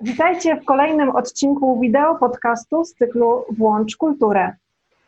Witajcie 0.00 0.56
w 0.56 0.64
kolejnym 0.64 1.16
odcinku 1.16 1.80
wideo 1.80 2.14
podcastu 2.14 2.84
z 2.84 2.94
cyklu 2.94 3.44
Włącz 3.58 3.96
Kulturę 3.96 4.52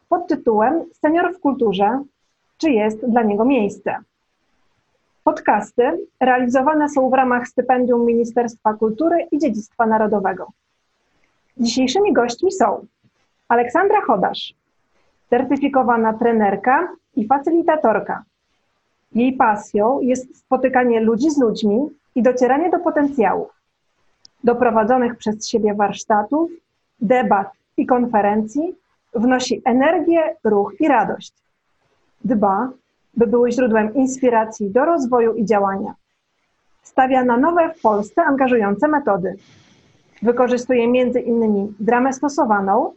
pod 0.09 0.27
tytułem 0.29 0.85
Senior 0.93 1.35
w 1.35 1.41
kulturze 1.41 2.03
czy 2.59 2.71
jest 2.71 3.07
dla 3.07 3.23
niego 3.23 3.45
miejsce? 3.45 3.97
Podcasty 5.25 6.07
realizowane 6.21 6.89
są 6.89 7.11
w 7.11 7.13
ramach 7.13 7.49
stypendium 7.49 8.07
Ministerstwa 8.07 8.75
Kultury 8.75 9.27
i 9.33 9.39
Dziedzictwa 9.39 9.87
Narodowego. 9.87 10.47
Dzisiejszymi 11.57 12.13
gośćmi 12.13 12.53
są 12.53 12.87
Aleksandra 13.49 14.01
Chodasz, 14.01 14.55
certyfikowana 15.31 16.13
trenerka 16.13 16.89
i 17.17 17.27
facylitatorka. 17.27 18.23
Jej 19.15 19.33
pasją 19.33 20.01
jest 20.01 20.39
spotykanie 20.39 21.01
ludzi 21.01 21.31
z 21.31 21.39
ludźmi 21.39 21.89
i 22.15 22.23
docieranie 22.23 22.71
do 22.71 22.79
potencjałów 22.79 23.60
do 24.45 24.55
prowadzonych 24.55 25.17
przez 25.17 25.49
siebie 25.49 25.75
warsztatów, 25.75 26.51
debat 27.01 27.49
i 27.77 27.87
konferencji 27.87 28.75
wnosi 29.15 29.63
energię, 29.65 30.37
ruch 30.45 30.73
i 30.81 30.89
radość. 30.89 31.33
Dba, 32.25 32.71
by 33.15 33.27
były 33.27 33.53
źródłem 33.53 33.95
inspiracji 33.95 34.71
do 34.71 34.85
rozwoju 34.85 35.35
i 35.35 35.45
działania. 35.45 35.95
Stawia 36.83 37.25
na 37.25 37.37
nowe 37.37 37.75
w 37.75 37.81
Polsce 37.81 38.23
angażujące 38.23 38.89
metody. 38.89 39.37
Wykorzystuje 40.23 40.89
między 40.89 41.21
innymi 41.21 41.75
dramę 41.81 42.13
stosowaną, 42.13 42.95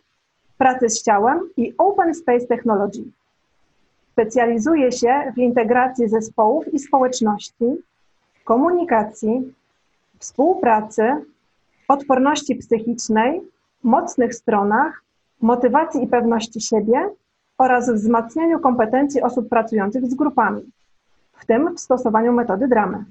pracę 0.57 0.90
z 0.90 1.04
ciałem 1.04 1.40
i 1.57 1.73
Open 1.77 2.16
Space 2.16 2.48
Technology. 2.48 3.04
Specjalizuje 4.12 4.91
się 4.91 5.32
w 5.35 5.38
integracji 5.38 6.10
zespołów 6.10 6.73
i 6.73 6.80
społeczności, 6.80 7.66
komunikacji, 8.44 9.54
współpracy, 10.20 11.26
odporności 11.88 12.55
psychicznej, 12.55 13.42
mocnych 13.84 14.36
stronach, 14.36 15.04
motywacji 15.41 16.04
i 16.04 16.07
pewności 16.07 16.62
siebie 16.62 17.10
oraz 17.57 17.91
wzmacnianiu 17.91 18.60
kompetencji 18.60 19.21
osób 19.21 19.49
pracujących 19.49 20.05
z 20.05 20.16
grupami, 20.16 20.72
w 21.34 21.46
tym 21.46 21.76
w 21.76 21.80
stosowaniu 21.80 22.34
metody 22.34 22.68
dramy. 22.68 23.05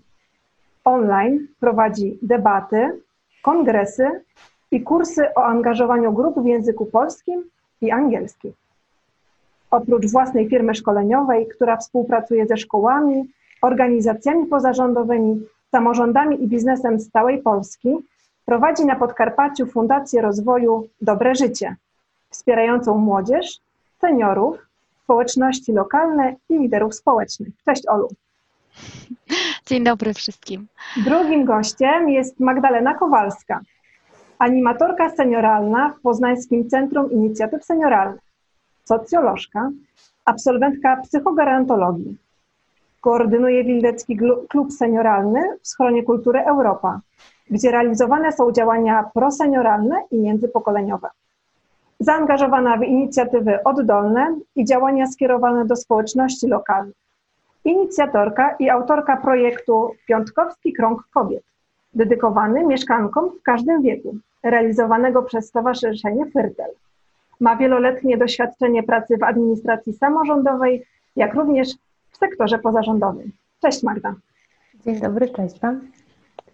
Online 0.85 1.49
prowadzi 1.61 2.19
debaty, 2.23 3.03
kongresy 3.43 4.11
i 4.71 4.83
kursy 4.83 5.35
o 5.35 5.45
angażowaniu 5.45 6.13
grup 6.13 6.43
w 6.43 6.47
języku 6.47 6.87
polskim 6.87 7.45
i 7.81 7.91
angielskim. 7.91 8.53
Oprócz 9.71 10.11
własnej 10.11 10.49
firmy 10.49 10.75
szkoleniowej, 10.75 11.49
która 11.49 11.77
współpracuje 11.77 12.47
ze 12.47 12.57
szkołami, 12.57 13.31
organizacjami 13.63 14.47
pozarządowymi, 14.47 15.47
samorządami 15.71 16.45
i 16.45 16.49
biznesem 16.49 17.01
z 17.01 17.11
całej 17.11 17.43
Polski, 17.43 17.97
prowadzi 18.45 18.87
na 18.87 18.97
Podkarpaciu 18.97 19.67
Fundację 19.67 20.23
Rozwoju 20.23 20.89
Dobre 21.01 21.35
Życie, 21.35 21.77
wspierającą 22.31 22.99
młodzież, 22.99 23.61
seniorów, 24.01 24.67
społeczności 25.05 25.73
lokalne 25.73 26.35
i 26.49 26.59
liderów 26.59 26.95
społecznych. 26.95 27.49
Cześć 27.65 27.89
Olu. 27.89 28.09
Dzień 29.67 29.85
dobry 29.85 30.15
wszystkim. 30.15 30.67
Drugim 30.97 31.45
gościem 31.45 32.09
jest 32.09 32.41
Magdalena 32.41 32.95
Kowalska, 32.95 33.61
animatorka 34.39 35.11
senioralna 35.11 35.95
w 35.99 36.01
Poznańskim 36.01 36.69
Centrum 36.69 37.11
Inicjatyw 37.11 37.65
Senioralnych, 37.65 38.21
socjolożka, 38.85 39.71
absolwentka 40.25 40.97
psychogerontologii. 40.97 42.17
Koordynuje 43.01 43.65
Wildecki 43.65 44.19
Klub 44.49 44.73
Senioralny 44.73 45.41
w 45.63 45.69
Schronie 45.69 46.03
Kultury 46.03 46.45
Europa, 46.45 47.01
gdzie 47.53 47.71
realizowane 47.71 48.33
są 48.33 48.53
działania 48.53 49.11
prosenioralne 49.15 49.97
i 50.11 50.19
międzypokoleniowe. 50.19 51.09
Zaangażowana 52.01 52.77
w 52.77 52.83
inicjatywy 52.83 53.63
oddolne 53.65 54.39
i 54.57 54.65
działania 54.65 55.07
skierowane 55.07 55.65
do 55.65 55.77
społeczności 55.77 56.47
lokalnych. 56.47 56.95
Inicjatorka 57.65 58.57
i 58.59 58.71
autorka 58.71 59.17
projektu 59.17 59.91
Piątkowski 60.07 60.73
Krąg 60.73 61.03
Kobiet, 61.15 61.45
dedykowany 61.95 62.67
mieszkankom 62.67 63.31
w 63.31 63.43
każdym 63.43 63.83
wieku, 63.83 64.17
realizowanego 64.43 65.23
przez 65.23 65.49
Stowarzyszenie 65.49 66.27
Fyrtel. 66.27 66.71
Ma 67.41 67.57
wieloletnie 67.57 68.19
doświadczenie 68.19 68.83
pracy 68.83 69.17
w 69.17 69.23
administracji 69.23 69.93
samorządowej, 69.93 70.85
jak 71.17 71.35
również 71.35 71.69
w 72.11 72.17
sektorze 72.17 72.59
pozarządowym. 72.59 73.33
Cześć 73.63 73.83
Magda. 73.83 74.15
Dzień 74.85 75.01
dobry, 75.01 75.29
cześć 75.29 75.61
Wam. 75.61 75.81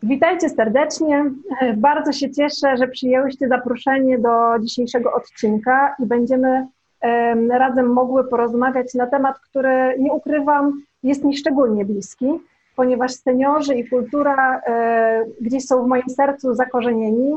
Witajcie 0.03 0.49
serdecznie. 0.49 1.31
Bardzo 1.77 2.13
się 2.13 2.31
cieszę, 2.31 2.77
że 2.77 2.89
przyjęłyście 2.89 3.49
zaproszenie 3.49 4.19
do 4.19 4.59
dzisiejszego 4.61 5.13
odcinka 5.13 5.95
i 5.99 6.07
będziemy 6.07 6.67
razem 7.51 7.93
mogły 7.93 8.25
porozmawiać 8.25 8.95
na 8.95 9.07
temat, 9.07 9.39
który 9.39 9.95
nie 9.99 10.13
ukrywam, 10.13 10.83
jest 11.03 11.25
mi 11.25 11.37
szczególnie 11.37 11.85
bliski, 11.85 12.27
ponieważ 12.77 13.13
seniorzy 13.13 13.75
i 13.75 13.89
kultura 13.89 14.61
e, 14.67 15.25
gdzieś 15.41 15.67
są 15.67 15.85
w 15.85 15.87
moim 15.87 16.09
sercu 16.09 16.55
zakorzenieni. 16.55 17.37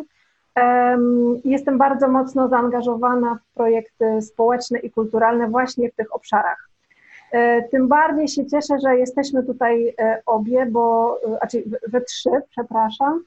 Jestem 1.45 1.77
bardzo 1.77 2.07
mocno 2.07 2.47
zaangażowana 2.47 3.35
w 3.35 3.53
projekty 3.53 4.21
społeczne 4.21 4.79
i 4.79 4.91
kulturalne 4.91 5.47
właśnie 5.47 5.89
w 5.89 5.95
tych 5.95 6.15
obszarach. 6.15 6.70
E, 7.31 7.61
tym 7.63 7.87
bardziej 7.87 8.27
się 8.27 8.45
cieszę, 8.45 8.79
że 8.83 8.97
jesteśmy 8.97 9.43
tutaj 9.43 9.93
e, 9.99 10.21
obie, 10.25 10.65
bo, 10.65 11.17
e, 11.25 11.37
znaczy 11.37 11.63
we 11.87 12.01
trzy, 12.01 12.29
przepraszam, 12.49 13.23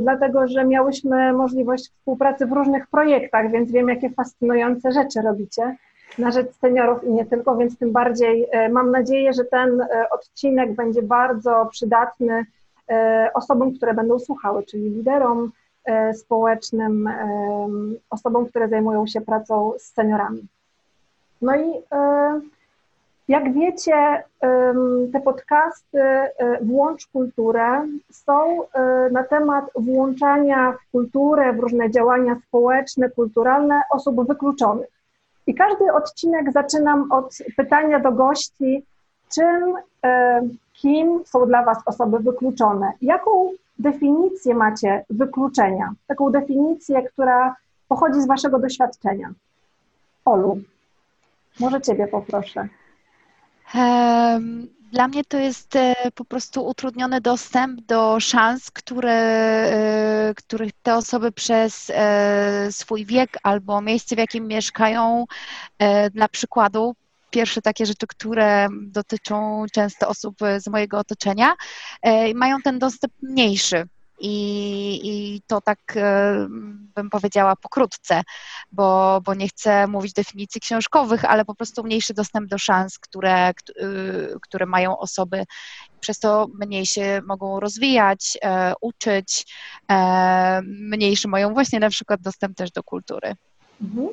dlatego 0.00 0.48
że 0.48 0.64
miałyśmy 0.64 1.32
możliwość 1.32 1.84
współpracy 1.84 2.46
w 2.46 2.52
różnych 2.52 2.86
projektach, 2.86 3.50
więc 3.50 3.72
wiem, 3.72 3.88
jakie 3.88 4.10
fascynujące 4.10 4.92
rzeczy 4.92 5.22
robicie 5.22 5.76
na 6.18 6.30
rzecz 6.30 6.52
seniorów 6.52 7.04
i 7.04 7.12
nie 7.12 7.26
tylko, 7.26 7.56
więc 7.56 7.78
tym 7.78 7.92
bardziej 7.92 8.46
mam 8.70 8.90
nadzieję, 8.90 9.32
że 9.32 9.44
ten 9.44 9.86
odcinek 10.10 10.74
będzie 10.74 11.02
bardzo 11.02 11.68
przydatny 11.70 12.46
osobom, 13.34 13.74
które 13.74 13.94
będą 13.94 14.18
słuchały, 14.18 14.62
czyli 14.62 14.90
liderom 14.90 15.52
społecznym, 16.12 17.10
osobom, 18.10 18.46
które 18.46 18.68
zajmują 18.68 19.06
się 19.06 19.20
pracą 19.20 19.72
z 19.78 19.94
seniorami. 19.94 20.46
No 21.42 21.56
i 21.56 21.72
jak 23.30 23.52
wiecie, 23.52 24.24
te 25.12 25.20
podcasty 25.24 26.00
e, 26.00 26.30
Włącz 26.62 27.06
Kulturę 27.06 27.86
są 28.10 28.62
e, 28.62 29.08
na 29.12 29.24
temat 29.24 29.64
włączania 29.74 30.72
w 30.72 30.90
kulturę, 30.92 31.52
w 31.52 31.58
różne 31.58 31.90
działania 31.90 32.36
społeczne, 32.48 33.10
kulturalne 33.10 33.82
osób 33.90 34.28
wykluczonych. 34.28 34.88
I 35.46 35.54
każdy 35.54 35.92
odcinek 35.92 36.52
zaczynam 36.52 37.12
od 37.12 37.38
pytania 37.56 38.00
do 38.00 38.12
gości, 38.12 38.84
czym, 39.34 39.74
e, 40.04 40.42
kim 40.72 41.20
są 41.26 41.46
dla 41.46 41.64
Was 41.64 41.78
osoby 41.86 42.18
wykluczone? 42.18 42.92
Jaką 43.02 43.50
definicję 43.78 44.54
macie 44.54 45.04
wykluczenia? 45.10 45.92
Taką 46.06 46.30
definicję, 46.30 47.02
która 47.02 47.56
pochodzi 47.88 48.20
z 48.20 48.26
Waszego 48.26 48.58
doświadczenia. 48.58 49.32
Olu, 50.24 50.58
może 51.60 51.80
Ciebie 51.80 52.06
poproszę. 52.06 52.68
Dla 54.92 55.08
mnie 55.08 55.24
to 55.24 55.38
jest 55.38 55.76
e, 55.76 55.94
po 56.14 56.24
prostu 56.24 56.66
utrudniony 56.66 57.20
dostęp 57.20 57.80
do 57.80 58.20
szans, 58.20 58.70
które, 58.70 59.12
e, 59.12 60.34
których 60.36 60.72
te 60.82 60.96
osoby 60.96 61.32
przez 61.32 61.90
e, 61.94 62.68
swój 62.72 63.06
wiek 63.06 63.38
albo 63.42 63.80
miejsce, 63.80 64.14
w 64.14 64.18
jakim 64.18 64.46
mieszkają, 64.46 65.24
dla 66.12 66.28
przykładu, 66.28 66.94
pierwsze 67.30 67.62
takie 67.62 67.86
rzeczy, 67.86 68.06
które 68.06 68.68
dotyczą 68.82 69.64
często 69.72 70.08
osób 70.08 70.36
z 70.58 70.68
mojego 70.68 70.98
otoczenia, 70.98 71.54
mają 72.34 72.56
ten 72.64 72.78
dostęp 72.78 73.12
mniejszy 73.22 73.84
i, 74.20 75.00
i 75.04 75.42
to 75.46 75.60
tak 75.60 75.78
e, 75.96 76.46
bym 76.94 77.10
powiedziała 77.10 77.56
pokrótce, 77.56 78.22
bo, 78.72 79.20
bo 79.24 79.34
nie 79.34 79.48
chcę 79.48 79.86
mówić 79.86 80.12
definicji 80.12 80.60
książkowych, 80.60 81.24
ale 81.24 81.44
po 81.44 81.54
prostu 81.54 81.84
mniejszy 81.84 82.14
dostęp 82.14 82.48
do 82.48 82.58
szans, 82.58 82.98
które, 82.98 83.50
y, 83.50 83.54
które 84.42 84.66
mają 84.66 84.98
osoby, 84.98 85.44
przez 86.00 86.18
to 86.18 86.48
mniej 86.54 86.86
się 86.86 87.20
mogą 87.26 87.60
rozwijać, 87.60 88.38
e, 88.42 88.74
uczyć, 88.80 89.46
e, 89.90 90.60
mniejszy 90.64 91.28
mają 91.28 91.54
właśnie 91.54 91.80
na 91.80 91.90
przykład 91.90 92.20
dostęp 92.20 92.56
też 92.56 92.70
do 92.70 92.82
kultury. 92.82 93.34
Mhm. 93.82 94.08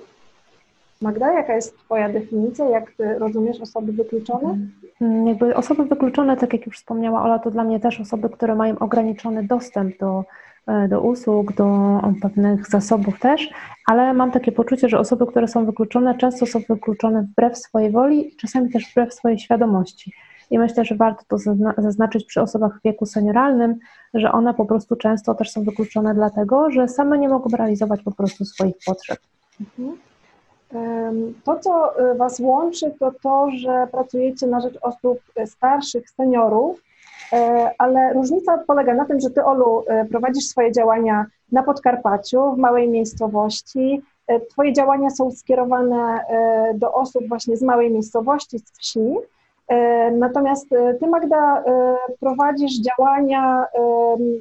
Magda, 1.01 1.33
jaka 1.33 1.55
jest 1.55 1.77
Twoja 1.77 2.09
definicja? 2.09 2.69
Jak 2.69 2.91
Ty 2.91 3.19
rozumiesz 3.19 3.61
osoby 3.61 3.93
wykluczone? 3.93 4.57
Mm, 5.01 5.27
jakby 5.27 5.55
osoby 5.55 5.85
wykluczone, 5.85 6.37
tak 6.37 6.53
jak 6.53 6.65
już 6.65 6.77
wspomniała 6.77 7.23
Ola, 7.23 7.39
to 7.39 7.51
dla 7.51 7.63
mnie 7.63 7.79
też 7.79 7.99
osoby, 7.99 8.29
które 8.29 8.55
mają 8.55 8.79
ograniczony 8.79 9.43
dostęp 9.43 9.99
do, 9.99 10.23
e, 10.67 10.87
do 10.87 11.01
usług, 11.01 11.53
do 11.53 11.99
pewnych 12.21 12.67
zasobów 12.67 13.19
też, 13.19 13.49
ale 13.87 14.13
mam 14.13 14.31
takie 14.31 14.51
poczucie, 14.51 14.89
że 14.89 14.99
osoby, 14.99 15.25
które 15.27 15.47
są 15.47 15.65
wykluczone, 15.65 16.17
często 16.17 16.45
są 16.45 16.59
wykluczone 16.69 17.21
wbrew 17.21 17.57
swojej 17.57 17.91
woli, 17.91 18.35
czasami 18.35 18.71
też 18.71 18.91
wbrew 18.91 19.13
swojej 19.13 19.39
świadomości. 19.39 20.13
i 20.51 20.59
myślę, 20.59 20.85
że 20.85 20.95
warto 20.95 21.23
to 21.27 21.37
zaznaczyć 21.77 22.25
przy 22.25 22.41
osobach 22.41 22.79
w 22.79 22.83
wieku 22.83 23.05
senioralnym, 23.05 23.75
że 24.13 24.31
one 24.31 24.53
po 24.53 24.65
prostu 24.65 24.95
często 24.95 25.35
też 25.35 25.51
są 25.51 25.63
wykluczone 25.63 26.13
dlatego, 26.13 26.71
że 26.71 26.87
same 26.87 27.17
nie 27.17 27.29
mogą 27.29 27.49
realizować 27.57 28.01
po 28.03 28.11
prostu 28.11 28.45
swoich 28.45 28.75
potrzeb. 28.85 29.19
Mhm. 29.59 29.97
To, 31.43 31.59
co 31.59 32.01
y, 32.11 32.15
Was 32.15 32.39
łączy, 32.39 32.93
to 32.99 33.11
to, 33.23 33.47
że 33.51 33.87
pracujecie 33.91 34.47
na 34.47 34.61
rzecz 34.61 34.77
osób 34.81 35.19
starszych, 35.45 36.09
seniorów, 36.09 36.83
e, 37.33 37.71
ale 37.77 38.13
różnica 38.13 38.57
polega 38.67 38.93
na 38.93 39.05
tym, 39.05 39.19
że 39.19 39.29
Ty, 39.29 39.43
Olu, 39.43 39.83
e, 39.87 40.05
prowadzisz 40.05 40.45
swoje 40.45 40.71
działania 40.71 41.25
na 41.51 41.63
Podkarpaciu, 41.63 42.53
w 42.53 42.57
małej 42.57 42.89
miejscowości. 42.89 44.01
E, 44.27 44.39
twoje 44.39 44.73
działania 44.73 45.09
są 45.09 45.31
skierowane 45.31 46.19
do 46.75 46.93
osób 46.93 47.27
właśnie 47.27 47.57
z 47.57 47.61
małej 47.61 47.91
miejscowości, 47.91 48.59
z 48.59 48.71
wsi. 48.71 49.15
Natomiast 50.11 50.69
Ty, 50.99 51.07
Magda, 51.07 51.63
prowadzisz 52.19 52.71
działania 52.81 53.65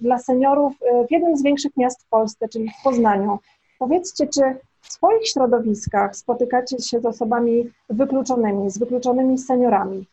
dla 0.02 0.19
seniorów 0.19 0.73
w 1.08 1.12
jednym 1.12 1.37
z 1.37 1.43
większych 1.43 1.76
miast 1.76 2.02
w 2.02 2.08
Polsce, 2.08 2.49
czyli 2.49 2.70
w 2.81 2.84
Poznaniu. 2.84 3.38
Powiedzcie, 3.78 4.26
czy 4.26 4.43
w 4.81 4.93
swoich 4.93 5.28
środowiskach 5.28 6.17
spotykacie 6.17 6.78
się 6.78 7.00
z 7.00 7.06
osobami 7.06 7.70
wykluczonymi, 7.90 8.70
z 8.70 8.78
wykluczonymi 8.78 9.38
seniorami? 9.38 10.06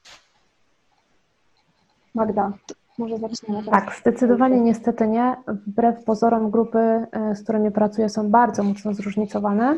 Magda, 2.16 2.52
może 2.98 3.18
zaczniemy 3.18 3.64
teraz. 3.64 3.86
Tak, 3.86 3.96
zdecydowanie 4.02 4.62
niestety 4.62 5.08
nie. 5.08 5.36
Wbrew 5.48 6.04
pozorom 6.04 6.52
grupy, 6.52 6.80
e, 6.80 7.36
z 7.36 7.44
którymi 7.44 7.72
pracuję, 7.72 8.10
są 8.10 8.30
bardzo 8.30 8.64
mocno 8.64 8.94
zróżnicowane, 8.94 9.78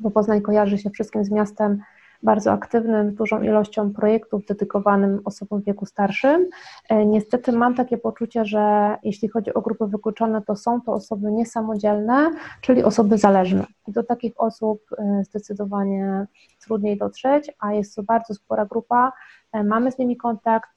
bo 0.00 0.10
Poznań 0.10 0.40
kojarzy 0.40 0.78
się 0.78 0.90
wszystkim 0.90 1.24
z 1.24 1.30
miastem 1.30 1.82
bardzo 2.22 2.52
aktywnym, 2.52 3.10
z 3.10 3.14
dużą 3.14 3.42
ilością 3.42 3.92
projektów 3.92 4.46
dedykowanym 4.46 5.20
osobom 5.24 5.60
w 5.60 5.64
wieku 5.64 5.86
starszym. 5.86 6.48
E, 6.88 7.06
niestety 7.06 7.52
mam 7.52 7.74
takie 7.74 7.98
poczucie, 7.98 8.44
że 8.44 8.96
jeśli 9.02 9.28
chodzi 9.28 9.54
o 9.54 9.60
grupy 9.60 9.86
wykluczone, 9.86 10.42
to 10.42 10.56
są 10.56 10.80
to 10.80 10.92
osoby 10.92 11.32
niesamodzielne, 11.32 12.30
czyli 12.60 12.84
osoby 12.84 13.18
zależne. 13.18 13.66
I 13.88 13.92
do 13.92 14.02
takich 14.02 14.32
osób 14.36 14.82
e, 14.98 15.24
zdecydowanie 15.24 16.26
trudniej 16.60 16.98
dotrzeć, 16.98 17.50
a 17.60 17.72
jest 17.72 17.96
to 17.96 18.02
bardzo 18.02 18.34
spora 18.34 18.66
grupa. 18.66 19.12
E, 19.52 19.64
mamy 19.64 19.92
z 19.92 19.98
nimi 19.98 20.16
kontakt, 20.16 20.70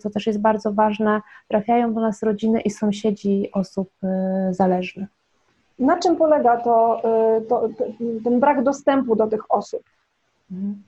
co 0.00 0.10
też 0.10 0.26
jest 0.26 0.40
bardzo 0.40 0.72
ważne. 0.72 1.20
Trafiają 1.48 1.94
do 1.94 2.00
nas 2.00 2.22
rodziny 2.22 2.60
i 2.60 2.70
sąsiedzi 2.70 3.50
osób 3.52 3.90
zależnych. 4.50 5.08
Na 5.78 5.98
czym 5.98 6.16
polega 6.16 6.56
to, 6.56 7.02
to, 7.48 7.68
ten 8.24 8.40
brak 8.40 8.62
dostępu 8.62 9.16
do 9.16 9.26
tych 9.26 9.50
osób? 9.50 9.82
Mhm. 10.50 10.82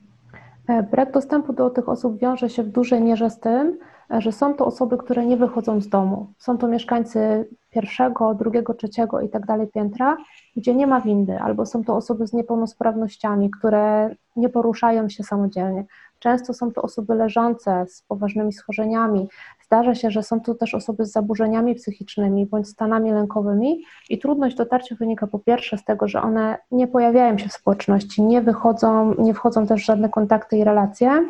E, 0.67 0.83
brak 0.83 1.11
dostępu 1.11 1.53
do 1.53 1.69
tych 1.69 1.89
osób 1.89 2.19
wiąże 2.19 2.49
się 2.49 2.63
w 2.63 2.69
dużej 2.69 3.01
mierze 3.01 3.29
z 3.29 3.39
tym, 3.39 3.77
e, 4.11 4.21
że 4.21 4.31
są 4.31 4.53
to 4.53 4.65
osoby, 4.65 4.97
które 4.97 5.25
nie 5.25 5.37
wychodzą 5.37 5.81
z 5.81 5.89
domu. 5.89 6.27
Są 6.37 6.57
to 6.57 6.67
mieszkańcy 6.67 7.49
pierwszego, 7.71 8.33
drugiego, 8.33 8.73
trzeciego 8.73 9.21
i 9.21 9.29
tak 9.29 9.45
dalej 9.45 9.67
piętra, 9.67 10.17
gdzie 10.55 10.75
nie 10.75 10.87
ma 10.87 11.01
windy, 11.01 11.39
albo 11.39 11.65
są 11.65 11.83
to 11.83 11.95
osoby 11.95 12.27
z 12.27 12.33
niepełnosprawnościami, 12.33 13.51
które 13.51 14.15
nie 14.35 14.49
poruszają 14.49 15.09
się 15.09 15.23
samodzielnie. 15.23 15.85
Często 16.19 16.53
są 16.53 16.71
to 16.71 16.81
osoby 16.81 17.15
leżące 17.15 17.85
z 17.89 18.01
poważnymi 18.01 18.53
schorzeniami. 18.53 19.27
Zdarza 19.65 19.95
się, 19.95 20.11
że 20.11 20.23
są 20.23 20.41
to 20.41 20.55
też 20.55 20.75
osoby 20.75 21.05
z 21.05 21.11
zaburzeniami 21.11 21.75
psychicznymi 21.75 22.45
bądź 22.45 22.67
stanami 22.67 23.11
lękowymi 23.11 23.83
i 24.09 24.19
trudność 24.19 24.55
dotarcia 24.55 24.95
wynika 24.95 25.27
po 25.27 25.39
pierwsze 25.39 25.77
z 25.77 25.83
tego, 25.83 26.07
że 26.07 26.21
one 26.21 26.57
nie 26.71 26.87
pojawiają 26.87 27.37
się 27.37 27.49
w 27.49 27.53
społeczności, 27.53 28.23
nie 28.23 28.41
wychodzą, 28.41 29.15
nie 29.17 29.33
wchodzą 29.33 29.67
też 29.67 29.81
w 29.81 29.85
żadne 29.85 30.09
kontakty 30.09 30.57
i 30.57 30.63
relacje. 30.63 31.29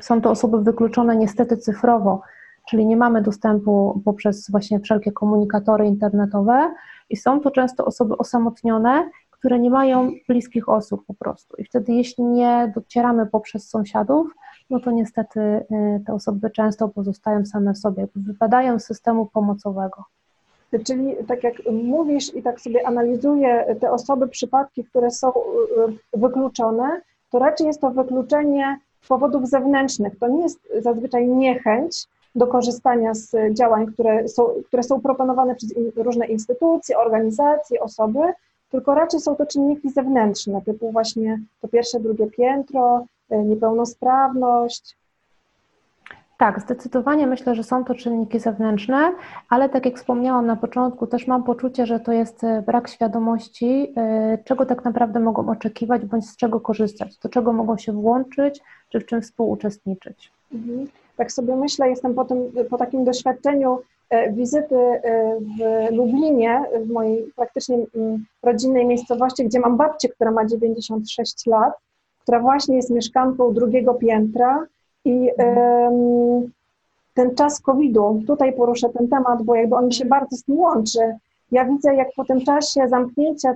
Są 0.00 0.20
to 0.20 0.30
osoby 0.30 0.62
wykluczone 0.62 1.16
niestety 1.16 1.56
cyfrowo, 1.56 2.22
czyli 2.68 2.86
nie 2.86 2.96
mamy 2.96 3.22
dostępu 3.22 4.02
poprzez 4.04 4.50
właśnie 4.50 4.80
wszelkie 4.80 5.12
komunikatory 5.12 5.86
internetowe 5.86 6.74
i 7.10 7.16
są 7.16 7.40
to 7.40 7.50
często 7.50 7.84
osoby 7.84 8.16
osamotnione, 8.16 9.10
które 9.30 9.58
nie 9.58 9.70
mają 9.70 10.12
bliskich 10.28 10.68
osób 10.68 11.06
po 11.06 11.14
prostu. 11.14 11.56
I 11.56 11.64
wtedy, 11.64 11.92
jeśli 11.92 12.24
nie 12.24 12.72
docieramy 12.74 13.26
poprzez 13.26 13.68
sąsiadów, 13.68 14.34
no 14.70 14.80
to 14.80 14.90
niestety 14.90 15.40
y, 15.40 15.64
te 16.06 16.12
osoby 16.12 16.50
często 16.50 16.88
pozostają 16.88 17.46
same 17.46 17.74
w 17.74 17.78
sobie, 17.78 18.06
wypadają 18.16 18.78
z 18.78 18.84
systemu 18.84 19.26
pomocowego. 19.26 20.04
Czyli 20.84 21.16
tak 21.28 21.44
jak 21.44 21.54
mówisz 21.72 22.34
i 22.34 22.42
tak 22.42 22.60
sobie 22.60 22.86
analizuję 22.86 23.76
te 23.80 23.92
osoby, 23.92 24.28
przypadki, 24.28 24.84
które 24.84 25.10
są 25.10 25.28
y, 25.28 25.34
y, 26.14 26.18
wykluczone, 26.18 27.00
to 27.30 27.38
raczej 27.38 27.66
jest 27.66 27.80
to 27.80 27.90
wykluczenie 27.90 28.78
z 29.02 29.08
powodów 29.08 29.48
zewnętrznych. 29.48 30.18
To 30.18 30.28
nie 30.28 30.42
jest 30.42 30.60
zazwyczaj 30.80 31.28
niechęć 31.28 32.06
do 32.34 32.46
korzystania 32.46 33.14
z 33.14 33.36
działań, 33.52 33.86
które 33.86 34.28
są, 34.28 34.48
które 34.66 34.82
są 34.82 35.00
proponowane 35.00 35.54
przez 35.54 35.74
różne 35.96 36.26
instytucje, 36.26 36.98
organizacje, 36.98 37.80
osoby, 37.80 38.20
tylko 38.70 38.94
raczej 38.94 39.20
są 39.20 39.36
to 39.36 39.46
czynniki 39.46 39.90
zewnętrzne, 39.90 40.62
typu 40.62 40.92
właśnie 40.92 41.40
to 41.60 41.68
pierwsze, 41.68 42.00
drugie 42.00 42.26
piętro, 42.26 43.06
niepełnosprawność. 43.30 44.96
Tak, 46.38 46.60
zdecydowanie 46.60 47.26
myślę, 47.26 47.54
że 47.54 47.62
są 47.62 47.84
to 47.84 47.94
czynniki 47.94 48.40
zewnętrzne, 48.40 49.12
ale 49.48 49.68
tak 49.68 49.86
jak 49.86 49.96
wspomniałam 49.96 50.46
na 50.46 50.56
początku, 50.56 51.06
też 51.06 51.26
mam 51.26 51.44
poczucie, 51.44 51.86
że 51.86 52.00
to 52.00 52.12
jest 52.12 52.44
e, 52.44 52.62
brak 52.62 52.88
świadomości, 52.88 53.92
e, 53.96 54.38
czego 54.44 54.66
tak 54.66 54.84
naprawdę 54.84 55.20
mogą 55.20 55.48
oczekiwać, 55.48 56.04
bądź 56.04 56.30
z 56.30 56.36
czego 56.36 56.60
korzystać, 56.60 57.18
do 57.18 57.28
czego 57.28 57.52
mogą 57.52 57.76
się 57.76 57.92
włączyć, 57.92 58.60
czy 58.88 59.00
w 59.00 59.06
czym 59.06 59.22
współuczestniczyć. 59.22 60.32
Mhm. 60.54 60.86
Tak 61.16 61.32
sobie 61.32 61.56
myślę, 61.56 61.88
jestem 61.88 62.14
po, 62.14 62.24
tym, 62.24 62.52
po 62.70 62.78
takim 62.78 63.04
doświadczeniu 63.04 63.78
E, 64.10 64.32
wizyty 64.32 64.76
e, 64.76 65.38
w 65.40 65.94
Lublinie, 65.94 66.64
w 66.80 66.90
mojej 66.90 67.32
praktycznie 67.36 67.76
mm, 67.94 68.24
rodzinnej 68.42 68.86
miejscowości, 68.86 69.44
gdzie 69.44 69.60
mam 69.60 69.76
babcię, 69.76 70.08
która 70.08 70.30
ma 70.30 70.46
96 70.46 71.46
lat, 71.46 71.72
która 72.26 72.40
właśnie 72.40 72.76
jest 72.76 72.90
mieszkanką 72.90 73.54
drugiego 73.54 73.94
piętra 73.94 74.66
i 75.04 75.30
ten 77.14 77.34
czas 77.34 77.60
COVID-u, 77.60 78.22
tutaj 78.26 78.52
poruszę 78.52 78.88
ten 78.88 79.08
temat, 79.08 79.42
bo 79.42 79.54
jakby 79.54 79.76
on 79.76 79.86
mi 79.86 79.94
się 79.94 80.04
bardzo 80.04 80.36
z 80.36 80.44
tym 80.44 80.58
łączy. 80.58 81.16
Ja 81.52 81.64
widzę, 81.64 81.94
jak 81.94 82.08
po 82.16 82.24
tym 82.24 82.40
czasie 82.40 82.88
zamknięcia 82.88 83.54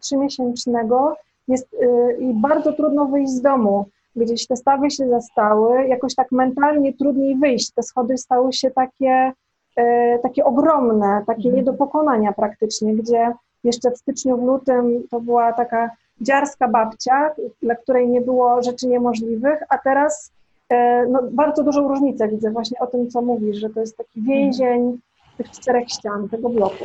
trzymiesięcznego 0.00 1.16
jest 1.48 1.74
y, 1.74 2.16
i 2.20 2.34
bardzo 2.34 2.72
trudno 2.72 3.04
wyjść 3.06 3.32
z 3.32 3.40
domu 3.40 3.84
gdzieś 4.16 4.46
te 4.46 4.56
stawy 4.56 4.90
się 4.90 5.08
zastały, 5.08 5.86
jakoś 5.86 6.14
tak 6.14 6.32
mentalnie 6.32 6.92
trudniej 6.92 7.36
wyjść. 7.36 7.70
Te 7.70 7.82
schody 7.82 8.18
stały 8.18 8.52
się 8.52 8.70
takie, 8.70 9.32
e, 9.76 10.18
takie 10.18 10.44
ogromne, 10.44 11.22
takie 11.26 11.48
mhm. 11.48 11.56
nie 11.56 11.62
do 11.62 11.74
pokonania 11.74 12.32
praktycznie, 12.32 12.94
gdzie 12.94 13.32
jeszcze 13.64 13.90
w 13.90 13.98
styczniu, 13.98 14.36
w 14.36 14.44
lutym 14.44 15.02
to 15.10 15.20
była 15.20 15.52
taka 15.52 15.90
dziarska 16.20 16.68
babcia, 16.68 17.30
dla 17.62 17.74
której 17.74 18.08
nie 18.08 18.20
było 18.20 18.62
rzeczy 18.62 18.86
niemożliwych, 18.86 19.58
a 19.68 19.78
teraz 19.78 20.32
e, 20.68 21.06
no, 21.06 21.20
bardzo 21.30 21.64
dużą 21.64 21.88
różnicę 21.88 22.28
widzę 22.28 22.50
właśnie 22.50 22.78
o 22.78 22.86
tym, 22.86 23.10
co 23.10 23.22
mówisz, 23.22 23.56
że 23.56 23.70
to 23.70 23.80
jest 23.80 23.96
taki 23.96 24.22
więzień 24.22 24.98
tych 25.36 25.50
czterech 25.50 25.88
ścian, 25.88 26.28
tego 26.28 26.48
bloku. 26.48 26.84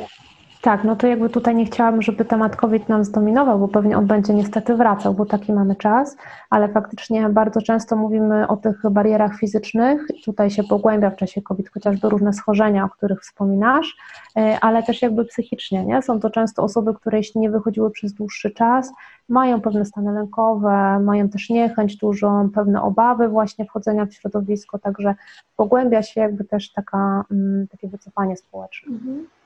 Tak, 0.61 0.83
no 0.83 0.95
to 0.95 1.07
jakby 1.07 1.29
tutaj 1.29 1.55
nie 1.55 1.65
chciałabym, 1.65 2.01
żeby 2.01 2.25
temat 2.25 2.55
COVID 2.55 2.89
nam 2.89 3.03
zdominował, 3.03 3.59
bo 3.59 3.67
pewnie 3.67 3.97
on 3.97 4.07
będzie 4.07 4.33
niestety 4.33 4.75
wracał, 4.75 5.13
bo 5.13 5.25
taki 5.25 5.53
mamy 5.53 5.75
czas, 5.75 6.17
ale 6.49 6.69
faktycznie 6.69 7.29
bardzo 7.29 7.61
często 7.61 7.95
mówimy 7.95 8.47
o 8.47 8.57
tych 8.57 8.81
barierach 8.91 9.37
fizycznych. 9.37 10.07
Tutaj 10.25 10.51
się 10.51 10.63
pogłębia 10.63 11.09
w 11.09 11.15
czasie 11.15 11.41
COVID 11.41 11.69
chociażby 11.69 12.09
różne 12.09 12.33
schorzenia, 12.33 12.85
o 12.85 12.89
których 12.89 13.21
wspominasz, 13.21 13.97
e, 14.37 14.57
ale 14.61 14.83
też 14.83 15.01
jakby 15.01 15.25
psychicznie, 15.25 15.85
nie? 15.85 16.01
Są 16.01 16.19
to 16.19 16.29
często 16.29 16.63
osoby, 16.63 16.93
które 16.93 17.17
jeśli 17.17 17.41
nie 17.41 17.49
wychodziły 17.49 17.91
przez 17.91 18.13
dłuższy 18.13 18.51
czas, 18.51 18.91
mają 19.29 19.61
pewne 19.61 19.85
stany 19.85 20.11
lękowe, 20.11 20.99
mają 20.99 21.29
też 21.29 21.49
niechęć 21.49 21.97
dużą, 21.97 22.49
pewne 22.49 22.81
obawy 22.81 23.27
właśnie 23.27 23.65
wchodzenia 23.65 24.05
w 24.05 24.13
środowisko, 24.13 24.79
także 24.79 25.15
pogłębia 25.55 26.03
się 26.03 26.21
jakby 26.21 26.43
też 26.43 26.71
taka, 26.71 27.23
mm, 27.31 27.67
takie 27.67 27.87
wycofanie 27.87 28.37
społeczne. 28.37 28.93
Mhm. 28.93 29.38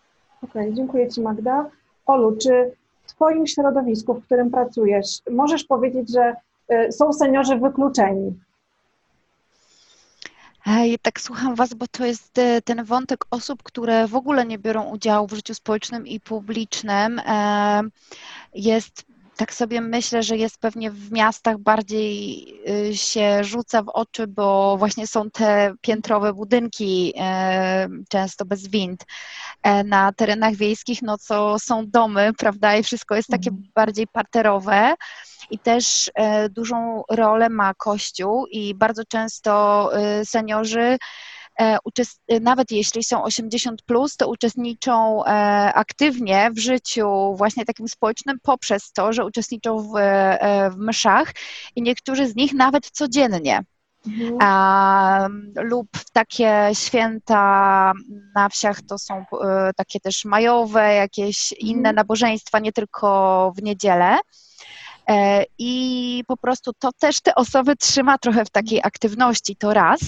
Okej, 0.43 0.61
okay, 0.61 0.73
dziękuję 0.73 1.09
Ci 1.09 1.21
Magda. 1.21 1.69
Olu, 2.05 2.37
czy 2.37 2.71
w 3.03 3.13
Twoim 3.13 3.47
środowisku, 3.47 4.13
w 4.13 4.25
którym 4.25 4.51
pracujesz, 4.51 5.07
możesz 5.31 5.63
powiedzieć, 5.63 6.11
że 6.11 6.35
y, 6.87 6.91
są 6.91 7.13
seniorzy 7.13 7.57
wykluczeni? 7.57 8.33
Ja 10.65 10.97
tak 11.01 11.21
słucham 11.21 11.55
Was, 11.55 11.73
bo 11.73 11.85
to 11.87 12.05
jest 12.05 12.37
y, 12.37 12.61
ten 12.61 12.83
wątek 12.83 13.25
osób, 13.31 13.63
które 13.63 14.07
w 14.07 14.15
ogóle 14.15 14.45
nie 14.45 14.57
biorą 14.57 14.83
udziału 14.83 15.27
w 15.27 15.33
życiu 15.33 15.53
społecznym 15.53 16.07
i 16.07 16.19
publicznym. 16.19 17.21
Jest 18.53 19.05
tak 19.37 19.53
sobie 19.53 19.81
myślę, 19.81 20.23
że 20.23 20.37
jest 20.37 20.57
pewnie 20.57 20.91
w 20.91 21.11
miastach 21.11 21.57
bardziej 21.57 22.47
y, 22.89 22.97
się 22.97 23.43
rzuca 23.43 23.83
w 23.83 23.89
oczy, 23.89 24.27
bo 24.27 24.77
właśnie 24.77 25.07
są 25.07 25.29
te 25.31 25.73
piętrowe 25.81 26.33
budynki, 26.33 27.13
e, 27.17 27.87
często 28.09 28.45
bez 28.45 28.67
wind. 28.67 29.05
E, 29.63 29.83
na 29.83 30.13
terenach 30.13 30.55
wiejskich, 30.55 31.01
no 31.01 31.17
co 31.17 31.59
są 31.59 31.89
domy, 31.89 32.31
prawda, 32.37 32.75
i 32.75 32.83
wszystko 32.83 33.15
jest 33.15 33.29
takie 33.29 33.49
mhm. 33.49 33.69
bardziej 33.75 34.07
parterowe. 34.07 34.95
I 35.49 35.59
też 35.59 36.11
e, 36.15 36.49
dużą 36.49 37.03
rolę 37.09 37.49
ma 37.49 37.73
Kościół 37.73 38.45
i 38.47 38.75
bardzo 38.75 39.05
często 39.05 39.91
seniorzy 40.23 40.79
E, 40.83 40.97
nawet 42.41 42.71
jeśli 42.71 43.03
są 43.03 43.23
80, 43.23 43.81
plus, 43.81 44.17
to 44.17 44.27
uczestniczą 44.27 45.25
e, 45.25 45.29
aktywnie 45.73 46.51
w 46.51 46.59
życiu 46.59 47.35
właśnie 47.35 47.65
takim 47.65 47.87
społecznym 47.87 48.37
poprzez 48.43 48.91
to, 48.91 49.13
że 49.13 49.25
uczestniczą 49.25 49.79
w, 49.79 49.95
e, 49.97 50.69
w 50.69 50.77
mszach 50.77 51.33
i 51.75 51.81
niektórzy 51.81 52.27
z 52.27 52.35
nich 52.35 52.53
nawet 52.53 52.91
codziennie. 52.91 53.63
Mhm. 54.07 54.37
A, 54.41 55.27
lub 55.55 55.87
takie 56.13 56.69
święta 56.73 57.93
na 58.35 58.49
wsiach 58.49 58.81
to 58.81 58.97
są 58.97 59.25
takie 59.75 59.99
też 59.99 60.25
majowe, 60.25 60.93
jakieś 60.93 61.51
inne 61.51 61.77
mhm. 61.77 61.95
nabożeństwa, 61.95 62.59
nie 62.59 62.71
tylko 62.71 63.51
w 63.57 63.63
niedzielę. 63.63 64.17
I 65.57 66.23
po 66.27 66.37
prostu 66.37 66.71
to 66.79 66.91
też 66.99 67.21
te 67.21 67.35
osoby 67.35 67.75
trzyma 67.75 68.17
trochę 68.17 68.45
w 68.45 68.49
takiej 68.49 68.79
aktywności, 68.83 69.55
to 69.55 69.73
raz 69.73 69.99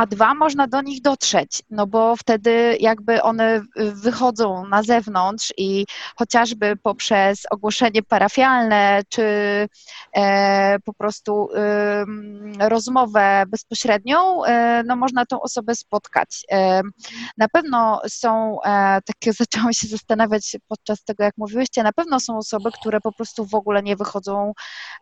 a 0.00 0.06
dwa, 0.06 0.34
można 0.34 0.66
do 0.66 0.82
nich 0.82 1.02
dotrzeć, 1.02 1.62
no 1.70 1.86
bo 1.86 2.16
wtedy 2.16 2.76
jakby 2.80 3.22
one 3.22 3.62
wychodzą 3.76 4.66
na 4.66 4.82
zewnątrz 4.82 5.52
i 5.56 5.86
chociażby 6.16 6.76
poprzez 6.76 7.42
ogłoszenie 7.50 8.02
parafialne, 8.02 9.02
czy 9.08 9.22
e, 10.16 10.78
po 10.84 10.94
prostu 10.94 11.48
e, 11.54 12.04
rozmowę 12.68 13.44
bezpośrednią, 13.48 14.44
e, 14.44 14.82
no 14.86 14.96
można 14.96 15.26
tą 15.26 15.40
osobę 15.40 15.74
spotkać. 15.74 16.44
E, 16.52 16.82
na 17.38 17.48
pewno 17.48 18.00
są, 18.08 18.62
e, 18.62 19.00
takie 19.02 19.32
zaczęłam 19.42 19.72
się 19.72 19.88
zastanawiać 19.88 20.56
podczas 20.68 21.04
tego, 21.04 21.24
jak 21.24 21.38
mówiłyście, 21.38 21.82
na 21.82 21.92
pewno 21.92 22.20
są 22.20 22.38
osoby, 22.38 22.70
które 22.80 23.00
po 23.00 23.12
prostu 23.12 23.46
w 23.46 23.54
ogóle 23.54 23.82
nie 23.82 23.96
wychodzą 23.96 24.52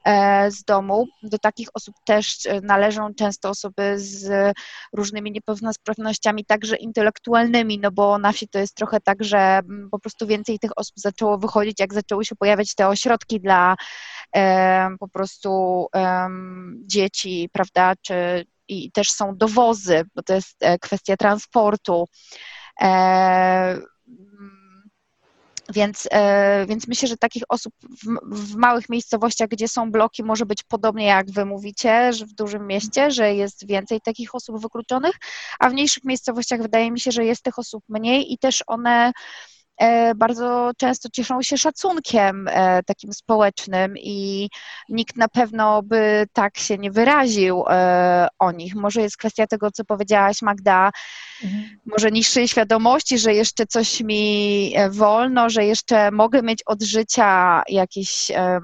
e, 0.04 0.50
z 0.50 0.64
domu. 0.64 1.06
Do 1.22 1.38
takich 1.38 1.68
osób 1.74 1.94
też 2.04 2.38
należą 2.62 3.14
często 3.14 3.50
osoby 3.50 3.94
z 3.96 4.54
różnymi 4.92 5.32
niepełnosprawnościami, 5.32 6.44
także 6.44 6.76
intelektualnymi, 6.76 7.78
no 7.78 7.90
bo 7.90 8.18
na 8.18 8.32
wsi 8.32 8.48
to 8.48 8.58
jest 8.58 8.74
trochę 8.74 9.00
tak, 9.00 9.24
że 9.24 9.38
mm, 9.38 9.88
po 9.90 9.98
prostu 9.98 10.26
więcej 10.26 10.58
tych 10.58 10.70
osób 10.76 10.94
zaczęło 10.96 11.38
wychodzić, 11.38 11.80
jak 11.80 11.94
zaczęły 11.94 12.24
się 12.24 12.36
pojawiać 12.36 12.74
te 12.74 12.88
ośrodki 12.88 13.40
dla 13.40 13.76
e, 14.36 14.88
po 15.00 15.08
prostu 15.08 15.86
e, 15.94 16.28
dzieci, 16.86 17.48
prawda, 17.52 17.94
czy 18.02 18.46
i 18.68 18.92
też 18.92 19.10
są 19.10 19.36
dowozy, 19.36 20.02
bo 20.14 20.22
to 20.22 20.34
jest 20.34 20.56
e, 20.60 20.78
kwestia 20.78 21.16
transportu. 21.16 22.08
E, 22.80 23.78
więc, 25.74 26.08
e, 26.10 26.66
więc 26.66 26.88
myślę, 26.88 27.08
że 27.08 27.16
takich 27.16 27.42
osób 27.48 27.74
w, 27.82 28.36
w, 28.36 28.56
małych 28.56 28.88
miejscowościach, 28.88 29.48
gdzie 29.48 29.68
są 29.68 29.90
bloki, 29.90 30.24
może 30.24 30.46
być 30.46 30.62
podobnie 30.62 31.06
jak 31.06 31.30
wy 31.30 31.44
mówicie, 31.44 32.12
że 32.12 32.26
w 32.26 32.34
dużym 32.34 32.66
mieście, 32.66 33.10
że 33.10 33.34
jest 33.34 33.66
więcej 33.66 34.00
takich 34.00 34.34
osób 34.34 34.62
wykluczonych, 34.62 35.14
a 35.58 35.70
w 35.70 35.72
mniejszych 35.72 36.04
miejscowościach 36.04 36.62
wydaje 36.62 36.90
mi 36.90 37.00
się, 37.00 37.12
że 37.12 37.24
jest 37.24 37.42
tych 37.42 37.58
osób 37.58 37.84
mniej 37.88 38.32
i 38.32 38.38
też 38.38 38.64
one 38.66 39.12
bardzo 40.16 40.70
często 40.76 41.08
cieszą 41.12 41.42
się 41.42 41.58
szacunkiem 41.58 42.48
e, 42.50 42.82
takim 42.82 43.12
społecznym 43.12 43.94
i 43.96 44.48
nikt 44.88 45.16
na 45.16 45.28
pewno 45.28 45.82
by 45.82 46.26
tak 46.32 46.58
się 46.58 46.78
nie 46.78 46.90
wyraził 46.90 47.64
e, 47.68 48.28
o 48.38 48.52
nich. 48.52 48.74
Może 48.74 49.00
jest 49.02 49.16
kwestia 49.16 49.46
tego, 49.46 49.70
co 49.70 49.84
powiedziałaś 49.84 50.42
Magda, 50.42 50.90
mhm. 51.44 51.64
może 51.86 52.10
niższej 52.10 52.48
świadomości, 52.48 53.18
że 53.18 53.34
jeszcze 53.34 53.66
coś 53.66 54.00
mi 54.00 54.74
wolno, 54.90 55.50
że 55.50 55.64
jeszcze 55.64 56.10
mogę 56.10 56.42
mieć 56.42 56.62
od 56.66 56.82
życia 56.82 57.62
jakieś 57.68 58.30
E, 58.30 58.60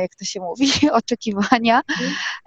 jak 0.00 0.14
to 0.18 0.24
się 0.24 0.40
mówi, 0.40 0.70
oczekiwania. 0.92 1.80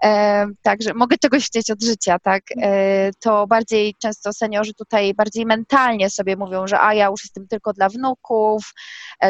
E, 0.03 0.45
także 0.61 0.93
mogę 0.93 1.17
czegoś 1.17 1.45
chcieć 1.45 1.71
od 1.71 1.83
życia, 1.83 2.19
tak? 2.19 2.43
E, 2.61 3.11
to 3.19 3.47
bardziej 3.47 3.95
często 4.01 4.33
seniorzy 4.33 4.73
tutaj 4.73 5.13
bardziej 5.13 5.45
mentalnie 5.45 6.09
sobie 6.09 6.37
mówią, 6.37 6.67
że 6.67 6.79
a 6.79 6.93
ja 6.93 7.05
już 7.07 7.23
jestem 7.23 7.47
tylko 7.47 7.73
dla 7.73 7.89
wnuków, 7.89 8.73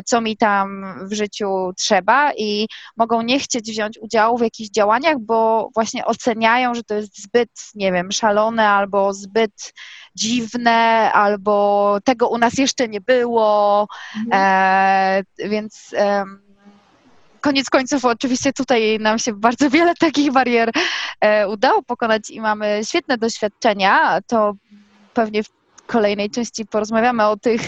co 0.05 0.21
mi 0.21 0.37
tam 0.37 0.85
w 1.09 1.13
życiu 1.13 1.71
trzeba 1.77 2.33
i 2.33 2.67
mogą 2.97 3.21
nie 3.21 3.39
chcieć 3.39 3.71
wziąć 3.71 3.97
udziału 3.97 4.37
w 4.37 4.41
jakichś 4.41 4.69
działaniach, 4.69 5.19
bo 5.19 5.69
właśnie 5.73 6.05
oceniają, 6.05 6.75
że 6.75 6.83
to 6.83 6.95
jest 6.95 7.23
zbyt, 7.23 7.49
nie 7.75 7.91
wiem, 7.91 8.11
szalone 8.11 8.69
albo 8.69 9.13
zbyt 9.13 9.73
dziwne, 10.15 11.11
albo 11.13 11.97
tego 12.03 12.29
u 12.29 12.37
nas 12.37 12.57
jeszcze 12.57 12.87
nie 12.87 13.01
było, 13.01 13.87
mhm. 14.15 14.31
e, 15.39 15.49
więc 15.49 15.93
e, 15.93 16.25
koniec 17.41 17.69
końców 17.69 18.05
oczywiście 18.05 18.53
tutaj 18.53 18.99
nam 18.99 19.19
się 19.19 19.33
bardzo 19.33 19.69
wiele 19.69 19.95
takich 20.05 20.31
barier 20.31 20.71
e, 21.21 21.47
udało 21.47 21.83
pokonać 21.83 22.29
i 22.29 22.41
mamy 22.41 22.81
świetne 22.83 23.17
doświadczenia. 23.17 24.21
To 24.27 24.53
pewnie 25.13 25.43
w 25.43 25.47
kolejnej 25.87 26.29
części 26.29 26.65
porozmawiamy 26.65 27.25
o 27.25 27.37
tych 27.37 27.61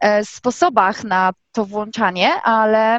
e, 0.00 0.24
sposobach 0.24 1.04
na 1.04 1.32
to 1.52 1.64
włączanie, 1.64 2.42
ale, 2.42 2.98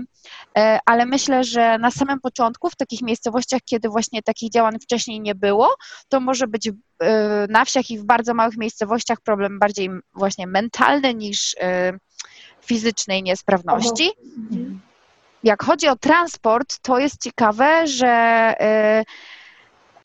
e, 0.57 0.79
ale 0.85 1.05
myślę, 1.05 1.43
że 1.43 1.77
na 1.77 1.91
samym 1.91 2.19
początku, 2.19 2.69
w 2.69 2.75
takich 2.75 3.01
miejscowościach, 3.01 3.61
kiedy 3.65 3.89
właśnie 3.89 4.23
takich 4.23 4.51
działań 4.51 4.79
wcześniej 4.79 5.21
nie 5.21 5.35
było, 5.35 5.75
to 6.09 6.19
może 6.19 6.47
być 6.47 6.69
na 7.49 7.65
wsiach 7.65 7.89
i 7.89 7.99
w 7.99 8.03
bardzo 8.03 8.33
małych 8.33 8.57
miejscowościach 8.57 9.21
problem 9.21 9.59
bardziej 9.59 9.89
właśnie 10.13 10.47
mentalny 10.47 11.13
niż 11.13 11.55
fizycznej 12.61 13.23
niesprawności. 13.23 14.11
Mhm 14.51 14.88
jak 15.43 15.63
chodzi 15.63 15.87
o 15.87 15.95
transport, 15.95 16.79
to 16.81 16.99
jest 16.99 17.23
ciekawe, 17.23 17.87
że, 17.87 18.53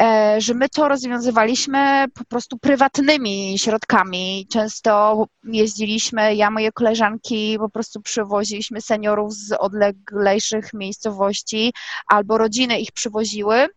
y, 0.00 0.04
y, 0.36 0.40
że 0.40 0.54
my 0.54 0.68
to 0.68 0.88
rozwiązywaliśmy 0.88 2.04
po 2.14 2.24
prostu 2.24 2.58
prywatnymi 2.58 3.58
środkami. 3.58 4.46
Często 4.52 5.24
jeździliśmy, 5.44 6.34
ja, 6.34 6.50
moje 6.50 6.72
koleżanki 6.72 7.56
po 7.58 7.68
prostu 7.68 8.00
przywoziliśmy 8.00 8.80
seniorów 8.80 9.34
z 9.34 9.52
odleglejszych 9.52 10.74
miejscowości 10.74 11.72
albo 12.06 12.38
rodziny 12.38 12.80
ich 12.80 12.92
przywoziły 12.92 13.68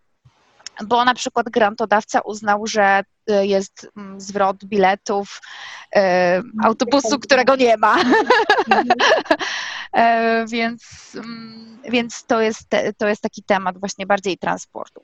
bo 0.86 1.06
na 1.06 1.14
przykład 1.14 1.50
grantodawca 1.50 2.22
uznał, 2.22 2.68
że 2.68 3.04
y, 3.30 3.48
jest 3.48 3.88
mm, 3.98 4.22
zwrot 4.22 4.66
biletów 4.66 5.42
autobusu, 6.64 7.20
którego 7.20 7.56
nie 7.56 7.78
ma. 7.78 7.98
E, 9.98 10.46
więc, 10.48 10.82
mm, 11.16 11.78
więc 11.90 12.26
to, 12.26 12.42
jest, 12.42 12.70
to 12.98 13.08
jest 13.08 13.22
taki 13.22 13.44
temat 13.44 13.78
właśnie 13.78 14.06
bardziej 14.06 14.38
transportu. 14.38 15.02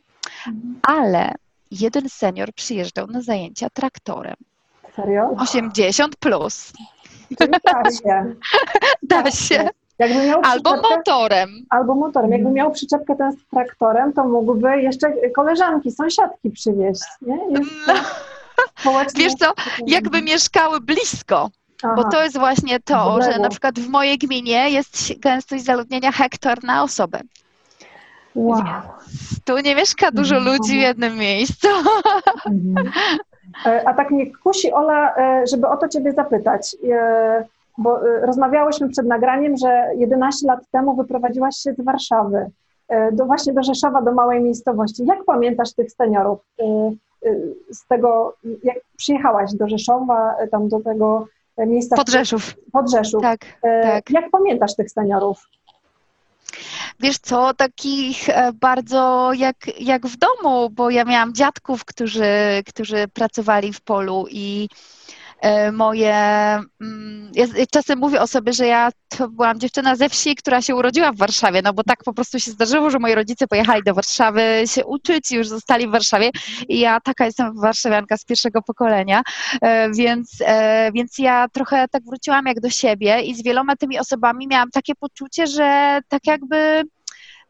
Mhm. 0.48 0.80
Ale 0.84 1.32
jeden 1.72 2.10
senior 2.10 2.54
przyjeżdżał 2.54 3.08
na 3.08 3.22
zajęcia 3.22 3.70
traktorem. 3.70 4.36
Serio? 4.96 5.36
80 5.38 6.16
plus. 6.16 6.74
Da 7.64 7.92
się. 7.92 8.36
Da 9.04 9.32
się. 9.32 9.70
albo 10.44 10.76
motorem. 10.76 11.50
Albo 11.70 11.96
motorem. 11.96 12.32
Jakby 12.32 12.50
miał 12.52 12.72
przyczepkę 12.72 13.16
ten 13.16 13.32
z 13.32 13.48
traktorem, 13.52 14.14
to 14.14 14.24
mógłby 14.24 14.82
jeszcze 14.82 15.14
koleżanki, 15.36 15.92
sąsiadki 15.92 16.50
przywieźć. 16.50 17.04
Nie? 17.22 17.38
No. 17.52 17.60
Wiesz 19.16 19.34
co, 19.34 19.54
jakby 19.88 20.22
mieszkały 20.22 20.82
blisko, 20.82 21.50
Aha. 21.84 21.94
Bo 21.96 22.04
to 22.04 22.24
jest 22.24 22.38
właśnie 22.38 22.80
to, 22.80 23.22
że 23.22 23.40
na 23.40 23.50
przykład 23.50 23.80
w 23.80 23.90
mojej 23.90 24.18
gminie 24.18 24.70
jest 24.70 25.20
gęstość 25.20 25.64
zaludnienia 25.64 26.12
hektar 26.12 26.64
na 26.64 26.84
osobę. 26.84 27.20
Wow. 28.36 28.64
tu 29.46 29.58
nie 29.58 29.76
mieszka 29.76 30.12
dużo 30.12 30.36
mhm. 30.38 30.58
ludzi 30.58 30.74
w 30.74 30.82
jednym 30.82 31.18
miejscu. 31.18 31.68
Mhm. 32.46 32.92
E, 33.66 33.88
a 33.88 33.94
tak 33.94 34.12
mnie 34.12 34.38
kusi, 34.38 34.72
Ola, 34.72 35.16
e, 35.16 35.48
żeby 35.48 35.68
o 35.68 35.78
to 35.78 35.88
Ciebie 35.88 36.12
zapytać, 36.12 36.76
e, 36.92 37.46
bo 37.78 38.00
rozmawiałyśmy 38.22 38.90
przed 38.90 39.06
nagraniem, 39.06 39.58
że 39.58 39.88
11 39.96 40.48
lat 40.48 40.60
temu 40.72 40.96
wyprowadziłaś 40.96 41.56
się 41.56 41.74
z 41.74 41.86
Warszawy, 41.86 42.50
do, 43.12 43.26
właśnie 43.26 43.54
do 43.54 43.64
Rzeszowa, 43.64 44.02
do 44.02 44.12
małej 44.12 44.42
miejscowości. 44.42 45.06
Jak 45.06 45.24
pamiętasz 45.24 45.74
tych 45.74 45.92
seniorów 45.92 46.40
z 47.72 47.88
tego, 47.88 48.36
jak 48.64 48.78
przyjechałaś 48.98 49.54
do 49.54 49.68
Rzeszowa, 49.68 50.36
tam 50.52 50.70
do 50.70 50.80
tego 50.80 51.28
miejsca. 51.58 51.96
Podrzeszów. 51.96 52.56
Podrzeszów. 52.72 53.22
Tak, 53.22 53.46
e, 53.64 53.82
tak. 53.84 54.10
Jak 54.10 54.32
pamiętasz 54.32 54.76
tych 54.76 54.92
seniorów? 54.92 55.50
Wiesz 57.00 57.18
co, 57.18 57.54
takich 57.54 58.30
e, 58.30 58.54
bardzo 58.54 59.32
jak, 59.34 59.56
jak 59.80 60.08
w 60.08 60.18
domu, 60.18 60.70
bo 60.70 60.90
ja 60.90 61.06
miałam 61.06 61.34
dziadków, 61.34 61.86
którzy, 61.86 62.24
którzy 62.68 63.08
pracowali 63.14 63.74
w 63.74 63.82
polu 63.82 64.26
i 64.30 64.70
moje. 65.72 66.16
Mm, 66.82 67.32
ja 67.36 67.48
czasem 67.72 68.00
mówię 68.00 68.22
o 68.22 68.28
sobie, 68.28 68.54
że 68.54 68.68
ja 68.68 68.90
to 69.10 69.30
byłam 69.30 69.60
dziewczyna 69.60 69.96
ze 69.96 70.10
wsi, 70.10 70.36
która 70.36 70.62
się 70.62 70.76
urodziła 70.76 71.12
w 71.12 71.18
Warszawie, 71.18 71.62
no 71.62 71.74
bo 71.74 71.84
tak 71.84 72.04
po 72.04 72.14
prostu 72.14 72.40
się 72.40 72.52
zdarzyło, 72.52 72.90
że 72.90 73.00
moi 73.00 73.16
rodzice 73.16 73.48
pojechali 73.48 73.84
do 73.84 73.94
Warszawy 73.94 74.64
się 74.66 74.86
uczyć 74.86 75.32
i 75.32 75.36
już 75.36 75.48
zostali 75.48 75.88
w 75.88 75.92
Warszawie. 75.92 76.32
I 76.70 76.80
ja 76.80 77.00
taka 77.00 77.26
jestem 77.26 77.62
warszawianka 77.62 78.18
z 78.18 78.26
pierwszego 78.26 78.62
pokolenia, 78.62 79.22
e, 79.62 79.92
więc, 79.92 80.44
więc 80.94 81.18
ja 81.18 81.48
trochę 81.54 81.88
tak 81.88 82.04
wróciłam 82.04 82.46
jak 82.46 82.60
do 82.60 82.70
siebie 82.70 83.22
i 83.22 83.36
z 83.36 83.44
wieloma 83.44 83.76
tymi 83.76 84.00
osobami 84.00 84.48
miałam 84.48 84.70
takie 84.70 84.96
poczucie, 84.96 85.48
że 85.48 86.00
tak 86.10 86.28
jakby 86.28 86.84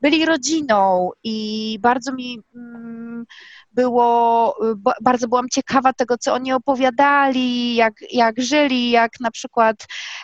byli 0.03 0.25
rodziną 0.25 1.09
i 1.23 1.77
bardzo 1.81 2.13
mi 2.13 2.39
mm, 2.55 3.25
było, 3.73 4.55
bardzo 5.01 5.27
byłam 5.27 5.49
ciekawa 5.49 5.93
tego, 5.93 6.17
co 6.17 6.33
oni 6.33 6.53
opowiadali, 6.53 7.75
jak, 7.75 7.93
jak 8.11 8.41
żyli, 8.41 8.91
jak 8.91 9.11
na 9.19 9.31
przykład 9.31 9.75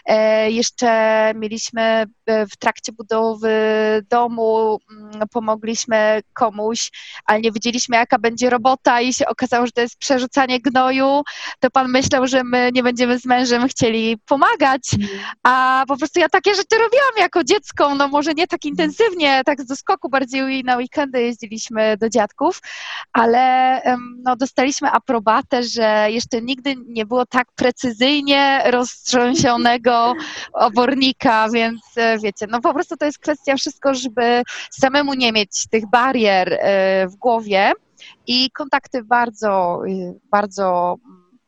e, 0.06 0.52
jeszcze 0.52 1.32
mieliśmy 1.36 1.82
e, 2.26 2.48
w 2.48 2.58
trakcie 2.58 2.92
budowy 2.92 3.50
domu, 4.10 4.80
mm, 4.92 5.28
pomogliśmy 5.32 6.22
komuś, 6.34 6.92
ale 7.26 7.42
nie 7.42 7.52
wiedzieliśmy, 7.52 7.96
jaka 7.96 8.20
będzie 8.20 8.50
robota 8.50 9.02
i 9.02 9.14
się 9.14 9.28
okazało, 9.28 9.66
że 9.66 9.72
to 9.72 9.82
jest 9.82 9.98
przerzucanie 9.98 10.60
gnoju, 10.60 11.22
to 11.60 11.70
pan 11.72 11.92
myślał, 11.92 12.28
że 12.28 12.44
my 12.44 12.70
nie 12.74 12.84
będziemy 12.84 13.20
z 13.20 13.26
mężem 13.26 13.68
chcieli 13.68 14.18
pomagać, 14.26 14.82
a 15.44 15.84
po 15.88 15.98
prostu 15.98 16.20
ja 16.20 16.30
takie 16.30 16.56
rzeczy 16.56 16.76
robiłam 16.78 17.14
jako 17.18 17.44
dziecko, 17.44 17.96
no 17.96 18.08
może 18.08 18.34
nie 18.34 18.48
tak 18.48 18.66
intensywnie, 18.66 19.42
tak 19.46 19.62
z 19.62 19.66
doskoku, 19.66 20.10
bardziej 20.10 20.64
na 20.64 20.78
weekendy 20.78 21.22
jeździliśmy 21.22 21.98
do 21.98 22.10
dziadków, 22.10 22.62
ale 23.14 23.39
ale 23.40 23.98
no, 24.24 24.36
dostaliśmy 24.36 24.92
aprobatę, 24.92 25.64
że 25.64 26.08
jeszcze 26.10 26.42
nigdy 26.42 26.76
nie 26.88 27.06
było 27.06 27.26
tak 27.26 27.48
precyzyjnie 27.56 28.62
roztrząsionego 28.66 30.14
obornika, 30.54 31.50
więc 31.50 31.82
e, 31.96 32.20
wiecie, 32.20 32.48
no 32.50 32.62
po 32.62 32.74
prostu 32.74 32.98
to 32.98 33.06
jest 33.06 33.20
kwestia 33.20 33.56
wszystko, 33.56 33.94
żeby 33.94 34.44
samemu 34.72 35.14
nie 35.14 35.32
mieć 35.32 35.68
tych 35.70 35.90
barier 35.90 36.54
e, 36.54 37.08
w 37.08 37.16
głowie. 37.16 37.72
I 38.28 38.52
kontakty 38.52 39.04
bardzo, 39.04 39.82
y, 39.88 40.20
bardzo 40.32 40.96
mm, 41.06 41.40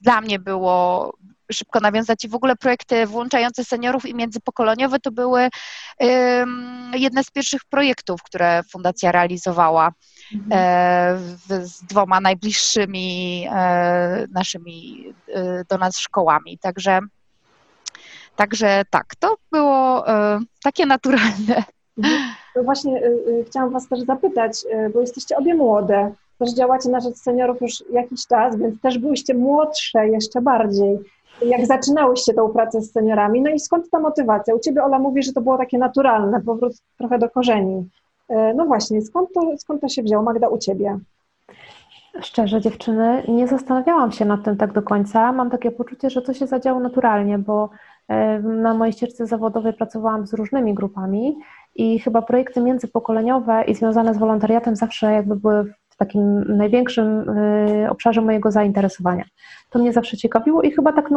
dla 0.00 0.20
mnie 0.20 0.38
było 0.38 1.12
szybko 1.52 1.80
nawiązać. 1.80 2.24
I 2.24 2.28
w 2.28 2.34
ogóle 2.34 2.56
projekty 2.56 3.06
włączające 3.06 3.64
seniorów 3.64 4.06
i 4.06 4.14
międzypokoleniowe 4.14 5.00
to 5.00 5.10
były 5.10 5.48
um, 5.98 6.92
jedne 6.94 7.24
z 7.24 7.30
pierwszych 7.30 7.64
projektów, 7.64 8.22
które 8.22 8.62
fundacja 8.72 9.12
realizowała 9.12 9.92
w, 10.32 11.66
z 11.66 11.84
dwoma 11.84 12.20
najbliższymi 12.20 13.46
e, 13.52 14.26
naszymi 14.30 15.04
e, 15.28 15.64
do 15.64 15.78
nas 15.78 15.98
szkołami. 15.98 16.58
Także, 16.58 17.00
także 18.36 18.82
tak, 18.90 19.14
to 19.18 19.36
było 19.52 20.08
e, 20.08 20.40
takie 20.62 20.86
naturalne. 20.86 21.64
Mhm. 21.98 22.34
To 22.54 22.62
właśnie 22.62 23.02
e, 23.02 23.06
e, 23.06 23.44
chciałam 23.46 23.70
Was 23.70 23.88
też 23.88 24.00
zapytać, 24.00 24.52
bo 24.94 25.00
jesteście 25.00 25.36
obie 25.36 25.54
młode, 25.54 26.12
też 26.38 26.54
działacie 26.54 26.88
na 26.88 27.00
rzecz 27.00 27.16
seniorów 27.16 27.60
już 27.60 27.84
jakiś 27.92 28.26
czas, 28.26 28.56
więc 28.56 28.80
też 28.80 28.98
byłyście 28.98 29.34
młodsze 29.34 30.08
jeszcze 30.08 30.40
bardziej 30.40 30.98
jak 31.42 31.66
zaczynałyście 31.66 32.34
tą 32.34 32.48
pracę 32.48 32.82
z 32.82 32.92
seniorami, 32.92 33.42
no 33.42 33.50
i 33.50 33.60
skąd 33.60 33.90
ta 33.90 34.00
motywacja? 34.00 34.54
U 34.54 34.60
Ciebie 34.60 34.84
Ola 34.84 34.98
mówi, 34.98 35.22
że 35.22 35.32
to 35.32 35.40
było 35.40 35.58
takie 35.58 35.78
naturalne, 35.78 36.40
powrót 36.40 36.72
trochę 36.98 37.18
do 37.18 37.30
korzeni. 37.30 37.88
E, 38.30 38.54
no 38.54 38.66
właśnie, 38.66 39.02
skąd 39.02 39.32
to, 39.34 39.40
skąd 39.58 39.80
to 39.80 39.88
się 39.88 40.02
wzięło? 40.02 40.22
Magda, 40.22 40.48
u 40.48 40.58
Ciebie? 40.58 40.98
Szczerze, 42.20 42.60
dziewczyny, 42.60 43.22
nie 43.28 43.48
zastanawiałam 43.48 44.12
się 44.12 44.24
nad 44.24 44.44
tym 44.44 44.56
tak 44.56 44.72
do 44.72 44.82
końca. 44.82 45.32
Mam 45.32 45.50
takie 45.50 45.70
poczucie, 45.70 46.10
że 46.10 46.22
to 46.22 46.34
się 46.34 46.46
zadziało 46.46 46.80
naturalnie, 46.80 47.38
bo 47.38 47.70
e, 48.08 48.38
na 48.40 48.74
mojej 48.74 48.92
ścieżce 48.92 49.26
zawodowej 49.26 49.72
pracowałam 49.72 50.26
z 50.26 50.34
różnymi 50.34 50.74
grupami 50.74 51.36
i 51.74 51.98
chyba 51.98 52.22
projekty 52.22 52.60
międzypokoleniowe 52.60 53.64
i 53.64 53.74
związane 53.74 54.14
z 54.14 54.18
wolontariatem 54.18 54.76
zawsze 54.76 55.12
jakby 55.12 55.36
były 55.36 55.74
takim 56.00 56.56
największym 56.56 57.28
y, 57.28 57.90
obszarze 57.90 58.20
mojego 58.20 58.50
zainteresowania. 58.50 59.24
To 59.70 59.78
mnie 59.78 59.92
zawsze 59.92 60.16
ciekawiło 60.16 60.62
i 60.62 60.70
chyba 60.70 60.92
tak 60.92 61.10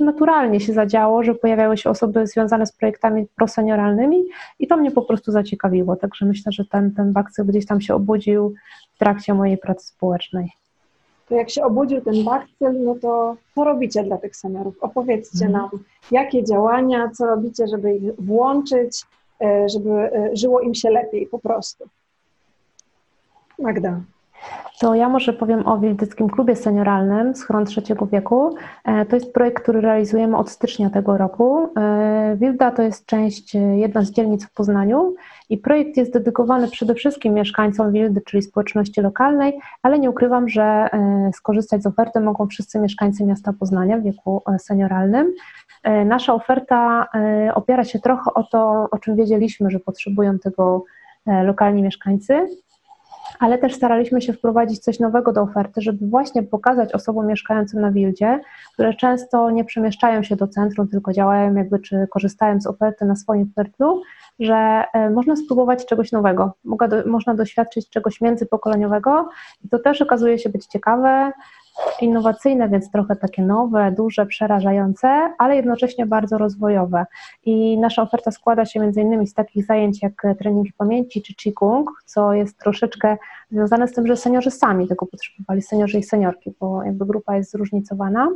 naturalnie 0.00 0.60
się 0.60 0.72
zadziało, 0.72 1.22
że 1.22 1.34
pojawiały 1.34 1.76
się 1.76 1.90
osoby 1.90 2.26
związane 2.26 2.66
z 2.66 2.72
projektami 2.72 3.26
prosenioralnymi 3.36 4.24
i 4.58 4.66
to 4.66 4.76
mnie 4.76 4.90
po 4.90 5.02
prostu 5.02 5.32
zaciekawiło. 5.32 5.96
Także 5.96 6.26
myślę, 6.26 6.52
że 6.52 6.64
ten, 6.64 6.94
ten 6.94 7.12
bakcyl 7.12 7.46
gdzieś 7.46 7.66
tam 7.66 7.80
się 7.80 7.94
obudził 7.94 8.54
w 8.94 8.98
trakcie 8.98 9.34
mojej 9.34 9.58
pracy 9.58 9.86
społecznej. 9.86 10.52
To 11.28 11.34
jak 11.34 11.50
się 11.50 11.64
obudził 11.64 12.00
ten 12.00 12.24
bakcyl, 12.24 12.84
no 12.84 12.94
to 12.94 13.36
co 13.54 13.64
robicie 13.64 14.04
dla 14.04 14.18
tych 14.18 14.36
seniorów? 14.36 14.74
Opowiedzcie 14.80 15.46
mhm. 15.46 15.52
nam, 15.52 15.84
jakie 16.10 16.44
działania, 16.44 17.10
co 17.14 17.26
robicie, 17.26 17.66
żeby 17.66 17.94
ich 17.94 18.14
włączyć, 18.18 19.02
e, 19.40 19.68
żeby 19.68 19.90
e, 19.90 20.30
żyło 20.36 20.60
im 20.60 20.74
się 20.74 20.90
lepiej 20.90 21.26
po 21.26 21.38
prostu. 21.38 21.84
Magda. 23.58 24.00
To 24.80 24.94
ja 24.94 25.08
może 25.08 25.32
powiem 25.32 25.66
o 25.66 25.78
Wildyckim 25.78 26.28
Klubie 26.28 26.56
Senioralnym 26.56 27.36
Schron 27.36 27.64
Trzeciego 27.64 28.06
Wieku. 28.06 28.54
E, 28.84 29.06
to 29.06 29.16
jest 29.16 29.32
projekt, 29.32 29.62
który 29.62 29.80
realizujemy 29.80 30.36
od 30.36 30.50
stycznia 30.50 30.90
tego 30.90 31.16
roku. 31.16 31.68
E, 31.76 32.36
Wilda 32.40 32.70
to 32.70 32.82
jest 32.82 33.06
część, 33.06 33.56
e, 33.56 33.58
jedna 33.58 34.02
z 34.02 34.10
dzielnic 34.10 34.46
w 34.46 34.52
Poznaniu 34.52 35.14
i 35.48 35.58
projekt 35.58 35.96
jest 35.96 36.12
dedykowany 36.12 36.68
przede 36.68 36.94
wszystkim 36.94 37.34
mieszkańcom 37.34 37.92
Wildy, 37.92 38.20
czyli 38.20 38.42
społeczności 38.42 39.00
lokalnej, 39.00 39.60
ale 39.82 39.98
nie 39.98 40.10
ukrywam, 40.10 40.48
że 40.48 40.88
skorzystać 41.32 41.82
z 41.82 41.86
oferty 41.86 42.20
mogą 42.20 42.46
wszyscy 42.46 42.78
mieszkańcy 42.78 43.24
miasta 43.24 43.52
Poznania 43.52 43.98
w 43.98 44.02
wieku 44.02 44.42
senioralnym. 44.58 45.32
Nasza 46.06 46.34
oferta 46.34 47.06
opiera 47.54 47.84
się 47.84 47.98
trochę 47.98 48.34
o 48.34 48.42
to, 48.42 48.88
o 48.90 48.98
czym 48.98 49.16
wiedzieliśmy, 49.16 49.70
że 49.70 49.80
potrzebują 49.80 50.38
tego 50.38 50.84
lokalni 51.26 51.82
mieszkańcy 51.82 52.46
ale 53.38 53.58
też 53.58 53.74
staraliśmy 53.74 54.22
się 54.22 54.32
wprowadzić 54.32 54.78
coś 54.78 55.00
nowego 55.00 55.32
do 55.32 55.42
oferty, 55.42 55.80
żeby 55.80 56.06
właśnie 56.06 56.42
pokazać 56.42 56.92
osobom 56.92 57.26
mieszkającym 57.26 57.80
na 57.80 57.92
Wildzie, 57.92 58.40
które 58.72 58.94
często 58.94 59.50
nie 59.50 59.64
przemieszczają 59.64 60.22
się 60.22 60.36
do 60.36 60.48
centrum, 60.48 60.88
tylko 60.88 61.12
działają 61.12 61.54
jakby, 61.54 61.78
czy 61.78 62.06
korzystają 62.10 62.60
z 62.60 62.66
oferty 62.66 63.04
na 63.04 63.16
swoim 63.16 63.52
portlu, 63.54 64.02
że 64.38 64.84
e, 64.92 65.10
można 65.10 65.36
spróbować 65.36 65.86
czegoś 65.86 66.12
nowego, 66.12 66.52
można 67.06 67.34
doświadczyć 67.34 67.90
czegoś 67.90 68.20
międzypokoleniowego 68.20 69.28
i 69.64 69.68
to 69.68 69.78
też 69.78 70.02
okazuje 70.02 70.38
się 70.38 70.48
być 70.48 70.66
ciekawe, 70.66 71.32
innowacyjne, 72.00 72.68
więc 72.68 72.90
trochę 72.90 73.16
takie 73.16 73.42
nowe, 73.42 73.92
duże, 73.92 74.26
przerażające, 74.26 75.34
ale 75.38 75.56
jednocześnie 75.56 76.06
bardzo 76.06 76.38
rozwojowe. 76.38 77.06
I 77.44 77.78
nasza 77.78 78.02
oferta 78.02 78.30
składa 78.30 78.64
się 78.64 78.92
innymi 78.96 79.26
z 79.26 79.34
takich 79.34 79.64
zajęć 79.64 80.02
jak 80.02 80.22
treningi 80.38 80.72
pamięci 80.72 81.22
czy 81.22 81.34
Qigong, 81.34 81.90
co 82.04 82.32
jest 82.32 82.58
troszeczkę 82.58 83.16
związane 83.50 83.88
z 83.88 83.92
tym, 83.92 84.06
że 84.06 84.16
seniorzy 84.16 84.50
sami 84.50 84.88
tego 84.88 85.06
potrzebowali, 85.06 85.62
seniorzy 85.62 85.98
i 85.98 86.02
seniorki, 86.02 86.52
bo 86.60 86.82
jakby 86.82 87.06
grupa 87.06 87.36
jest 87.36 87.50
zróżnicowana 87.50 88.28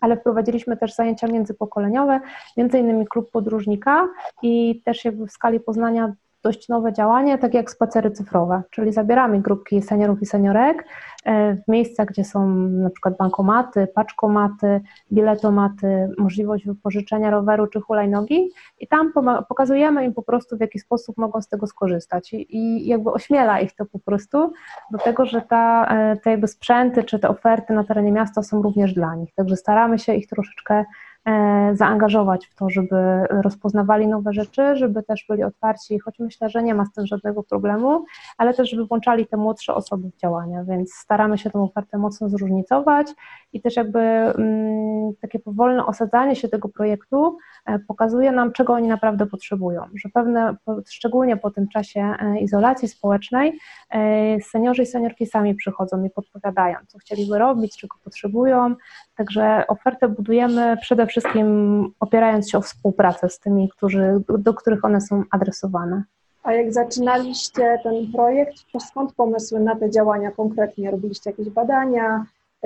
ale 0.00 0.16
wprowadziliśmy 0.16 0.76
też 0.76 0.94
zajęcia 0.94 1.26
międzypokoleniowe, 1.26 2.20
między 2.56 2.78
innymi 2.78 3.06
klub 3.06 3.30
podróżnika 3.30 4.08
i 4.42 4.82
też 4.84 5.04
jakby 5.04 5.26
w 5.26 5.32
skali 5.32 5.60
Poznania 5.60 6.12
dość 6.48 6.68
nowe 6.68 6.92
działanie, 6.92 7.38
tak 7.38 7.54
jak 7.54 7.70
spacery 7.70 8.10
cyfrowe, 8.10 8.62
czyli 8.70 8.92
zabieramy 8.92 9.40
grupki 9.40 9.82
seniorów 9.82 10.22
i 10.22 10.26
seniorek 10.26 10.84
e, 11.24 11.54
w 11.54 11.68
miejsca, 11.68 12.04
gdzie 12.04 12.24
są 12.24 12.48
na 12.58 12.90
przykład 12.90 13.16
bankomaty, 13.16 13.88
paczkomaty, 13.94 14.80
biletomaty, 15.12 16.10
możliwość 16.18 16.66
wypożyczenia 16.66 17.30
roweru 17.30 17.66
czy 17.66 17.80
hulajnogi 17.80 18.50
i 18.80 18.86
tam 18.86 19.12
pokazujemy 19.48 20.04
im 20.04 20.14
po 20.14 20.22
prostu, 20.22 20.56
w 20.56 20.60
jaki 20.60 20.78
sposób 20.78 21.16
mogą 21.16 21.42
z 21.42 21.48
tego 21.48 21.66
skorzystać. 21.66 22.32
I, 22.32 22.56
i 22.56 22.86
jakby 22.86 23.12
ośmiela 23.12 23.60
ich 23.60 23.74
to 23.74 23.86
po 23.86 23.98
prostu 23.98 24.52
do 24.90 24.98
tego, 24.98 25.26
że 25.26 25.42
ta, 25.42 25.86
e, 25.90 26.16
te 26.16 26.30
jakby 26.30 26.48
sprzęty 26.48 27.04
czy 27.04 27.18
te 27.18 27.28
oferty 27.28 27.72
na 27.72 27.84
terenie 27.84 28.12
miasta 28.12 28.42
są 28.42 28.62
również 28.62 28.94
dla 28.94 29.14
nich, 29.14 29.34
także 29.34 29.56
staramy 29.56 29.98
się 29.98 30.14
ich 30.14 30.26
troszeczkę 30.26 30.84
zaangażować 31.72 32.46
w 32.46 32.54
to, 32.54 32.70
żeby 32.70 32.96
rozpoznawali 33.30 34.06
nowe 34.06 34.32
rzeczy, 34.32 34.76
żeby 34.76 35.02
też 35.02 35.24
byli 35.28 35.44
otwarci, 35.44 35.98
choć 35.98 36.18
myślę, 36.18 36.50
że 36.50 36.62
nie 36.62 36.74
ma 36.74 36.84
z 36.84 36.92
tym 36.92 37.06
żadnego 37.06 37.42
problemu, 37.42 38.04
ale 38.38 38.54
też, 38.54 38.70
żeby 38.70 38.86
włączali 38.86 39.26
te 39.26 39.36
młodsze 39.36 39.74
osoby 39.74 40.10
w 40.10 40.16
działania, 40.16 40.64
więc 40.64 40.94
staramy 40.94 41.38
się 41.38 41.50
tę 41.50 41.62
ofertę 41.62 41.98
mocno 41.98 42.28
zróżnicować 42.28 43.06
i 43.52 43.60
też 43.60 43.76
jakby 43.76 44.00
mm, 44.00 45.12
takie 45.20 45.38
powolne 45.38 45.86
osadzanie 45.86 46.36
się 46.36 46.48
tego 46.48 46.68
projektu 46.68 47.36
e, 47.66 47.78
pokazuje 47.78 48.32
nam, 48.32 48.52
czego 48.52 48.72
oni 48.72 48.88
naprawdę 48.88 49.26
potrzebują, 49.26 49.82
że 49.94 50.08
pewne, 50.14 50.56
szczególnie 50.86 51.36
po 51.36 51.50
tym 51.50 51.68
czasie 51.68 52.00
e, 52.00 52.38
izolacji 52.40 52.88
społecznej, 52.88 53.58
seniorzy 54.42 54.82
i 54.82 54.86
seniorki 54.86 55.26
sami 55.26 55.54
przychodzą 55.54 56.04
i 56.04 56.10
podpowiadają, 56.10 56.76
co 56.86 56.98
chcieliby 56.98 57.38
robić, 57.38 57.76
czego 57.76 57.96
potrzebują, 58.04 58.74
także 59.18 59.64
ofertę 59.68 60.08
budujemy 60.08 60.76
przede 60.80 61.06
wszystkim 61.06 61.46
opierając 62.00 62.50
się 62.50 62.58
o 62.58 62.60
współpracę 62.60 63.28
z 63.28 63.38
tymi, 63.38 63.68
którzy, 63.68 64.22
do 64.38 64.54
których 64.54 64.84
one 64.84 65.00
są 65.00 65.22
adresowane. 65.30 66.02
A 66.42 66.52
jak 66.52 66.72
zaczynaliście 66.72 67.78
ten 67.82 68.12
projekt, 68.12 68.54
to 68.72 68.80
skąd 68.80 69.12
pomysły 69.14 69.60
na 69.60 69.76
te 69.76 69.90
działania 69.90 70.30
konkretnie? 70.30 70.90
Robiliście 70.90 71.30
jakieś 71.30 71.50
badania? 71.50 72.24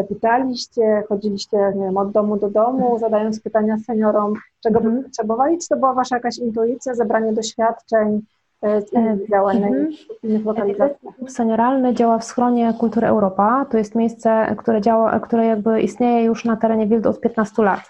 pytaliście, 0.09 1.03
chodziliście 1.09 1.57
nie 1.77 1.85
wiem, 1.85 1.97
od 1.97 2.12
domu 2.12 2.37
do 2.37 2.51
domu, 2.51 2.99
zadając 2.99 3.41
pytania 3.41 3.77
seniorom, 3.87 4.35
czego 4.62 4.81
by 4.81 4.87
Mhm. 4.87 5.05
potrzebowali? 5.05 5.59
Czy 5.59 5.69
to 5.69 5.77
była 5.77 5.95
Wasza 5.95 6.17
jakaś 6.17 6.38
intuicja, 6.38 6.95
zebranie 6.95 7.33
doświadczeń 7.33 8.21
e, 8.64 8.83
działań 9.31 9.61
na 9.61 9.66
Mhm. 9.66 9.85
innych, 9.85 10.01
innych 10.22 10.44
lokalizacjach? 10.44 11.14
Klub 11.16 11.31
senioralny 11.31 11.94
działa 11.94 12.18
w 12.18 12.25
schronie 12.25 12.75
Kultury 12.79 13.07
Europa. 13.07 13.66
To 13.70 13.79
jest 13.79 13.94
miejsce, 13.94 14.55
które, 14.59 14.81
działa, 14.81 15.20
które 15.20 15.46
jakby 15.46 15.81
istnieje 15.81 16.25
już 16.25 16.44
na 16.44 16.57
terenie 16.57 16.87
Wildy 16.87 17.09
od 17.09 17.20
15 17.20 17.62
lat. 17.62 17.81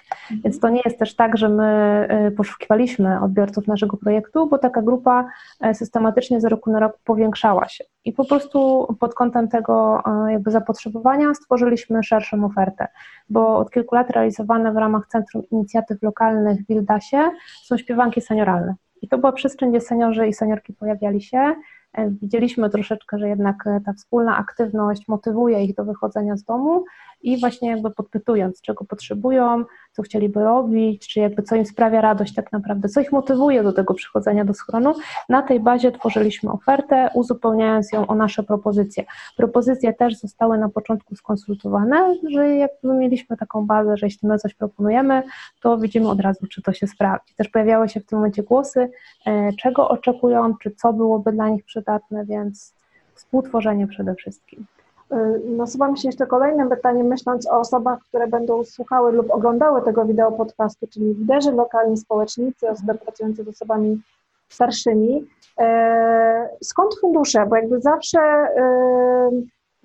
Więc 0.44 0.60
to 0.60 0.68
nie 0.68 0.80
jest 0.84 0.98
też 0.98 1.16
tak, 1.16 1.36
że 1.38 1.48
my 1.48 2.08
y, 2.28 2.30
poszukiwaliśmy 2.30 3.20
odbiorców 3.20 3.66
naszego 3.66 3.96
projektu, 3.96 4.46
bo 4.46 4.58
taka 4.58 4.82
grupa 4.82 5.28
e, 5.60 5.74
systematycznie 5.74 6.40
z 6.40 6.44
roku 6.44 6.70
na 6.70 6.80
rok 6.80 6.98
powiększała 7.04 7.68
się. 7.68 7.84
I 8.04 8.12
po 8.12 8.24
prostu 8.24 8.86
pod 9.00 9.14
kątem 9.14 9.48
tego 9.48 10.02
e, 10.26 10.32
jakby 10.32 10.50
zapotrzebowania 10.50 11.34
stworzyliśmy 11.34 12.02
szerszą 12.02 12.44
ofertę, 12.44 12.88
bo 13.28 13.56
od 13.58 13.70
kilku 13.70 13.94
lat 13.94 14.10
realizowane 14.10 14.72
w 14.72 14.76
ramach 14.76 15.06
Centrum 15.06 15.42
Inicjatyw 15.50 16.02
Lokalnych 16.02 16.60
w 16.62 16.66
Wildasie 16.66 17.30
są 17.64 17.76
śpiewanki 17.76 18.20
senioralne. 18.20 18.74
I 19.02 19.08
to 19.08 19.18
była 19.18 19.32
przestrzeń, 19.32 19.70
gdzie 19.70 19.80
seniorzy 19.80 20.26
i 20.26 20.32
seniorki 20.32 20.72
pojawiali 20.72 21.22
się. 21.22 21.54
E, 21.92 22.10
Widzieliśmy 22.10 22.70
troszeczkę, 22.70 23.18
że 23.18 23.28
jednak 23.28 23.66
e, 23.66 23.80
ta 23.86 23.92
wspólna 23.92 24.36
aktywność 24.36 25.08
motywuje 25.08 25.64
ich 25.64 25.74
do 25.74 25.84
wychodzenia 25.84 26.36
z 26.36 26.44
domu 26.44 26.84
i 27.22 27.40
właśnie 27.40 27.70
jakby 27.70 27.90
podpytując, 27.90 28.60
czego 28.60 28.84
potrzebują, 28.84 29.64
co 29.92 30.02
chcieliby 30.02 30.40
robić, 30.40 31.08
czy 31.08 31.20
jakby 31.20 31.42
co 31.42 31.56
im 31.56 31.66
sprawia 31.66 32.00
radość 32.00 32.34
tak 32.34 32.52
naprawdę, 32.52 32.88
co 32.88 33.00
ich 33.00 33.12
motywuje 33.12 33.62
do 33.62 33.72
tego 33.72 33.94
przychodzenia 33.94 34.44
do 34.44 34.54
schronu, 34.54 34.94
na 35.28 35.42
tej 35.42 35.60
bazie 35.60 35.92
tworzyliśmy 35.92 36.52
ofertę, 36.52 37.10
uzupełniając 37.14 37.92
ją 37.92 38.06
o 38.06 38.14
nasze 38.14 38.42
propozycje. 38.42 39.04
Propozycje 39.36 39.92
też 39.92 40.16
zostały 40.16 40.58
na 40.58 40.68
początku 40.68 41.16
skonsultowane, 41.16 42.16
że 42.30 42.48
jakby 42.48 42.94
mieliśmy 42.94 43.36
taką 43.36 43.66
bazę, 43.66 43.96
że 43.96 44.06
jeśli 44.06 44.28
my 44.28 44.38
coś 44.38 44.54
proponujemy, 44.54 45.22
to 45.60 45.78
widzimy 45.78 46.08
od 46.08 46.20
razu, 46.20 46.46
czy 46.46 46.62
to 46.62 46.72
się 46.72 46.86
sprawdzi. 46.86 47.34
Też 47.34 47.48
pojawiały 47.48 47.88
się 47.88 48.00
w 48.00 48.06
tym 48.06 48.18
momencie 48.18 48.42
głosy, 48.42 48.90
e, 49.26 49.52
czego 49.52 49.88
oczekują, 49.88 50.54
czy 50.62 50.70
co 50.70 50.92
byłoby 50.92 51.32
dla 51.32 51.48
nich 51.48 51.64
przydatne, 51.64 52.24
więc 52.24 52.74
współtworzenie 53.14 53.86
przede 53.86 54.14
wszystkim. 54.14 54.66
Y, 55.12 55.40
Nasuwa 55.44 55.88
mi 55.88 55.98
się 55.98 56.08
jeszcze 56.08 56.26
kolejne 56.26 56.68
pytanie, 56.68 57.04
myśląc 57.04 57.46
o 57.46 57.60
osobach, 57.60 57.98
które 58.08 58.26
będą 58.28 58.64
słuchały 58.64 59.12
lub 59.12 59.30
oglądały 59.30 59.82
tego 59.82 60.04
wideo 60.04 60.32
podcastu, 60.32 60.86
czyli 60.86 61.06
liderzy 61.06 61.52
lokalni, 61.52 61.96
społecznicy, 61.96 62.70
osoby 62.70 62.94
pracujące 62.94 63.44
z 63.44 63.48
osobami 63.48 64.00
starszymi. 64.48 65.26
E, 65.58 66.48
Skąd 66.62 66.94
fundusze? 67.00 67.46
Bo 67.46 67.56
jakby 67.56 67.80
zawsze 67.80 68.20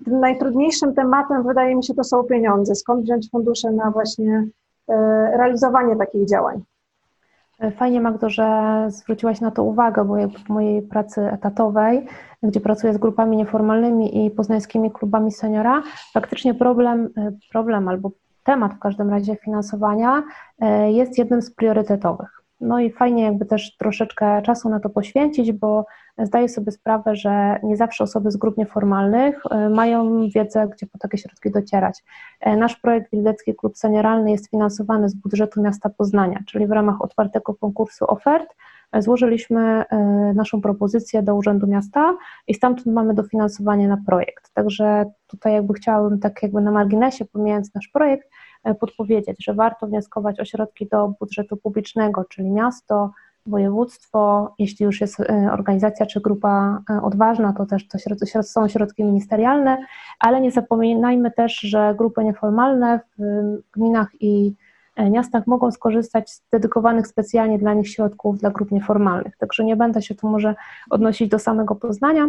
y, 0.06 0.10
najtrudniejszym 0.10 0.94
tematem 0.94 1.42
wydaje 1.42 1.76
mi 1.76 1.84
się 1.84 1.94
to 1.94 2.04
są 2.04 2.24
pieniądze. 2.24 2.74
Skąd 2.74 3.04
wziąć 3.04 3.30
fundusze 3.30 3.70
na 3.70 3.90
właśnie 3.90 4.46
realizowanie 5.36 5.96
takich 5.96 6.28
działań? 6.28 6.62
Fajnie, 7.76 8.00
Magdo, 8.00 8.30
że 8.30 8.86
zwróciłaś 8.88 9.40
na 9.40 9.50
to 9.50 9.64
uwagę, 9.64 10.04
bo 10.04 10.14
w 10.28 10.48
mojej 10.48 10.82
pracy 10.82 11.20
etatowej, 11.20 12.06
gdzie 12.42 12.60
pracuję 12.60 12.94
z 12.94 12.98
grupami 12.98 13.36
nieformalnymi 13.36 14.26
i 14.26 14.30
poznańskimi 14.30 14.90
klubami 14.90 15.32
seniora, 15.32 15.82
faktycznie 16.12 16.54
problem, 16.54 17.08
problem 17.50 17.88
albo 17.88 18.10
temat 18.44 18.74
w 18.74 18.78
każdym 18.78 19.10
razie 19.10 19.36
finansowania 19.36 20.22
e, 20.60 20.92
jest 20.92 21.18
jednym 21.18 21.42
z 21.42 21.54
priorytetowych. 21.54 22.37
No 22.60 22.80
i 22.80 22.90
fajnie 22.90 23.22
jakby 23.22 23.46
też 23.46 23.76
troszeczkę 23.76 24.42
czasu 24.42 24.68
na 24.68 24.80
to 24.80 24.90
poświęcić, 24.90 25.52
bo 25.52 25.86
zdaję 26.18 26.48
sobie 26.48 26.72
sprawę, 26.72 27.16
że 27.16 27.60
nie 27.62 27.76
zawsze 27.76 28.04
osoby 28.04 28.30
z 28.30 28.36
grup 28.36 28.56
nieformalnych 28.56 29.42
e, 29.50 29.68
mają 29.68 30.28
wiedzę, 30.34 30.68
gdzie 30.72 30.86
po 30.86 30.98
takie 30.98 31.18
środki 31.18 31.50
docierać. 31.50 32.04
E, 32.40 32.56
Nasz 32.56 32.76
projekt 32.76 33.10
Wildecki 33.10 33.54
Klub 33.54 33.76
Senioralny 33.76 34.30
jest 34.30 34.50
finansowany 34.50 35.08
z 35.08 35.14
budżetu 35.14 35.62
miasta 35.62 35.90
Poznania, 35.90 36.40
czyli 36.46 36.66
w 36.66 36.70
ramach 36.70 37.02
otwartego 37.02 37.54
konkursu 37.54 38.04
ofert 38.10 38.54
e, 38.92 39.02
złożyliśmy 39.02 39.84
naszą 40.34 40.60
propozycję 40.60 41.22
do 41.22 41.34
Urzędu 41.34 41.66
Miasta 41.66 42.16
i 42.46 42.54
stamtąd 42.54 42.86
mamy 42.86 43.14
dofinansowanie 43.14 43.88
na 43.88 43.98
projekt. 44.06 44.50
Także 44.54 45.04
tutaj 45.26 45.52
jakby 45.52 45.74
chciałabym 45.74 46.18
tak 46.18 46.42
jakby 46.42 46.60
na 46.60 46.70
marginesie, 46.70 47.24
pomijając 47.24 47.74
nasz 47.74 47.88
projekt, 47.88 48.28
podpowiedzieć, 48.80 49.44
że 49.44 49.54
warto 49.54 49.86
wnioskować 49.86 50.40
o 50.40 50.44
środki 50.44 50.86
do 50.86 51.12
budżetu 51.20 51.56
publicznego, 51.56 52.24
czyli 52.24 52.50
miasto, 52.50 53.10
województwo, 53.48 54.54
jeśli 54.58 54.84
już 54.84 55.00
jest 55.00 55.20
e, 55.20 55.50
organizacja 55.52 56.06
czy 56.06 56.20
grupa 56.20 56.82
e, 56.90 57.02
odważna, 57.02 57.52
to 57.52 57.66
też 57.66 57.88
to 57.88 57.98
środ- 57.98 58.42
są 58.42 58.68
środki 58.68 59.04
ministerialne, 59.04 59.78
ale 60.20 60.40
nie 60.40 60.50
zapominajmy 60.50 61.30
też, 61.30 61.60
że 61.60 61.94
grupy 61.98 62.24
nieformalne 62.24 63.00
w 63.18 63.22
gminach 63.72 64.08
i 64.20 64.54
e, 64.96 65.10
miastach 65.10 65.46
mogą 65.46 65.70
skorzystać 65.70 66.30
z 66.30 66.42
dedykowanych 66.52 67.06
specjalnie 67.06 67.58
dla 67.58 67.74
nich 67.74 67.88
środków 67.88 68.38
dla 68.38 68.50
grup 68.50 68.70
nieformalnych. 68.70 69.36
Także 69.36 69.64
nie 69.64 69.76
będę 69.76 70.02
się 70.02 70.14
tu 70.14 70.28
może 70.28 70.54
odnosić 70.90 71.28
do 71.28 71.38
samego 71.38 71.74
Poznania, 71.74 72.28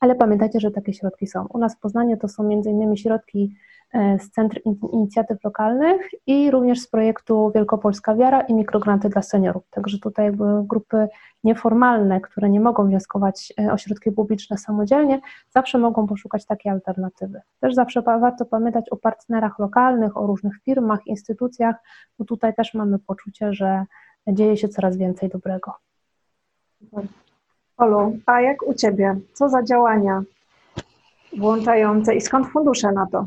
ale 0.00 0.14
pamiętajcie, 0.14 0.60
że 0.60 0.70
takie 0.70 0.92
środki 0.92 1.26
są. 1.26 1.46
U 1.46 1.58
nas 1.58 1.76
w 1.76 1.80
Poznaniu 1.80 2.16
to 2.16 2.28
są 2.28 2.42
m.in. 2.42 2.96
środki 2.96 3.54
e, 3.54 3.73
z 3.94 4.30
Centrum 4.30 4.62
In- 4.64 4.88
Inicjatyw 4.92 5.44
Lokalnych 5.44 6.10
i 6.26 6.50
również 6.50 6.80
z 6.80 6.88
projektu 6.88 7.52
Wielkopolska 7.54 8.14
Wiara 8.14 8.40
i 8.40 8.54
mikrogranty 8.54 9.08
dla 9.08 9.22
seniorów. 9.22 9.62
Także 9.70 9.98
tutaj 9.98 10.32
grupy 10.62 11.08
nieformalne, 11.44 12.20
które 12.20 12.50
nie 12.50 12.60
mogą 12.60 12.86
wnioskować 12.86 13.52
e, 13.60 13.72
o 13.72 13.78
środki 13.78 14.12
publiczne 14.12 14.58
samodzielnie, 14.58 15.20
zawsze 15.50 15.78
mogą 15.78 16.06
poszukać 16.06 16.46
takiej 16.46 16.72
alternatywy. 16.72 17.40
Też 17.60 17.74
zawsze 17.74 18.02
warto 18.02 18.44
pamiętać 18.44 18.88
o 18.90 18.96
partnerach 18.96 19.58
lokalnych, 19.58 20.16
o 20.16 20.26
różnych 20.26 20.62
firmach, 20.62 21.06
instytucjach, 21.06 21.76
bo 22.18 22.24
tutaj 22.24 22.54
też 22.54 22.74
mamy 22.74 22.98
poczucie, 22.98 23.52
że 23.52 23.84
dzieje 24.28 24.56
się 24.56 24.68
coraz 24.68 24.96
więcej 24.96 25.28
dobrego. 25.28 25.72
Olu, 27.76 28.18
a 28.26 28.40
jak 28.40 28.62
u 28.62 28.74
Ciebie? 28.74 29.16
Co 29.32 29.48
za 29.48 29.62
działania 29.62 30.22
włączające 31.38 32.14
i 32.14 32.20
skąd 32.20 32.46
fundusze 32.46 32.92
na 32.92 33.06
to? 33.06 33.26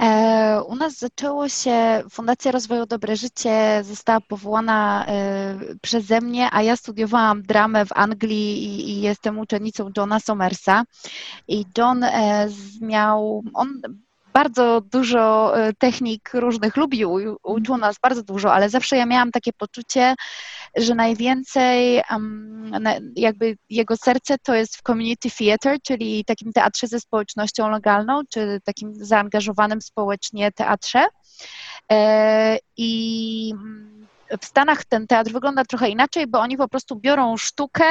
E, 0.00 0.62
U 0.68 0.76
nas 0.76 0.98
zaczęło 0.98 1.48
się, 1.48 2.02
Fundacja 2.10 2.52
Rozwoju 2.52 2.86
Dobre 2.86 3.16
Życie 3.16 3.82
została 3.84 4.20
powołana 4.20 5.06
e, 5.06 5.58
przeze 5.82 6.20
mnie, 6.20 6.48
a 6.52 6.62
ja 6.62 6.76
studiowałam 6.76 7.42
dramę 7.42 7.86
w 7.86 7.92
Anglii 7.92 8.64
i, 8.64 8.90
i 8.90 9.00
jestem 9.00 9.38
uczennicą 9.38 9.90
Johna 9.96 10.20
Somersa. 10.20 10.84
I 11.48 11.64
John 11.78 12.04
e, 12.04 12.48
miał, 12.80 13.42
on 13.54 13.80
bardzo 14.38 14.80
dużo 14.80 15.52
e, 15.58 15.72
technik 15.72 16.30
różnych 16.34 16.76
lubił, 16.76 17.36
uczył 17.42 17.76
nas 17.76 17.96
bardzo 18.02 18.22
dużo, 18.22 18.52
ale 18.52 18.70
zawsze 18.70 18.96
ja 18.96 19.06
miałam 19.06 19.30
takie 19.30 19.52
poczucie, 19.52 20.14
że 20.76 20.94
najwięcej 20.94 22.02
na- 22.80 22.98
jakby 23.16 23.56
jego 23.70 23.96
serce 23.96 24.36
to 24.38 24.54
jest 24.54 24.76
w 24.76 24.82
community 24.82 25.28
theater, 25.38 25.78
czyli 25.82 26.24
takim 26.24 26.52
teatrze 26.52 26.86
ze 26.86 27.00
społecznością 27.00 27.68
lokalną, 27.68 28.20
czy 28.30 28.60
takim 28.64 28.94
zaangażowanym 28.94 29.80
społecznie 29.82 30.52
teatrze. 30.52 31.06
E, 31.92 32.58
I 32.76 33.52
mm, 33.54 33.97
w 34.40 34.44
Stanach 34.44 34.84
ten 34.84 35.06
teatr 35.06 35.32
wygląda 35.32 35.64
trochę 35.64 35.88
inaczej, 35.88 36.26
bo 36.26 36.40
oni 36.40 36.56
po 36.56 36.68
prostu 36.68 36.96
biorą 36.96 37.36
sztukę 37.36 37.84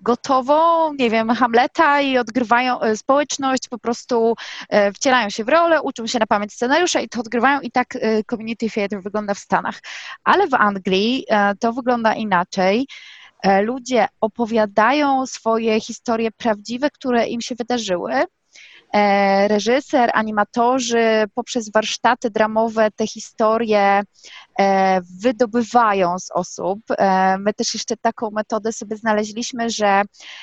gotową, 0.00 0.92
nie 0.92 1.10
wiem, 1.10 1.30
Hamleta 1.30 2.00
i 2.00 2.18
odgrywają 2.18 2.80
e, 2.80 2.96
społeczność, 2.96 3.68
po 3.68 3.78
prostu 3.78 4.34
e, 4.68 4.92
wcielają 4.92 5.30
się 5.30 5.44
w 5.44 5.48
rolę, 5.48 5.82
uczą 5.82 6.06
się 6.06 6.18
na 6.18 6.26
pamięć 6.26 6.52
scenariusza 6.52 7.00
i 7.00 7.08
to 7.08 7.20
odgrywają 7.20 7.60
i 7.60 7.70
tak 7.70 7.96
e, 7.96 8.24
community 8.24 8.70
theater 8.70 9.02
wygląda 9.02 9.34
w 9.34 9.38
Stanach. 9.38 9.80
Ale 10.24 10.48
w 10.48 10.54
Anglii 10.54 11.26
to 11.60 11.72
wygląda 11.72 12.14
inaczej. 12.14 12.86
Ludzie 13.62 14.08
opowiadają 14.20 15.26
swoje 15.26 15.80
historie 15.80 16.30
prawdziwe, 16.30 16.90
które 16.90 17.28
im 17.28 17.40
się 17.40 17.54
wydarzyły. 17.54 18.24
E, 18.92 19.48
Reżyser, 19.48 20.10
animatorzy 20.14 21.24
poprzez 21.34 21.72
warsztaty 21.72 22.30
dramowe 22.30 22.90
te 22.90 23.06
historie 23.06 24.02
e, 24.58 25.00
wydobywają 25.20 26.18
z 26.18 26.30
osób. 26.30 26.80
E, 26.90 27.38
My 27.38 27.54
też 27.54 27.74
jeszcze 27.74 27.96
taką 27.96 28.30
metodę 28.30 28.72
sobie 28.72 28.96
znaleźliśmy, 28.96 29.70
że 29.70 30.02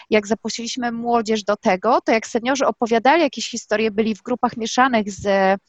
jak 0.09 0.27
zaprosiliśmy 0.27 0.91
młodzież 0.91 1.43
do 1.43 1.55
tego, 1.55 2.01
to 2.01 2.11
jak 2.11 2.27
seniorzy 2.27 2.67
opowiadali 2.67 3.21
jakieś 3.21 3.49
historie, 3.49 3.91
byli 3.91 4.15
w 4.15 4.21
grupach 4.21 4.57
mieszanych 4.57 5.11
z, 5.11 5.59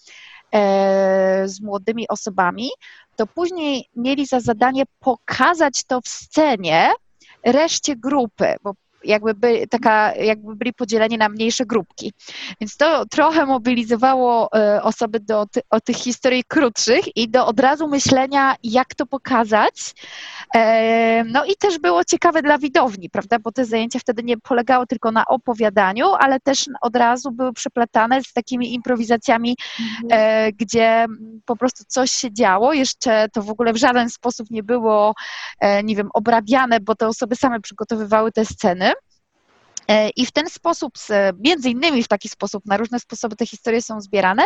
z 1.44 1.60
młodymi 1.60 2.08
osobami, 2.08 2.70
to 3.16 3.26
później 3.26 3.88
mieli 3.96 4.26
za 4.26 4.40
zadanie 4.40 4.82
pokazać 5.00 5.84
to 5.84 6.00
w 6.00 6.08
scenie 6.08 6.90
reszcie 7.44 7.96
grupy, 7.96 8.54
bo 8.62 8.74
jakby 9.04 9.34
by, 9.34 9.66
taka, 9.70 10.14
jakby 10.14 10.56
byli 10.56 10.72
podzieleni 10.72 11.18
na 11.18 11.28
mniejsze 11.28 11.66
grupki. 11.66 12.12
Więc 12.61 12.76
to 12.76 13.06
trochę 13.06 13.46
mobilizowało 13.46 14.48
e, 14.52 14.82
osoby 14.82 15.20
do 15.20 15.46
ty, 15.46 15.61
o 15.70 15.80
tych 15.80 15.96
historii 15.96 16.44
krótszych 16.48 17.16
i 17.16 17.28
do 17.28 17.46
od 17.46 17.61
razu 17.61 17.88
myślenia, 17.88 18.54
jak 18.62 18.94
to 18.94 19.06
pokazać. 19.06 19.94
E, 20.54 21.24
no 21.24 21.44
i 21.44 21.56
też 21.56 21.78
było 21.78 22.04
ciekawe 22.04 22.42
dla 22.42 22.58
widowni, 22.58 23.11
prawda, 23.11 23.38
bo 23.38 23.52
te 23.52 23.64
zajęcia 23.64 23.98
wtedy 23.98 24.22
nie 24.22 24.38
polegały 24.38 24.87
tylko 24.87 25.12
na 25.12 25.24
opowiadaniu, 25.26 26.06
ale 26.18 26.40
też 26.40 26.64
od 26.80 26.96
razu 26.96 27.32
były 27.32 27.52
przeplatane 27.52 28.22
z 28.22 28.32
takimi 28.32 28.74
improwizacjami, 28.74 29.56
mhm. 30.02 30.52
gdzie 30.56 31.06
po 31.44 31.56
prostu 31.56 31.84
coś 31.88 32.11
się 32.11 32.32
działo. 32.32 32.72
Jeszcze 32.72 33.28
to 33.32 33.42
w 33.42 33.50
ogóle 33.50 33.72
w 33.72 33.76
żaden 33.76 34.11
sposób 34.11 34.50
nie 34.50 34.62
było, 34.62 35.14
nie 35.84 35.96
wiem, 35.96 36.08
obrabiane, 36.14 36.80
bo 36.80 36.94
te 36.94 37.06
osoby 37.06 37.37
same 37.37 37.61
przygotowywały 37.61 38.32
te 38.32 38.44
sceny. 38.44 38.92
E, 39.88 40.09
I 40.09 40.27
w 40.27 40.33
ten 40.33 40.51
sposób, 40.51 40.92
między 41.38 41.70
innymi 41.70 42.03
w 42.03 42.09
taki 42.09 42.29
sposób, 42.29 42.66
na 42.66 42.77
różne 42.77 43.01
sposoby 43.01 43.37
te 43.37 43.46
historie 43.46 43.83
są 43.83 44.01
zbierane, 44.01 44.42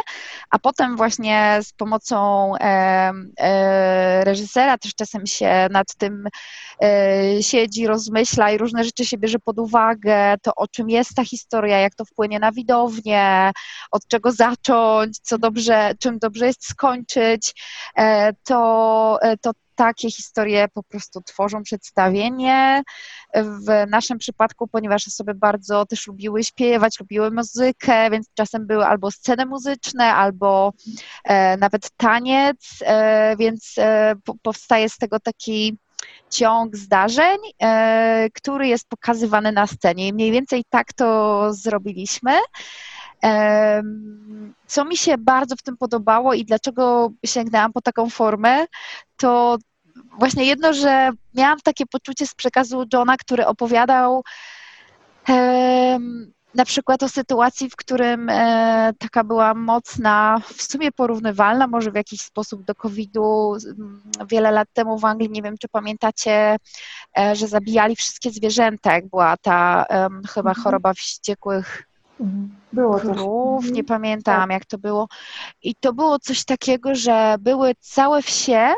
a 0.50 0.58
potem 0.58 0.96
właśnie 0.96 1.58
z 1.62 1.72
pomocą 1.72 2.52
e, 2.56 3.12
e, 3.38 4.24
reżysera 4.24 4.78
też 4.78 4.94
czasem 4.94 5.26
się 5.26 5.68
nad 5.70 5.94
tym 5.94 6.28
siedzi, 7.40 7.86
rozmyśla 7.86 8.50
i 8.50 8.58
różne 8.58 8.84
rzeczy 8.84 9.04
się 9.04 9.18
bierze 9.18 9.38
pod 9.38 9.58
uwagę, 9.58 10.34
to 10.42 10.54
o 10.54 10.68
czym 10.68 10.90
jest 10.90 11.14
ta 11.14 11.24
historia, 11.24 11.78
jak 11.78 11.94
to 11.94 12.04
wpłynie 12.04 12.38
na 12.38 12.52
widownię, 12.52 13.52
od 13.90 14.06
czego 14.06 14.32
zacząć, 14.32 15.18
co 15.18 15.38
dobrze, 15.38 15.94
czym 16.00 16.18
dobrze 16.18 16.46
jest 16.46 16.68
skończyć, 16.68 17.54
to, 18.44 19.18
to 19.40 19.50
takie 19.74 20.10
historie 20.10 20.68
po 20.74 20.82
prostu 20.82 21.20
tworzą 21.20 21.62
przedstawienie. 21.62 22.82
W 23.34 23.90
naszym 23.90 24.18
przypadku, 24.18 24.68
ponieważ 24.68 25.08
osoby 25.08 25.34
bardzo 25.34 25.86
też 25.86 26.06
lubiły 26.06 26.44
śpiewać, 26.44 27.00
lubiły 27.00 27.30
muzykę, 27.30 28.10
więc 28.10 28.26
czasem 28.34 28.66
były 28.66 28.86
albo 28.86 29.10
sceny 29.10 29.46
muzyczne, 29.46 30.14
albo 30.14 30.72
e, 31.24 31.56
nawet 31.56 31.90
taniec, 31.96 32.78
e, 32.80 33.36
więc 33.36 33.74
e, 33.78 34.14
po, 34.24 34.34
powstaje 34.42 34.88
z 34.88 34.98
tego 34.98 35.20
taki 35.20 35.78
ciąg 36.30 36.76
zdarzeń, 36.76 37.38
e, 37.62 38.28
który 38.34 38.68
jest 38.68 38.88
pokazywany 38.88 39.52
na 39.52 39.66
scenie. 39.66 40.08
I 40.08 40.12
mniej 40.12 40.30
więcej 40.30 40.64
tak 40.70 40.92
to 40.92 41.48
zrobiliśmy. 41.54 42.32
Co 44.66 44.84
mi 44.84 44.96
się 44.96 45.18
bardzo 45.18 45.56
w 45.56 45.62
tym 45.62 45.76
podobało 45.76 46.34
i 46.34 46.44
dlaczego 46.44 47.10
sięgnęłam 47.26 47.72
po 47.72 47.80
taką 47.80 48.10
formę, 48.10 48.66
to 49.16 49.58
właśnie 50.18 50.44
jedno, 50.44 50.72
że 50.72 51.10
miałam 51.34 51.60
takie 51.60 51.86
poczucie 51.86 52.26
z 52.26 52.34
przekazu 52.34 52.84
Johna, 52.92 53.16
który 53.16 53.46
opowiadał 53.46 54.22
na 56.54 56.64
przykład 56.64 57.02
o 57.02 57.08
sytuacji, 57.08 57.70
w 57.70 57.76
którym 57.76 58.28
e, 58.30 58.92
taka 58.98 59.24
była 59.24 59.54
mocna, 59.54 60.40
w 60.56 60.62
sumie 60.62 60.92
porównywalna 60.92 61.66
może 61.66 61.90
w 61.90 61.94
jakiś 61.94 62.20
sposób 62.20 62.64
do 62.64 62.74
COVID-u 62.74 63.56
wiele 64.28 64.50
lat 64.50 64.68
temu 64.72 64.98
w 64.98 65.04
Anglii, 65.04 65.30
nie 65.30 65.42
wiem 65.42 65.58
czy 65.58 65.68
pamiętacie, 65.68 66.56
e, 67.18 67.36
że 67.36 67.48
zabijali 67.48 67.96
wszystkie 67.96 68.30
zwierzęta, 68.30 68.92
jak 68.92 69.08
była 69.08 69.36
ta 69.36 69.86
chyba 70.34 70.50
mhm. 70.50 70.64
choroba 70.64 70.94
wściekłych 70.94 71.91
było 72.72 73.00
krów, 73.00 73.64
nie 73.64 73.68
mhm. 73.68 73.86
pamiętam 73.86 74.40
tak. 74.40 74.50
jak 74.50 74.64
to 74.64 74.78
było. 74.78 75.08
I 75.62 75.74
to 75.74 75.92
było 75.92 76.18
coś 76.18 76.44
takiego, 76.44 76.94
że 76.94 77.36
były 77.40 77.74
całe 77.80 78.22
wsie, 78.22 78.74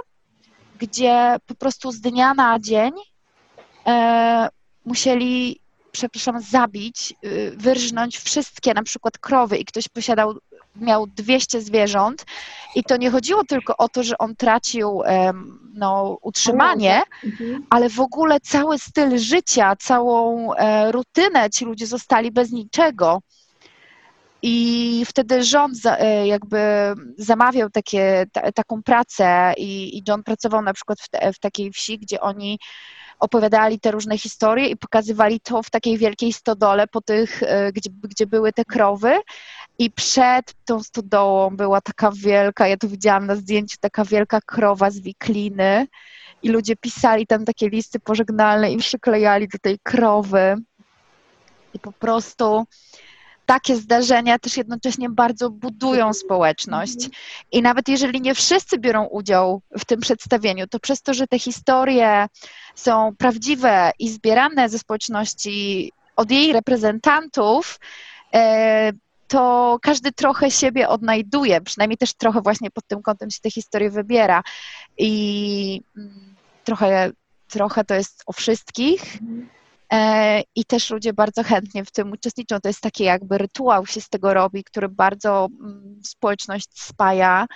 gdzie 0.79 1.37
po 1.47 1.55
prostu 1.55 1.93
z 1.93 2.01
dnia 2.01 2.35
na 2.35 2.61
dzień 2.61 2.93
e, 3.87 4.49
musieli, 4.85 5.61
przepraszam, 5.93 6.41
zabić, 6.41 7.15
y, 7.25 7.53
wyrżnąć 7.57 8.19
wszystkie 8.19 8.75
na 8.75 8.83
przykład 8.83 9.19
krowy 9.19 9.59
i 9.59 9.65
ktoś 9.65 9.89
posiadał, 9.89 10.39
miał 10.77 11.07
200 11.07 11.61
zwierząt 11.61 12.25
i 12.75 12.85
to 12.85 12.97
nie 12.97 13.11
chodziło 13.11 13.45
tylko 13.45 13.77
o 13.77 13.89
to, 13.89 14.03
że 14.03 14.19
on 14.19 14.37
tracił 14.37 15.03
no, 15.75 16.19
utrzymanie, 16.23 17.03
mhm. 17.25 17.67
ale 17.71 17.89
w 17.89 18.01
ogóle 18.01 18.41
cały 18.41 18.79
styl 18.79 19.19
życia, 19.19 19.77
całą 19.77 20.53
e, 20.55 20.93
rutynę 20.93 21.51
ci 21.51 21.65
ludzie 21.65 21.87
zostali 21.87 22.31
bez 22.31 22.53
niczego. 22.53 23.23
I 24.43 25.05
wtedy 25.07 25.45
rząd 25.45 25.77
za, 25.77 25.97
e, 25.97 26.27
jakby 26.27 26.59
zamawiał 27.19 27.71
takie, 27.71 28.27
ta, 28.33 28.53
taką 28.53 28.83
pracę 28.83 29.55
i, 29.57 29.99
i 29.99 30.03
John 30.09 30.23
pracował 30.23 30.63
na 30.63 30.73
przykład 30.73 31.01
w, 31.01 31.09
te, 31.09 31.33
w 31.33 31.39
takiej 31.39 31.73
wsi, 31.73 31.99
gdzie 31.99 32.21
oni 32.21 32.59
opowiadali 33.19 33.81
te 33.81 33.91
różne 33.91 34.19
historie 34.19 34.69
i 34.69 34.77
pokazywali 34.77 35.41
to 35.41 35.63
w 35.63 35.71
takiej 35.71 35.99
wielkiej 35.99 36.33
stodole, 36.33 36.87
po 36.87 37.01
tych, 37.01 37.43
e, 37.43 37.73
gdzie, 37.73 37.91
gdzie 38.03 38.27
były 38.27 38.53
te 38.53 38.65
krowy. 38.65 39.19
I 39.79 39.91
przed 39.91 40.53
tą 40.65 40.83
stodołą 40.83 41.57
była 41.57 41.81
taka 41.81 42.13
wielka, 42.17 42.69
ja 42.69 42.77
to 42.77 42.89
widziałam 42.89 43.27
na 43.27 43.37
zdjęciu, 43.37 43.77
taka 43.81 44.05
wielka 44.05 44.41
krowa 44.41 44.91
z 44.91 45.01
wikliny 45.01 45.87
i 46.43 46.49
ludzie 46.49 46.77
pisali 46.77 47.27
tam 47.27 47.45
takie 47.45 47.69
listy 47.69 48.01
pożegnalne 48.01 48.73
i 48.73 48.77
przyklejali 48.77 49.49
do 49.49 49.59
tej 49.59 49.79
krowy. 49.79 50.57
I 51.75 51.79
po 51.79 51.93
prostu 51.93 52.67
takie 53.47 53.77
zdarzenia 53.77 54.39
też 54.39 54.57
jednocześnie 54.57 55.11
bardzo 55.11 55.51
budują 55.51 56.13
społeczność. 56.13 56.97
I 57.53 57.63
nawet 57.63 57.89
jeżeli 57.89 58.21
nie 58.21 58.35
wszyscy 58.35 58.79
biorą 58.79 59.05
udział 59.05 59.63
w 59.79 59.85
tym 59.85 60.01
przedstawieniu, 60.01 60.67
to 60.67 60.81
przez 60.81 61.03
to, 61.03 61.15
że 61.15 61.27
te 61.27 61.39
historie 61.39 62.27
są 62.75 63.17
prawdziwe 63.19 63.91
i 63.99 64.09
zbierane 64.09 64.69
ze 64.69 64.79
społeczności 64.79 65.93
od 66.17 66.31
jej 66.31 66.53
reprezentantów, 66.53 67.81
e, 68.35 68.93
to 69.29 69.79
każdy 69.83 70.13
trochę 70.13 70.51
siebie 70.51 70.89
odnajduje, 70.89 71.61
przynajmniej 71.61 71.99
też 71.99 72.15
trochę 72.15 72.41
właśnie 72.41 72.71
pod 72.71 72.87
tym 72.87 73.03
kątem 73.03 73.31
się 73.31 73.41
te 73.41 73.51
historie 73.51 73.91
wybiera. 73.91 74.43
I 74.99 75.83
mm, 75.97 76.35
trochę, 76.65 77.11
trochę 77.49 77.85
to 77.85 77.95
jest 77.95 78.23
o 78.27 78.33
wszystkich. 78.33 79.19
E, 79.93 80.43
i 80.55 80.65
też 80.65 80.91
ludzie 80.91 81.13
bardzo 81.13 81.43
chętnie 81.43 81.85
w 81.85 81.91
tym 81.91 82.13
uczestniczą. 82.13 82.61
To 82.61 82.69
jest 82.69 82.81
taki 82.81 83.05
jakby 83.05 83.39
rytuał 83.39 83.87
się 83.87 84.01
z 84.01 84.09
tego 84.09 84.35
robi, 84.35 84.65
który 84.65 84.89
bardzo 84.89 85.49
mm, 85.61 86.01
społeczność 86.05 86.69
spaja. 86.75 87.47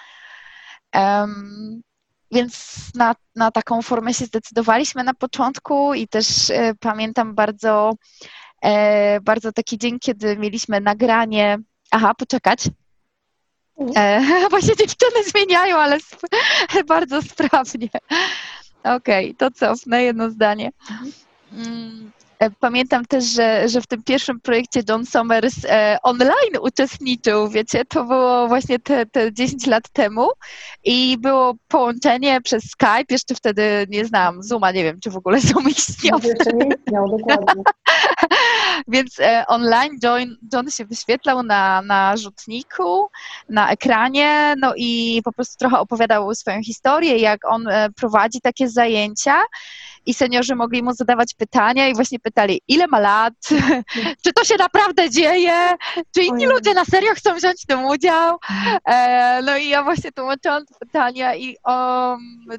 Więc 2.31 2.77
na, 2.95 3.15
na 3.35 3.51
taką 3.51 3.83
formę 3.83 4.15
się 4.15 4.25
zdecydowaliśmy 4.25 5.05
na 5.05 5.15
początku 5.15 5.95
i 5.95 6.09
też 6.09 6.51
e, 6.51 6.75
pamiętam 6.81 7.35
bardzo, 7.35 7.93
e, 8.63 9.21
bardzo 9.21 9.53
taki 9.53 9.79
dzień, 9.79 9.99
kiedy 9.99 10.37
mieliśmy 10.37 10.81
nagranie. 10.81 11.59
Aha, 11.91 12.15
poczekać. 12.15 12.69
E, 13.97 14.21
właśnie 14.51 14.77
dziewczyny 14.77 15.25
zmieniają, 15.25 15.77
ale 15.77 15.97
sp 16.09 16.21
bardzo 16.87 17.23
sprawnie. 17.23 17.89
Okej, 18.83 19.31
okay, 19.31 19.35
to 19.35 19.51
cofnę 19.51 20.03
jedno 20.03 20.31
zdanie. 20.31 20.71
Mhm. 20.91 21.13
Mm, 21.53 22.08
pamiętam 22.61 23.05
też, 23.05 23.25
że, 23.25 23.69
że 23.69 23.81
w 23.81 23.87
tym 23.87 24.03
pierwszym 24.03 24.41
projekcie 24.41 24.81
John 24.89 25.07
Somers 25.07 25.55
e, 25.65 25.99
online 26.03 26.61
uczestniczył, 26.61 27.49
wiecie, 27.49 27.85
to 27.85 28.05
było 28.05 28.49
właśnie 28.49 28.79
te, 28.79 29.07
te 29.07 29.33
10 29.33 29.67
lat 29.67 29.89
temu 29.93 30.29
i 30.85 31.19
było 31.19 31.55
połączenie 31.69 32.41
przez 32.41 32.65
Skype, 32.65 33.05
jeszcze 33.11 33.35
wtedy 33.35 33.87
nie 33.89 34.05
znam 34.05 34.43
Zooma, 34.43 34.71
nie 34.71 34.85
wiem, 34.85 35.01
czy 35.01 35.11
w 35.11 35.17
ogóle 35.17 35.41
Zoom 35.41 35.69
istniał. 35.69 36.19
Jeszcze 36.25 36.53
nie 36.53 36.67
istniał, 36.67 37.19
dokładnie. 37.19 37.63
Więc 38.89 39.21
e, 39.21 39.45
online 39.47 39.99
John, 40.03 40.37
John 40.53 40.71
się 40.71 40.85
wyświetlał 40.85 41.43
na, 41.43 41.83
na 41.83 42.17
rzutniku, 42.17 43.09
na 43.49 43.71
ekranie, 43.71 44.55
no 44.59 44.73
i 44.77 45.21
po 45.25 45.33
prostu 45.33 45.59
trochę 45.59 45.79
opowiadał 45.79 46.35
swoją 46.35 46.63
historię, 46.63 47.19
jak 47.19 47.45
on 47.45 47.69
e, 47.69 47.91
prowadzi 47.91 48.41
takie 48.41 48.69
zajęcia 48.69 49.43
i 50.09 50.15
seniorzy 50.15 50.55
mogli 50.55 50.83
mu 50.83 50.93
zadawać 50.93 51.35
pytania 51.35 51.89
i 51.89 51.95
właśnie 51.95 52.19
pytali, 52.19 52.61
ile 52.69 52.87
ma 52.87 52.99
lat, 52.99 53.35
czy 54.25 54.33
to 54.33 54.45
się 54.45 54.55
naprawdę 54.59 55.11
dzieje, 55.11 55.77
czy 56.15 56.23
inni 56.23 56.47
Ojej. 56.47 56.57
ludzie 56.57 56.75
na 56.75 56.85
serio 56.85 57.15
chcą 57.15 57.35
wziąć 57.35 57.63
w 57.63 57.67
tym 57.67 57.85
udział. 57.85 58.39
E, 58.85 59.43
no 59.43 59.57
i 59.57 59.69
ja 59.69 59.83
właśnie 59.83 60.13
tłumaczyłam 60.13 60.67
te 60.67 60.75
pytania 60.87 61.35
i 61.35 61.57
um, 61.67 62.19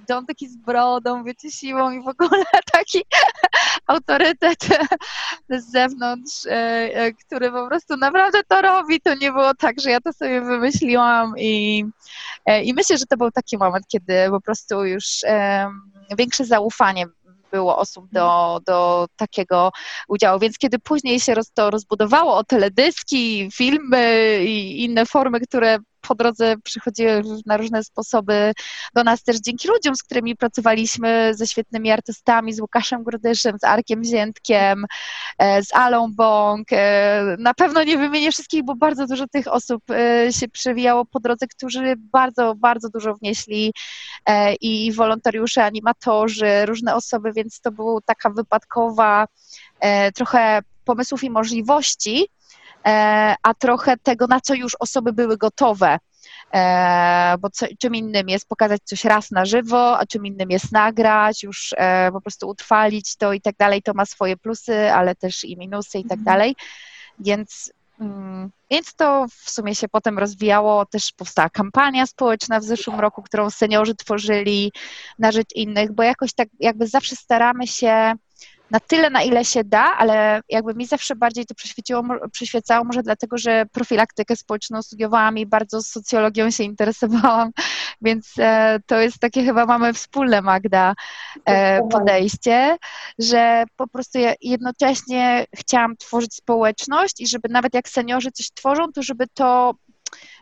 John 0.09 0.25
taki 0.25 0.49
z 0.49 0.57
brodą, 0.57 1.23
wiecie, 1.23 1.51
siłą 1.51 1.91
i 1.91 2.01
w 2.01 2.07
ogóle 2.07 2.43
taki 2.71 3.03
autorytet 3.87 4.67
z 5.49 5.71
zewnątrz, 5.71 6.45
e, 6.45 6.51
e, 6.93 7.13
który 7.13 7.51
po 7.51 7.67
prostu 7.67 7.97
naprawdę 7.97 8.39
to 8.47 8.61
robi. 8.61 9.01
To 9.01 9.15
nie 9.15 9.31
było 9.31 9.53
tak, 9.53 9.79
że 9.79 9.91
ja 9.91 10.01
to 10.01 10.13
sobie 10.13 10.41
wymyśliłam 10.41 11.33
i, 11.37 11.85
e, 12.45 12.63
i 12.63 12.73
myślę, 12.73 12.97
że 12.97 13.05
to 13.05 13.17
był 13.17 13.31
taki 13.31 13.57
moment, 13.57 13.87
kiedy 13.87 14.29
po 14.29 14.41
prostu 14.41 14.85
już 14.85 15.05
większe 16.17 16.45
zaufanie 16.45 17.05
było 17.51 17.77
osób 17.77 18.05
do, 18.11 18.59
do 18.65 19.07
takiego 19.15 19.71
udziału. 20.07 20.39
Więc 20.39 20.57
kiedy 20.57 20.79
później 20.79 21.19
się 21.19 21.35
roz, 21.35 21.51
to 21.51 21.69
rozbudowało 21.69 22.35
o 22.35 22.43
teledyski, 22.43 23.49
filmy 23.53 24.39
i 24.45 24.83
inne 24.83 25.05
formy, 25.05 25.39
które 25.39 25.77
po 26.01 26.15
drodze 26.15 26.55
przychodziły 26.63 27.23
na 27.45 27.57
różne 27.57 27.83
sposoby 27.83 28.51
do 28.95 29.03
nas 29.03 29.23
też 29.23 29.37
dzięki 29.39 29.67
ludziom, 29.67 29.95
z 29.95 30.03
którymi 30.03 30.35
pracowaliśmy, 30.35 31.31
ze 31.35 31.47
świetnymi 31.47 31.91
artystami, 31.91 32.53
z 32.53 32.59
Łukaszem 32.59 33.03
Grudyszem, 33.03 33.59
z 33.59 33.63
Arkiem 33.63 34.03
Ziętkiem, 34.03 34.85
e, 35.37 35.63
z 35.63 35.73
Alą 35.73 36.13
Bąk. 36.13 36.67
E, 36.71 37.35
na 37.39 37.53
pewno 37.53 37.83
nie 37.83 37.97
wymienię 37.97 38.31
wszystkich, 38.31 38.63
bo 38.63 38.75
bardzo 38.75 39.07
dużo 39.07 39.27
tych 39.27 39.47
osób 39.47 39.83
się 40.31 40.47
przewijało 40.47 41.05
po 41.05 41.19
drodze, 41.19 41.47
którzy 41.47 41.93
bardzo, 41.97 42.55
bardzo 42.55 42.89
dużo 42.89 43.15
wnieśli 43.15 43.73
i 44.61 44.91
wolontariusze, 44.91 45.65
animatorzy, 45.65 46.65
różne 46.65 46.95
osoby, 46.95 47.33
więc 47.33 47.61
to 47.61 47.71
była 47.71 48.01
taka 48.05 48.29
wypadkowa 48.29 49.27
trochę 50.15 50.59
pomysłów 50.85 51.23
i 51.23 51.29
możliwości, 51.29 52.27
E, 52.38 52.38
a 53.43 53.53
trochę 53.59 53.97
tego, 53.97 54.27
na 54.27 54.41
co 54.41 54.53
już 54.53 54.75
osoby 54.79 55.13
były 55.13 55.37
gotowe. 55.37 55.99
E, 56.53 57.35
bo 57.39 57.49
co, 57.49 57.65
czym 57.79 57.95
innym 57.95 58.29
jest 58.29 58.47
pokazać 58.47 58.81
coś 58.83 59.05
raz 59.05 59.31
na 59.31 59.45
żywo, 59.45 59.99
a 59.99 60.05
czym 60.05 60.25
innym 60.25 60.49
jest 60.49 60.71
nagrać, 60.71 61.43
już 61.43 61.73
e, 61.77 62.11
po 62.11 62.21
prostu 62.21 62.49
utrwalić 62.49 63.15
to 63.15 63.33
i 63.33 63.41
tak 63.41 63.55
dalej. 63.55 63.81
To 63.81 63.93
ma 63.93 64.05
swoje 64.05 64.37
plusy, 64.37 64.91
ale 64.93 65.15
też 65.15 65.43
i 65.43 65.57
minusy 65.57 65.99
i 65.99 66.03
tak 66.03 66.19
mhm. 66.19 66.23
dalej. 66.23 66.55
Więc, 67.19 67.73
mm, 67.99 68.49
więc 68.71 68.95
to 68.95 69.25
w 69.43 69.49
sumie 69.49 69.75
się 69.75 69.87
potem 69.87 70.19
rozwijało. 70.19 70.85
Też 70.85 71.11
powstała 71.11 71.49
kampania 71.49 72.05
społeczna 72.05 72.59
w 72.59 72.63
zeszłym 72.63 72.99
roku, 72.99 73.23
którą 73.23 73.49
seniorzy 73.49 73.95
tworzyli 73.95 74.71
na 75.19 75.31
rzecz 75.31 75.55
innych, 75.55 75.91
bo 75.91 76.03
jakoś 76.03 76.33
tak 76.33 76.47
jakby 76.59 76.87
zawsze 76.87 77.15
staramy 77.15 77.67
się 77.67 78.13
na 78.71 78.79
tyle, 78.79 79.09
na 79.09 79.21
ile 79.21 79.45
się 79.45 79.63
da, 79.63 79.83
ale 79.97 80.41
jakby 80.49 80.73
mi 80.73 80.85
zawsze 80.85 81.15
bardziej 81.15 81.45
to 81.45 81.55
przyświeciło, 81.55 82.03
przyświecało 82.31 82.85
może 82.85 83.03
dlatego, 83.03 83.37
że 83.37 83.65
profilaktykę 83.71 84.35
społeczną 84.35 84.81
studiowałam 84.81 85.37
i 85.37 85.45
bardzo 85.45 85.81
socjologią 85.81 86.51
się 86.51 86.63
interesowałam, 86.63 87.51
więc 88.01 88.33
e, 88.39 88.79
to 88.85 88.99
jest 88.99 89.19
takie 89.19 89.43
chyba 89.43 89.65
mamy 89.65 89.93
wspólne, 89.93 90.41
Magda, 90.41 90.93
e, 91.45 91.87
podejście, 91.87 92.77
że 93.19 93.63
po 93.75 93.87
prostu 93.87 94.19
ja 94.19 94.33
jednocześnie 94.41 95.45
chciałam 95.55 95.97
tworzyć 95.97 96.35
społeczność 96.35 97.21
i 97.21 97.27
żeby 97.27 97.49
nawet 97.49 97.73
jak 97.73 97.89
seniorzy 97.89 98.31
coś 98.31 98.51
tworzą, 98.51 98.91
to 98.91 99.03
żeby 99.03 99.27
to 99.33 99.75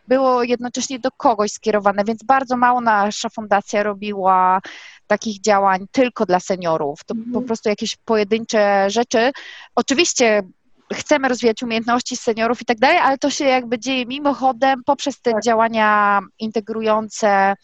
było 0.08 0.43
jednocześnie 0.43 1.00
do 1.00 1.10
kogoś 1.12 1.52
skierowane, 1.52 2.04
więc 2.04 2.24
bardzo 2.24 2.58
mało 2.58 2.82
nasza 2.82 3.30
fundacja 3.30 3.84
robiła 3.84 4.60
takich 5.08 5.41
działań 5.41 5.86
tylko 5.91 6.26
dla 6.26 6.39
seniorów. 6.39 7.04
To 7.06 7.13
mhm. 7.13 7.34
po 7.34 7.41
prostu 7.41 7.70
jakieś 7.70 7.96
pojedyncze 7.96 8.89
rzeczy. 8.89 9.32
Oczywiście 9.76 10.43
chcemy 10.93 11.28
rozwijać 11.28 11.63
umiejętności 11.63 12.17
seniorów 12.17 12.62
i 12.62 12.65
tak 12.65 12.78
dalej, 12.80 12.98
ale 12.98 13.17
to 13.17 13.30
się 13.30 13.46
jakby 13.46 13.80
dzieje 13.80 14.06
mimochodem 14.06 14.84
poprzez 14.86 15.22
te 15.22 15.32
tak. 15.32 15.43
działania 15.43 16.20
integrujące 16.39 17.56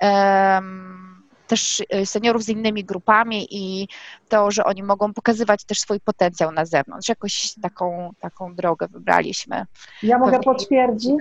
um, 0.00 1.15
też 1.46 1.82
y, 1.94 2.06
seniorów 2.06 2.42
z 2.42 2.48
innymi 2.48 2.84
grupami 2.84 3.46
i 3.50 3.88
to, 4.28 4.50
że 4.50 4.64
oni 4.64 4.82
mogą 4.82 5.14
pokazywać 5.14 5.64
też 5.64 5.80
swój 5.80 6.00
potencjał 6.00 6.52
na 6.52 6.64
zewnątrz. 6.64 7.08
Jakoś 7.08 7.54
taką, 7.62 8.10
taką 8.20 8.54
drogę 8.54 8.88
wybraliśmy. 8.88 9.64
Ja 10.02 10.18
mogę 10.18 10.40
potwierdzić, 10.40 11.14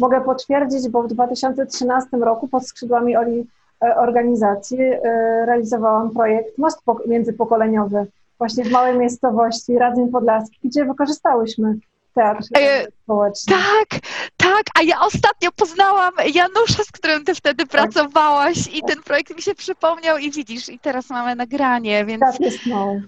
mogę 0.00 0.20
potwierdzić, 0.20 0.88
bo 0.88 1.02
w 1.02 1.08
2013 1.08 2.16
roku 2.16 2.48
pod 2.48 2.66
skrzydłami 2.66 3.16
Oli 3.16 3.46
e, 3.82 3.96
organizacji 3.96 4.78
e, 4.80 5.00
realizowałam 5.46 6.10
projekt 6.10 6.58
Most 6.58 6.82
Międzypokoleniowy 7.06 8.06
właśnie 8.38 8.64
w 8.64 8.70
małej 8.70 8.98
miejscowości 8.98 9.78
Radzeń 9.78 10.08
Podlaski, 10.08 10.58
gdzie 10.64 10.84
wykorzystałyśmy 10.84 11.78
teatr 12.14 12.44
e, 12.56 12.86
społeczny. 13.04 13.54
Tak, 13.54 14.00
tak, 14.36 14.62
a 14.78 14.82
ja 14.82 15.00
ostatnio 15.00 15.52
poznałam 15.56 16.12
Janusza, 16.34 16.84
z 16.84 16.92
którym 16.92 17.24
ty 17.24 17.34
wtedy 17.34 17.66
tak. 17.66 17.70
pracowałaś 17.70 18.56
i 18.72 18.82
ten 18.82 19.02
projekt 19.02 19.36
mi 19.36 19.42
się 19.42 19.54
przypomniał 19.54 20.18
i 20.18 20.30
widzisz, 20.30 20.68
i 20.68 20.78
teraz 20.78 21.10
mamy 21.10 21.34
nagranie, 21.34 22.04
więc... 22.04 22.20
Tak 22.20 22.40
jest 22.40 22.66
mało. 22.66 23.00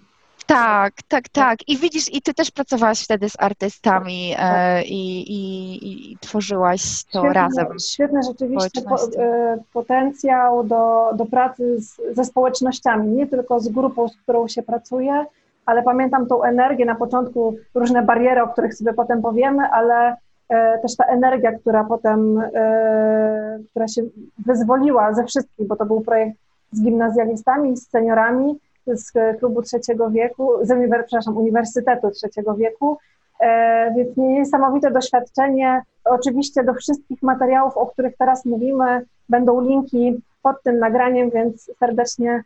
Tak, 0.46 0.92
tak, 1.08 1.28
tak. 1.28 1.68
I 1.68 1.76
widzisz, 1.76 2.14
i 2.14 2.22
ty 2.22 2.34
też 2.34 2.50
pracowałaś 2.50 3.04
wtedy 3.04 3.28
z 3.28 3.36
artystami 3.38 4.34
tak. 4.36 4.56
e, 4.56 4.84
i, 4.84 5.32
i, 5.32 6.12
i, 6.12 6.18
tworzyłaś 6.18 7.04
to 7.04 7.20
świetne, 7.20 7.32
razem. 7.32 7.66
Świetny 7.78 8.20
rzeczywiście 8.22 8.82
po, 8.82 9.22
e, 9.22 9.58
potencjał 9.72 10.64
do, 10.64 11.10
do 11.14 11.26
pracy 11.26 11.80
z, 11.80 12.00
ze 12.16 12.24
społecznościami, 12.24 13.08
nie 13.08 13.26
tylko 13.26 13.60
z 13.60 13.68
grupą, 13.68 14.08
z 14.08 14.16
którą 14.16 14.48
się 14.48 14.62
pracuje, 14.62 15.26
ale 15.66 15.82
pamiętam 15.82 16.26
tą 16.26 16.42
energię 16.42 16.84
na 16.84 16.94
początku, 16.94 17.56
różne 17.74 18.02
bariery, 18.02 18.42
o 18.42 18.48
których 18.48 18.74
sobie 18.74 18.92
potem 18.92 19.22
powiemy, 19.22 19.62
ale 19.72 20.16
e, 20.48 20.78
też 20.78 20.96
ta 20.96 21.04
energia, 21.04 21.52
która 21.52 21.84
potem, 21.84 22.42
e, 22.54 23.58
która 23.70 23.88
się 23.88 24.02
wyzwoliła 24.46 25.14
ze 25.14 25.24
wszystkich, 25.24 25.66
bo 25.66 25.76
to 25.76 25.86
był 25.86 26.00
projekt 26.00 26.36
z 26.72 26.82
gimnazjalistami, 26.82 27.76
z 27.76 27.90
seniorami 27.90 28.58
z 28.86 29.12
klubu 29.38 29.62
trzeciego 29.62 30.10
wieku, 30.10 30.50
z 30.62 30.90
przepraszam, 31.06 31.36
Uniwersytetu 31.36 32.10
trzeciego 32.10 32.54
wieku, 32.54 32.98
e, 33.40 33.94
więc 33.96 34.16
niesamowite 34.16 34.90
doświadczenie. 34.90 35.82
Oczywiście 36.04 36.64
do 36.64 36.74
wszystkich 36.74 37.22
materiałów, 37.22 37.76
o 37.76 37.86
których 37.86 38.16
teraz 38.16 38.44
mówimy, 38.44 39.04
będą 39.28 39.60
linki 39.60 40.22
pod 40.42 40.62
tym 40.62 40.78
nagraniem, 40.78 41.30
więc 41.30 41.70
serdecznie 41.78 42.42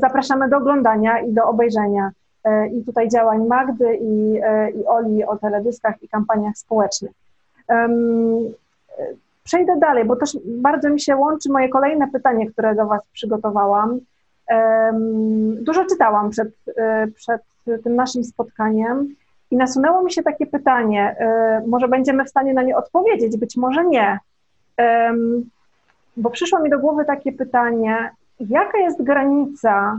zapraszamy 0.00 0.48
do 0.48 0.56
oglądania 0.56 1.20
i 1.20 1.32
do 1.32 1.44
obejrzenia. 1.48 2.10
E, 2.46 2.68
i 2.68 2.84
tutaj 2.84 3.08
działań 3.08 3.46
Magdy 3.46 3.96
i, 3.96 4.40
e, 4.42 4.70
i 4.70 4.86
Oli 4.86 5.24
o 5.24 5.36
teledyskach 5.36 6.02
i 6.02 6.08
kampaniach 6.08 6.56
społecznych. 6.56 7.12
Przejdę 9.44 9.76
dalej, 9.76 10.04
bo 10.04 10.16
też 10.16 10.38
bardzo 10.44 10.90
mi 10.90 11.00
się 11.00 11.16
łączy 11.16 11.52
moje 11.52 11.68
kolejne 11.68 12.08
pytanie, 12.08 12.50
które 12.50 12.74
do 12.74 12.86
Was 12.86 13.00
przygotowałam. 13.12 14.00
Dużo 15.60 15.84
czytałam 15.84 16.30
przed, 16.30 16.48
e, 16.76 17.06
przed 17.06 17.42
tym 17.84 17.96
naszym 17.96 18.24
spotkaniem 18.24 19.14
i 19.50 19.56
nasunęło 19.56 20.02
mi 20.02 20.12
się 20.12 20.22
takie 20.22 20.46
pytanie, 20.46 21.16
może 21.66 21.88
będziemy 21.88 22.24
w 22.24 22.28
stanie 22.28 22.54
na 22.54 22.62
nie 22.62 22.76
odpowiedzieć, 22.76 23.36
być 23.36 23.56
może 23.56 23.84
nie, 23.84 24.18
bo 26.16 26.30
przyszło 26.30 26.60
mi 26.60 26.70
do 26.70 26.78
głowy 26.78 27.04
takie 27.04 27.32
pytanie, 27.32 28.10
jaka 28.40 28.78
jest 28.78 29.02
granica 29.02 29.98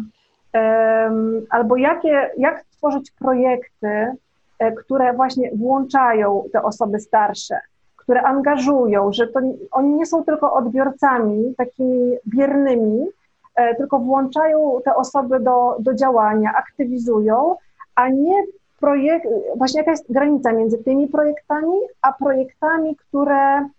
albo 1.50 1.78
jakie, 1.78 2.30
jak 2.38 2.64
tworzyć 2.64 3.12
projekty, 3.12 4.14
e, 4.60 4.72
które 4.72 5.14
właśnie 5.14 5.52
włączają 5.56 6.44
te 6.54 6.64
osoby 6.64 7.00
starsze, 7.00 7.60
które 7.98 8.22
angażują, 8.22 9.14
że 9.14 9.28
to 9.28 9.40
oni 9.72 9.94
nie 9.94 10.06
są 10.06 10.24
tylko 10.24 10.54
odbiorcami 10.54 11.56
takimi 11.58 12.18
biernymi, 12.28 13.08
e, 13.56 13.76
tylko 13.76 14.00
włączają 14.00 14.80
te 14.86 14.96
osoby 14.96 15.40
do, 15.40 15.76
do 15.80 15.94
działania, 15.94 16.54
aktywizują, 16.56 17.56
a 17.96 18.10
nie 18.10 18.44
projekt, 18.80 19.28
właśnie 19.56 19.80
jaka 19.80 19.92
jest 19.92 20.12
granica 20.12 20.54
między 20.54 20.78
tymi 20.78 21.08
projektami, 21.08 21.80
a 22.02 22.14
projektami, 22.14 22.96
które 22.96 23.70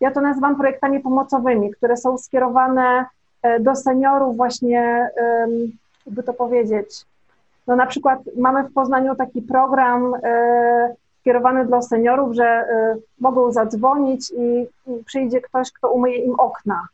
ja 0.00 0.10
to 0.10 0.20
nazywam 0.20 0.56
projektami 0.56 1.00
pomocowymi, 1.00 1.70
które 1.70 1.96
są 1.96 2.18
skierowane 2.18 3.04
do 3.60 3.76
seniorów 3.76 4.36
właśnie, 4.36 5.10
jakby 6.06 6.22
to 6.22 6.32
powiedzieć, 6.32 7.06
no 7.66 7.76
na 7.76 7.86
przykład 7.86 8.18
mamy 8.36 8.64
w 8.64 8.72
Poznaniu 8.72 9.14
taki 9.14 9.42
program 9.42 10.14
e, 10.22 10.94
skierowany 11.20 11.66
dla 11.66 11.82
seniorów, 11.82 12.34
że 12.34 12.44
e, 12.44 12.96
mogą 13.20 13.52
zadzwonić 13.52 14.32
i 14.36 14.66
przyjdzie 15.04 15.40
ktoś, 15.40 15.72
kto 15.72 15.90
umyje 15.90 16.16
im 16.16 16.40
okna. 16.40 16.86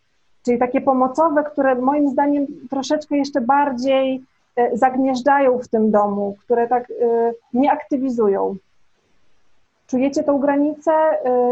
Czyli 0.44 0.58
takie 0.58 0.80
pomocowe, 0.80 1.44
które 1.44 1.74
moim 1.74 2.11
zdaniem 2.11 2.46
troszeczkę 2.70 3.16
jeszcze 3.16 3.40
bardziej 3.40 4.24
zagnieżdżają 4.72 5.58
w 5.58 5.68
tym 5.68 5.90
domu, 5.90 6.37
które 6.44 6.68
tak 6.68 6.92
nie 7.52 7.72
aktywizują. 7.72 8.56
Czujecie 9.87 10.22
tą 10.22 10.38
granicę, 10.38 10.92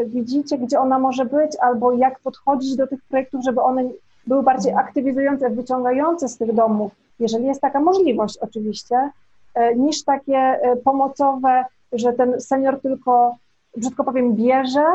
widzicie, 0.07 0.59
gdzie 0.59 0.81
ona 0.81 0.99
może 0.99 1.25
być, 1.25 1.57
albo 1.61 1.93
jak 1.93 2.21
podchodzić 2.21 2.77
do 2.77 2.87
tych 2.87 3.03
projektów, 3.09 3.45
żeby 3.45 3.61
one 3.61 3.83
były 4.27 4.43
bardziej 4.43 4.75
aktywizujące, 4.75 5.51
wyciągające 5.51 6.29
z 6.29 6.39
tych 6.39 6.55
domów, 6.55 6.93
jeżeli 7.19 7.47
jest 7.47 7.61
taka 7.61 7.81
możliwość 7.81 8.39
oczywiście, 8.39 9.11
e, 9.55 9.77
niż 9.77 10.05
takie 10.05 10.37
e, 10.37 10.77
pomocowe, 10.77 11.65
że 11.93 12.13
ten 12.13 12.41
senior 12.41 12.81
tylko, 12.81 13.37
brzydko 13.77 14.05
powiem, 14.05 14.35
bierze, 14.35 14.87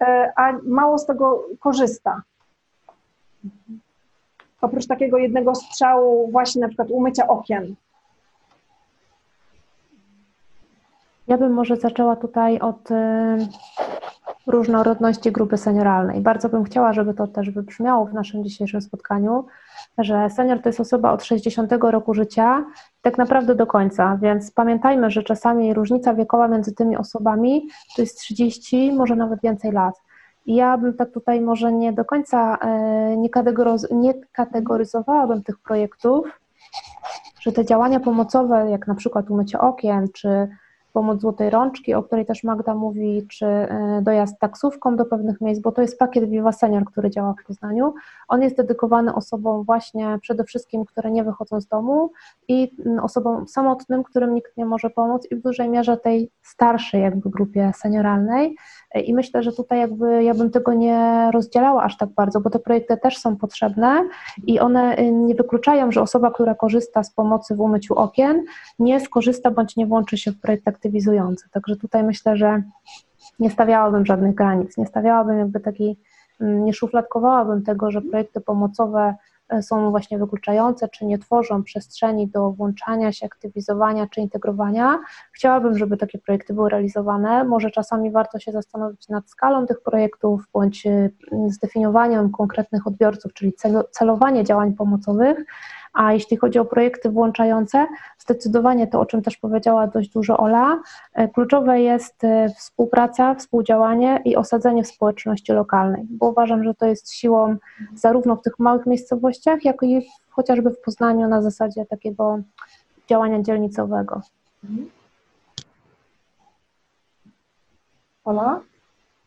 e, 0.00 0.32
a 0.36 0.52
mało 0.62 0.98
z 0.98 1.06
tego 1.06 1.44
korzysta. 1.60 2.22
Oprócz 4.60 4.86
takiego 4.86 5.18
jednego 5.18 5.54
strzału, 5.54 6.30
właśnie 6.30 6.62
na 6.62 6.68
przykład 6.68 6.90
umycia 6.90 7.28
okien. 7.28 7.74
Ja 11.28 11.38
bym 11.38 11.52
może 11.52 11.76
zaczęła 11.76 12.16
tutaj 12.16 12.58
od 12.60 12.88
różnorodności 14.46 15.32
grupy 15.32 15.56
senioralnej. 15.56 16.20
Bardzo 16.20 16.48
bym 16.48 16.64
chciała, 16.64 16.92
żeby 16.92 17.14
to 17.14 17.26
też 17.26 17.50
wybrzmiało 17.50 18.06
w 18.06 18.14
naszym 18.14 18.44
dzisiejszym 18.44 18.82
spotkaniu, 18.82 19.46
że 19.98 20.30
senior 20.30 20.62
to 20.62 20.68
jest 20.68 20.80
osoba 20.80 21.12
od 21.12 21.24
60 21.24 21.72
roku 21.80 22.14
życia, 22.14 22.64
tak 23.02 23.18
naprawdę 23.18 23.54
do 23.54 23.66
końca, 23.66 24.18
więc 24.22 24.50
pamiętajmy, 24.50 25.10
że 25.10 25.22
czasami 25.22 25.74
różnica 25.74 26.14
wiekowa 26.14 26.48
między 26.48 26.74
tymi 26.74 26.96
osobami 26.96 27.68
to 27.96 28.02
jest 28.02 28.18
30, 28.18 28.92
może 28.92 29.16
nawet 29.16 29.40
więcej 29.40 29.72
lat. 29.72 29.94
Ja 30.46 30.78
bym 30.78 30.94
tak 30.94 31.10
tutaj 31.10 31.40
może 31.40 31.72
nie 31.72 31.92
do 31.92 32.04
końca 32.04 32.58
nie, 33.16 33.30
kategoryz- 33.30 33.92
nie 33.92 34.14
kategoryzowałabym 34.32 35.42
tych 35.42 35.58
projektów, 35.58 36.40
że 37.40 37.52
te 37.52 37.64
działania 37.64 38.00
pomocowe, 38.00 38.70
jak 38.70 38.86
na 38.86 38.94
przykład 38.94 39.30
umycie 39.30 39.60
okien, 39.60 40.08
czy 40.14 40.48
pomoc 40.94 41.20
złotej 41.20 41.50
rączki, 41.50 41.94
o 41.94 42.02
której 42.02 42.26
też 42.26 42.44
Magda 42.44 42.74
mówi, 42.74 43.26
czy 43.30 43.46
e, 43.46 44.00
dojazd 44.02 44.38
taksówką 44.38 44.96
do 44.96 45.04
pewnych 45.04 45.40
miejsc, 45.40 45.60
bo 45.60 45.72
to 45.72 45.82
jest 45.82 45.98
pakiet 45.98 46.30
Viva 46.30 46.52
Senior, 46.52 46.84
który 46.84 47.10
działa 47.10 47.34
w 47.42 47.46
Poznaniu. 47.46 47.94
On 48.28 48.42
jest 48.42 48.56
dedykowany 48.56 49.14
osobom 49.14 49.64
właśnie 49.64 50.18
przede 50.20 50.44
wszystkim, 50.44 50.84
które 50.84 51.10
nie 51.10 51.24
wychodzą 51.24 51.60
z 51.60 51.66
domu 51.66 52.10
i 52.48 52.76
mm, 52.86 53.04
osobom 53.04 53.48
samotnym, 53.48 54.02
którym 54.02 54.34
nikt 54.34 54.56
nie 54.56 54.66
może 54.66 54.90
pomóc 54.90 55.26
i 55.30 55.36
w 55.36 55.42
dużej 55.42 55.68
mierze 55.68 55.96
tej 55.96 56.30
starszej 56.42 57.02
jakby 57.02 57.30
grupie 57.30 57.72
senioralnej. 57.76 58.56
E, 58.94 59.00
I 59.00 59.14
myślę, 59.14 59.42
że 59.42 59.52
tutaj 59.52 59.78
jakby 59.78 60.24
ja 60.24 60.34
bym 60.34 60.50
tego 60.50 60.72
nie 60.72 61.30
rozdzielała 61.32 61.82
aż 61.82 61.96
tak 61.96 62.08
bardzo, 62.08 62.40
bo 62.40 62.50
te 62.50 62.58
projekty 62.58 62.96
też 62.96 63.18
są 63.18 63.36
potrzebne 63.36 64.08
i 64.46 64.60
one 64.60 64.98
y, 64.98 65.12
nie 65.12 65.34
wykluczają, 65.34 65.92
że 65.92 66.02
osoba, 66.02 66.30
która 66.30 66.54
korzysta 66.54 67.02
z 67.02 67.10
pomocy 67.10 67.54
w 67.54 67.60
umyciu 67.60 67.94
okien, 67.94 68.44
nie 68.78 69.00
skorzysta 69.00 69.50
bądź 69.50 69.76
nie 69.76 69.86
włączy 69.86 70.18
się 70.18 70.30
w 70.30 70.40
projekt 70.40 70.64
aktywizujący. 70.84 71.48
Także 71.50 71.76
tutaj 71.76 72.04
myślę, 72.04 72.36
że 72.36 72.62
nie 73.38 73.50
stawiałabym 73.50 74.06
żadnych 74.06 74.34
granic, 74.34 74.76
nie 74.76 74.86
stawiałabym 74.86 75.38
jakby 75.38 75.60
takiej, 75.60 75.98
mm, 76.40 76.64
nie 76.64 76.72
szufladkowałabym 76.72 77.62
tego, 77.62 77.90
że 77.90 78.02
projekty 78.02 78.40
pomocowe 78.40 79.14
e, 79.48 79.62
są 79.62 79.90
właśnie 79.90 80.18
wykluczające, 80.18 80.88
czy 80.88 81.06
nie 81.06 81.18
tworzą 81.18 81.62
przestrzeni 81.62 82.28
do 82.28 82.50
włączania 82.50 83.12
się, 83.12 83.26
aktywizowania 83.26 84.06
czy 84.06 84.20
integrowania. 84.20 84.98
Chciałabym, 85.32 85.78
żeby 85.78 85.96
takie 85.96 86.18
projekty 86.18 86.54
były 86.54 86.70
realizowane. 86.70 87.44
Może 87.44 87.70
czasami 87.70 88.10
warto 88.10 88.38
się 88.38 88.52
zastanowić 88.52 89.08
nad 89.08 89.30
skalą 89.30 89.66
tych 89.66 89.82
projektów 89.82 90.48
bądź 90.52 90.86
e, 90.86 91.10
zdefiniowaniem 91.48 92.30
konkretnych 92.30 92.86
odbiorców, 92.86 93.32
czyli 93.32 93.52
celowanie 93.90 94.44
działań 94.44 94.72
pomocowych, 94.72 95.44
a 95.94 96.12
jeśli 96.12 96.36
chodzi 96.36 96.58
o 96.58 96.64
projekty 96.64 97.10
włączające, 97.10 97.86
zdecydowanie 98.18 98.86
to, 98.86 99.00
o 99.00 99.06
czym 99.06 99.22
też 99.22 99.36
powiedziała 99.36 99.86
dość 99.86 100.08
dużo 100.08 100.36
Ola, 100.36 100.80
e, 101.14 101.28
kluczowe 101.28 101.80
jest 101.80 102.24
e, 102.24 102.48
współpraca, 102.48 103.34
współdziałanie 103.34 104.20
i 104.24 104.36
osadzenie 104.36 104.84
w 104.84 104.86
społeczności 104.86 105.52
lokalnej, 105.52 106.06
bo 106.10 106.28
uważam, 106.28 106.64
że 106.64 106.74
to 106.74 106.86
jest 106.86 107.12
siłą 107.12 107.56
zarówno 107.94 108.36
w 108.36 108.42
tych 108.42 108.58
małych 108.58 108.86
miejscowościach, 108.86 109.64
jak 109.64 109.82
i 109.82 110.08
chociażby 110.30 110.70
w 110.70 110.80
Poznaniu 110.80 111.28
na 111.28 111.42
zasadzie 111.42 111.86
takiego 111.86 112.38
działania 113.08 113.42
dzielnicowego. 113.42 114.20
Ola, 118.24 118.60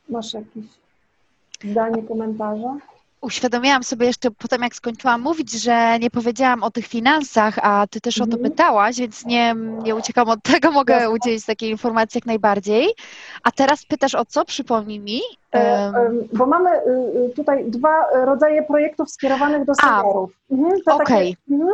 masz 0.09 0.33
jakieś 0.33 0.65
zdanie, 1.63 2.03
komentarze? 2.03 2.77
Uświadomiłam 3.21 3.83
sobie 3.83 4.07
jeszcze 4.07 4.31
potem, 4.31 4.61
jak 4.61 4.75
skończyłam 4.75 5.21
mówić, 5.21 5.51
że 5.51 5.99
nie 5.99 6.09
powiedziałam 6.09 6.63
o 6.63 6.71
tych 6.71 6.87
finansach, 6.87 7.59
a 7.61 7.87
ty 7.87 8.01
też 8.01 8.17
o 8.17 8.25
to 8.25 8.35
mhm. 8.35 8.43
pytałaś, 8.43 8.97
więc 8.97 9.25
nie, 9.25 9.55
nie 9.83 9.95
uciekam 9.95 10.29
od 10.29 10.43
tego, 10.43 10.71
mogę 10.71 11.09
udzielić 11.09 11.45
takiej 11.45 11.69
informacji 11.69 12.17
jak 12.17 12.25
najbardziej. 12.25 12.87
A 13.43 13.51
teraz 13.51 13.85
pytasz 13.85 14.15
o 14.15 14.25
co? 14.25 14.45
Przypomnij 14.45 14.99
mi. 14.99 15.21
E, 15.53 15.91
bo 16.33 16.45
mamy 16.45 16.69
y, 16.69 17.29
y, 17.31 17.33
tutaj 17.35 17.65
dwa 17.65 18.05
rodzaje 18.25 18.63
projektów 18.63 19.11
skierowanych 19.11 19.65
do 19.65 19.73
seniorów. 19.75 20.31
Mhm, 20.51 20.71
Okej. 20.85 21.35
Okay. 21.49 21.67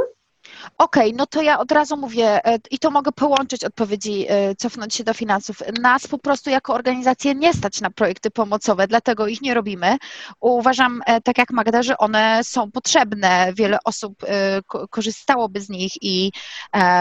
Okej, 0.78 1.04
okay, 1.08 1.18
no 1.18 1.26
to 1.28 1.42
ja 1.42 1.60
od 1.60 1.72
razu 1.72 1.98
mówię 1.98 2.46
e, 2.46 2.58
i 2.72 2.80
to 2.80 2.92
mogę 2.92 3.12
połączyć 3.12 3.64
odpowiedzi, 3.64 4.26
e, 4.30 4.56
cofnąć 4.56 4.96
się 4.96 5.04
do 5.04 5.14
finansów. 5.14 5.58
Nas 5.82 6.08
po 6.08 6.18
prostu 6.18 6.50
jako 6.50 6.74
organizację 6.74 7.36
nie 7.36 7.54
stać 7.54 7.82
na 7.82 7.90
projekty 7.90 8.32
pomocowe, 8.32 8.88
dlatego 8.88 9.28
ich 9.28 9.42
nie 9.42 9.54
robimy. 9.54 9.98
Uważam, 10.40 11.02
e, 11.06 11.22
tak 11.22 11.38
jak 11.38 11.52
Magda, 11.52 11.84
że 11.84 11.98
one 11.98 12.44
są 12.44 12.72
potrzebne. 12.72 13.54
Wiele 13.54 13.78
osób 13.86 14.14
korzystałoby 14.90 15.62
z 15.62 15.70
nich 15.70 15.94
i 16.02 16.32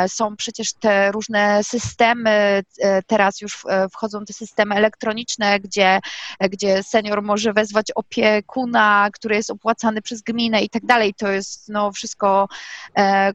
są 0.09 0.36
przecież 0.36 0.72
te 0.72 1.12
różne 1.12 1.64
systemy, 1.64 2.62
teraz 3.07 3.40
już 3.40 3.64
wchodzą 3.93 4.24
te 4.24 4.32
systemy 4.32 4.74
elektroniczne, 4.74 5.61
gdzie, 5.61 6.01
gdzie 6.40 6.82
senior 6.82 7.22
może 7.22 7.53
wezwać 7.53 7.86
opiekuna, 7.95 9.09
który 9.12 9.34
jest 9.34 9.51
opłacany 9.51 10.03
przez 10.03 10.22
gminę 10.22 10.62
i 10.62 10.70
tak 10.70 10.86
dalej. 10.86 11.14
To 11.14 11.28
jest 11.28 11.68
no, 11.68 11.93
wszystko 11.93 12.49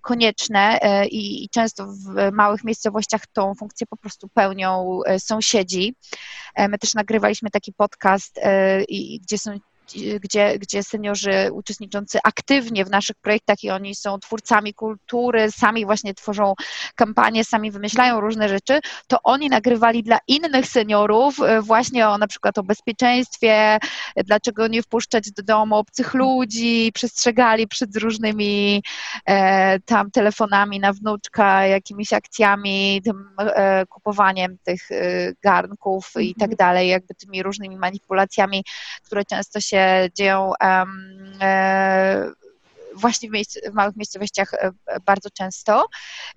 konieczne 0.01 0.79
e, 0.81 1.07
i, 1.07 1.49
często 1.49 1.87
w 1.87 2.31
małych 2.31 2.63
miejscowościach 2.63 3.27
tą 3.33 3.55
funkcję 3.55 3.87
po 3.87 3.97
prostu 3.97 4.27
pełnią 4.27 4.99
e, 5.05 5.19
sąsiedzi. 5.19 5.95
E, 6.55 6.67
my 6.67 6.77
też 6.77 6.93
nagrywaliśmy 6.93 7.49
taki 7.49 7.73
podcast, 7.73 8.39
gdzie 9.21 9.37
są 9.37 9.59
gdzie, 10.21 10.59
gdzie 10.59 10.83
seniorzy 10.83 11.49
uczestniczący 11.51 12.19
aktywnie 12.23 12.85
w 12.85 12.89
naszych 12.89 13.15
projektach 13.21 13.63
i 13.63 13.69
oni 13.69 13.95
są 13.95 14.19
twórcami 14.19 14.73
kultury, 14.73 15.51
sami 15.51 15.85
właśnie 15.85 16.13
tworzą 16.13 16.53
kampanie, 16.95 17.45
sami 17.45 17.71
wymyślają 17.71 18.19
różne 18.19 18.49
rzeczy, 18.49 18.79
to 19.07 19.17
oni 19.23 19.49
nagrywali 19.49 20.03
dla 20.03 20.17
innych 20.27 20.65
seniorów 20.65 21.39
e, 21.39 21.61
właśnie 21.61 22.07
o 22.09 22.17
na 22.17 22.27
przykład 22.27 22.57
o 22.57 22.63
bezpieczeństwie, 22.63 23.77
dlaczego 24.25 24.67
nie 24.67 24.83
wpuszczać 24.83 25.31
do 25.31 25.43
domu 25.43 25.75
obcych 25.75 26.13
ludzi, 26.13 26.91
przestrzegali 26.93 27.67
przed 27.67 27.95
różnymi 27.95 28.83
e, 29.25 29.79
tam 29.79 30.11
telefonami 30.11 30.79
na 30.79 30.93
wnuczka, 30.93 31.65
jakimiś 31.65 32.13
akcjami, 32.13 33.01
tym 33.03 33.29
e, 33.39 33.85
kupowaniem 33.85 34.57
tych 34.63 34.91
e, 34.91 35.33
garnków 35.43 36.13
i 36.19 36.33
tak 36.35 36.51
mhm. 36.51 36.57
dalej, 36.57 36.89
jakby 36.89 37.15
tymi 37.15 37.43
różnymi 37.43 37.77
manipulacjami, 37.77 38.63
które 39.03 39.25
często 39.25 39.61
się 39.61 39.76
się 39.77 40.09
dzieją 40.15 40.51
e, 40.61 40.85
właśnie 42.95 43.29
w, 43.29 43.33
w 43.71 43.73
małych 43.73 43.95
miejscowościach 43.95 44.53
e, 44.53 44.71
bardzo 45.05 45.29
często 45.29 45.87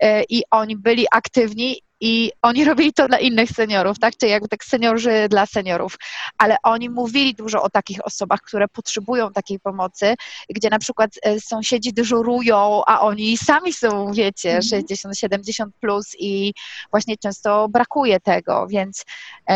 e, 0.01 0.23
i 0.29 0.43
oni 0.51 0.77
byli 0.77 1.07
aktywni 1.11 1.83
i 2.01 2.33
oni 2.43 2.65
robili 2.65 2.93
to 2.93 3.09
dla 3.09 3.19
innych 3.19 3.51
seniorów, 3.51 3.99
tak? 3.99 4.17
Czyli 4.17 4.33
jakby 4.33 4.49
tak 4.49 4.65
seniorzy 4.65 5.27
dla 5.29 5.47
seniorów, 5.47 5.99
ale 6.39 6.57
oni 6.63 6.91
mówili 6.91 7.35
dużo 7.35 7.63
o 7.63 7.71
takich 7.71 8.07
osobach, 8.07 8.41
które 8.41 8.69
potrzebują 8.69 9.33
takiej 9.33 9.61
pomocy, 9.61 10.15
gdzie 10.51 10.71
na 10.71 10.79
przykład 10.79 11.11
sąsiedzi 11.39 11.93
dyżurują, 11.93 12.83
a 12.87 13.01
oni 13.01 13.37
sami 13.37 13.73
są, 13.73 14.13
wiecie, 14.13 14.59
60-70 14.59 15.35
mhm. 15.51 15.73
plus 15.81 16.07
i 16.19 16.53
właśnie 16.91 17.17
często 17.17 17.69
brakuje 17.69 18.21
tego, 18.21 18.67
więc, 18.67 19.05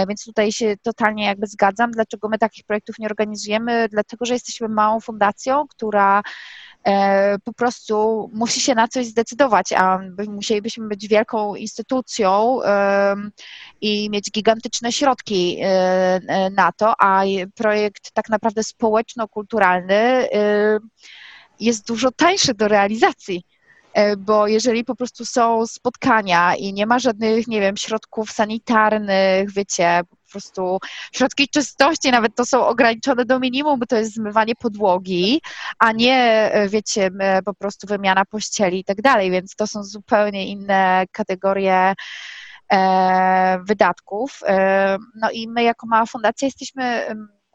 więc 0.09 0.25
tutaj 0.25 0.53
się 0.53 0.75
totalnie 0.83 1.25
jakby 1.25 1.47
zgadzam. 1.47 1.91
Dlaczego 1.91 2.29
my 2.29 2.39
takich 2.39 2.65
projektów 2.65 2.99
nie 2.99 3.07
organizujemy? 3.07 3.89
Dlatego, 3.91 4.25
że 4.25 4.35
jesteśmy 4.35 4.69
małą 4.69 5.01
fundacją, 5.01 5.67
która 5.69 6.23
E, 6.25 6.74
po 7.45 7.53
prostu 7.53 8.31
musi 8.35 8.61
się 8.61 8.75
na 8.75 8.89
coś 8.89 9.07
zdecydować, 9.07 9.73
a 9.73 9.99
musielibyśmy 10.29 10.89
być 10.89 11.09
wielką 11.09 11.55
instytucją 11.55 12.59
i 13.81 14.11
mieć 14.11 14.31
gigantyczne 14.31 14.93
środki 14.93 15.59
e, 15.63 15.67
e, 15.67 16.51
na 16.51 16.73
to, 16.73 16.95
a 16.99 17.23
projekt 17.55 18.13
tak 18.13 18.29
naprawdę 18.29 18.63
społeczno-kulturalny 18.63 20.29
jest 21.61 21.87
dużo 21.87 22.11
tańszy 22.11 22.55
do 22.55 22.69
realizacji. 22.69 23.45
Bo 24.19 24.47
jeżeli 24.47 24.85
po 24.85 24.97
prostu 24.97 25.25
są 25.25 25.67
spotkania 25.67 26.55
i 26.55 26.73
nie 26.73 26.87
ma 26.87 26.99
żadnych, 26.99 27.47
nie 27.47 27.61
wiem, 27.61 27.77
środków 27.77 28.31
sanitarnych, 28.31 29.53
wiecie, 29.53 30.01
prostu 30.35 30.79
środki 31.13 31.49
czystości, 31.49 32.11
nawet 32.11 32.35
to 32.35 32.47
są 32.47 32.67
ograniczone 32.67 33.25
do 33.25 33.41
minimum, 33.41 33.81
bo 33.81 33.87
to 33.87 33.97
jest 33.97 34.15
zmywanie 34.15 34.55
podłogi, 34.55 35.41
a 35.79 35.93
nie, 35.93 36.51
e, 36.53 36.69
wiecie, 36.69 37.11
po 37.45 37.55
prostu 37.55 37.87
wymiana 37.87 38.25
pościeli 38.25 38.81
i 38.81 38.85
tak 38.85 39.03
dalej, 39.03 39.31
więc 39.31 39.57
to 39.57 39.67
są 39.67 39.85
zupełnie 39.85 40.47
inne 40.47 41.05
kategorie 41.13 41.95
e, 42.73 43.59
wydatków. 43.65 44.41
E, 44.47 44.97
no 45.17 45.31
i 45.31 45.49
my 45.49 45.63
jako 45.63 45.87
mała 45.87 46.07
fundacja 46.07 46.47
jesteśmy 46.47 47.07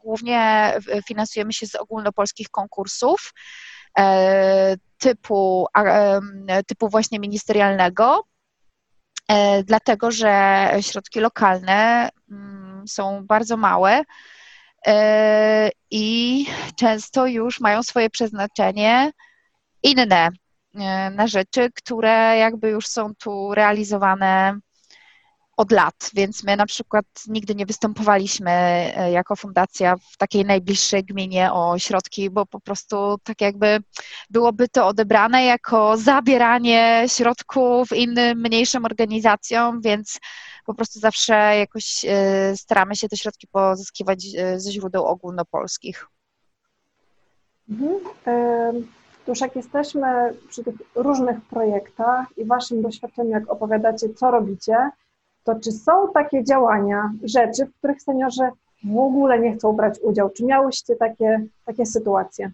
głównie 0.04 0.72
finansujemy 1.06 1.52
się 1.52 1.66
z 1.66 1.74
ogólnopolskich 1.74 2.48
konkursów 2.48 3.34
typu, 4.98 5.66
typu 6.66 6.88
właśnie 6.88 7.18
ministerialnego, 7.18 8.24
dlatego 9.64 10.10
że 10.10 10.70
środki 10.80 11.20
lokalne 11.20 12.08
są 12.86 13.26
bardzo 13.26 13.56
małe 13.56 14.02
e, 14.86 15.70
i 15.90 16.46
często 16.76 17.26
już 17.26 17.60
mają 17.60 17.82
swoje 17.82 18.10
przeznaczenie 18.10 19.12
inne 19.82 20.28
e, 20.74 21.10
na 21.10 21.26
rzeczy, 21.26 21.70
które 21.74 22.36
jakby 22.38 22.70
już 22.70 22.86
są 22.86 23.14
tu 23.14 23.54
realizowane 23.54 24.58
od 25.60 25.72
lat, 25.72 26.10
więc 26.14 26.44
my 26.44 26.56
na 26.56 26.66
przykład 26.66 27.04
nigdy 27.28 27.54
nie 27.54 27.66
występowaliśmy 27.66 28.50
e, 28.50 29.12
jako 29.12 29.36
fundacja 29.36 29.96
w 29.96 30.16
takiej 30.16 30.44
najbliższej 30.44 31.04
gminie 31.04 31.52
o 31.52 31.78
środki, 31.78 32.30
bo 32.30 32.46
po 32.46 32.60
prostu 32.60 33.16
tak 33.24 33.40
jakby 33.40 33.78
byłoby 34.30 34.68
to 34.68 34.86
odebrane 34.86 35.44
jako 35.44 35.96
zabieranie 35.96 37.04
środków 37.06 37.92
innym 37.92 38.40
mniejszym 38.40 38.84
organizacjom, 38.84 39.80
więc 39.80 40.18
po 40.66 40.74
prostu 40.74 41.00
zawsze 41.00 41.34
jakoś 41.34 42.04
e, 42.08 42.56
staramy 42.56 42.96
się 42.96 43.08
te 43.08 43.16
środki 43.16 43.46
pozyskiwać 43.46 44.22
ze 44.56 44.72
źródeł 44.72 45.04
ogólnopolskich. 45.04 46.06
Mhm. 47.70 48.86
Już 49.26 49.40
jak 49.40 49.56
jesteśmy 49.56 50.34
przy 50.48 50.64
tych 50.64 50.74
różnych 50.94 51.40
projektach 51.40 52.26
i 52.36 52.44
Waszym 52.44 52.82
doświadczeniu, 52.82 53.30
jak 53.30 53.50
opowiadacie, 53.50 54.14
co 54.14 54.30
robicie, 54.30 54.90
to 55.44 55.54
czy 55.54 55.72
są 55.72 55.92
takie 56.14 56.44
działania, 56.44 57.12
rzeczy, 57.22 57.66
w 57.66 57.74
których 57.78 58.02
seniorzy 58.02 58.50
w 58.84 58.98
ogóle 58.98 59.40
nie 59.40 59.52
chcą 59.52 59.72
brać 59.72 59.98
udziału? 60.02 60.30
Czy 60.30 60.44
miałyście 60.44 60.96
takie, 60.96 61.46
takie 61.64 61.86
sytuacje? 61.86 62.50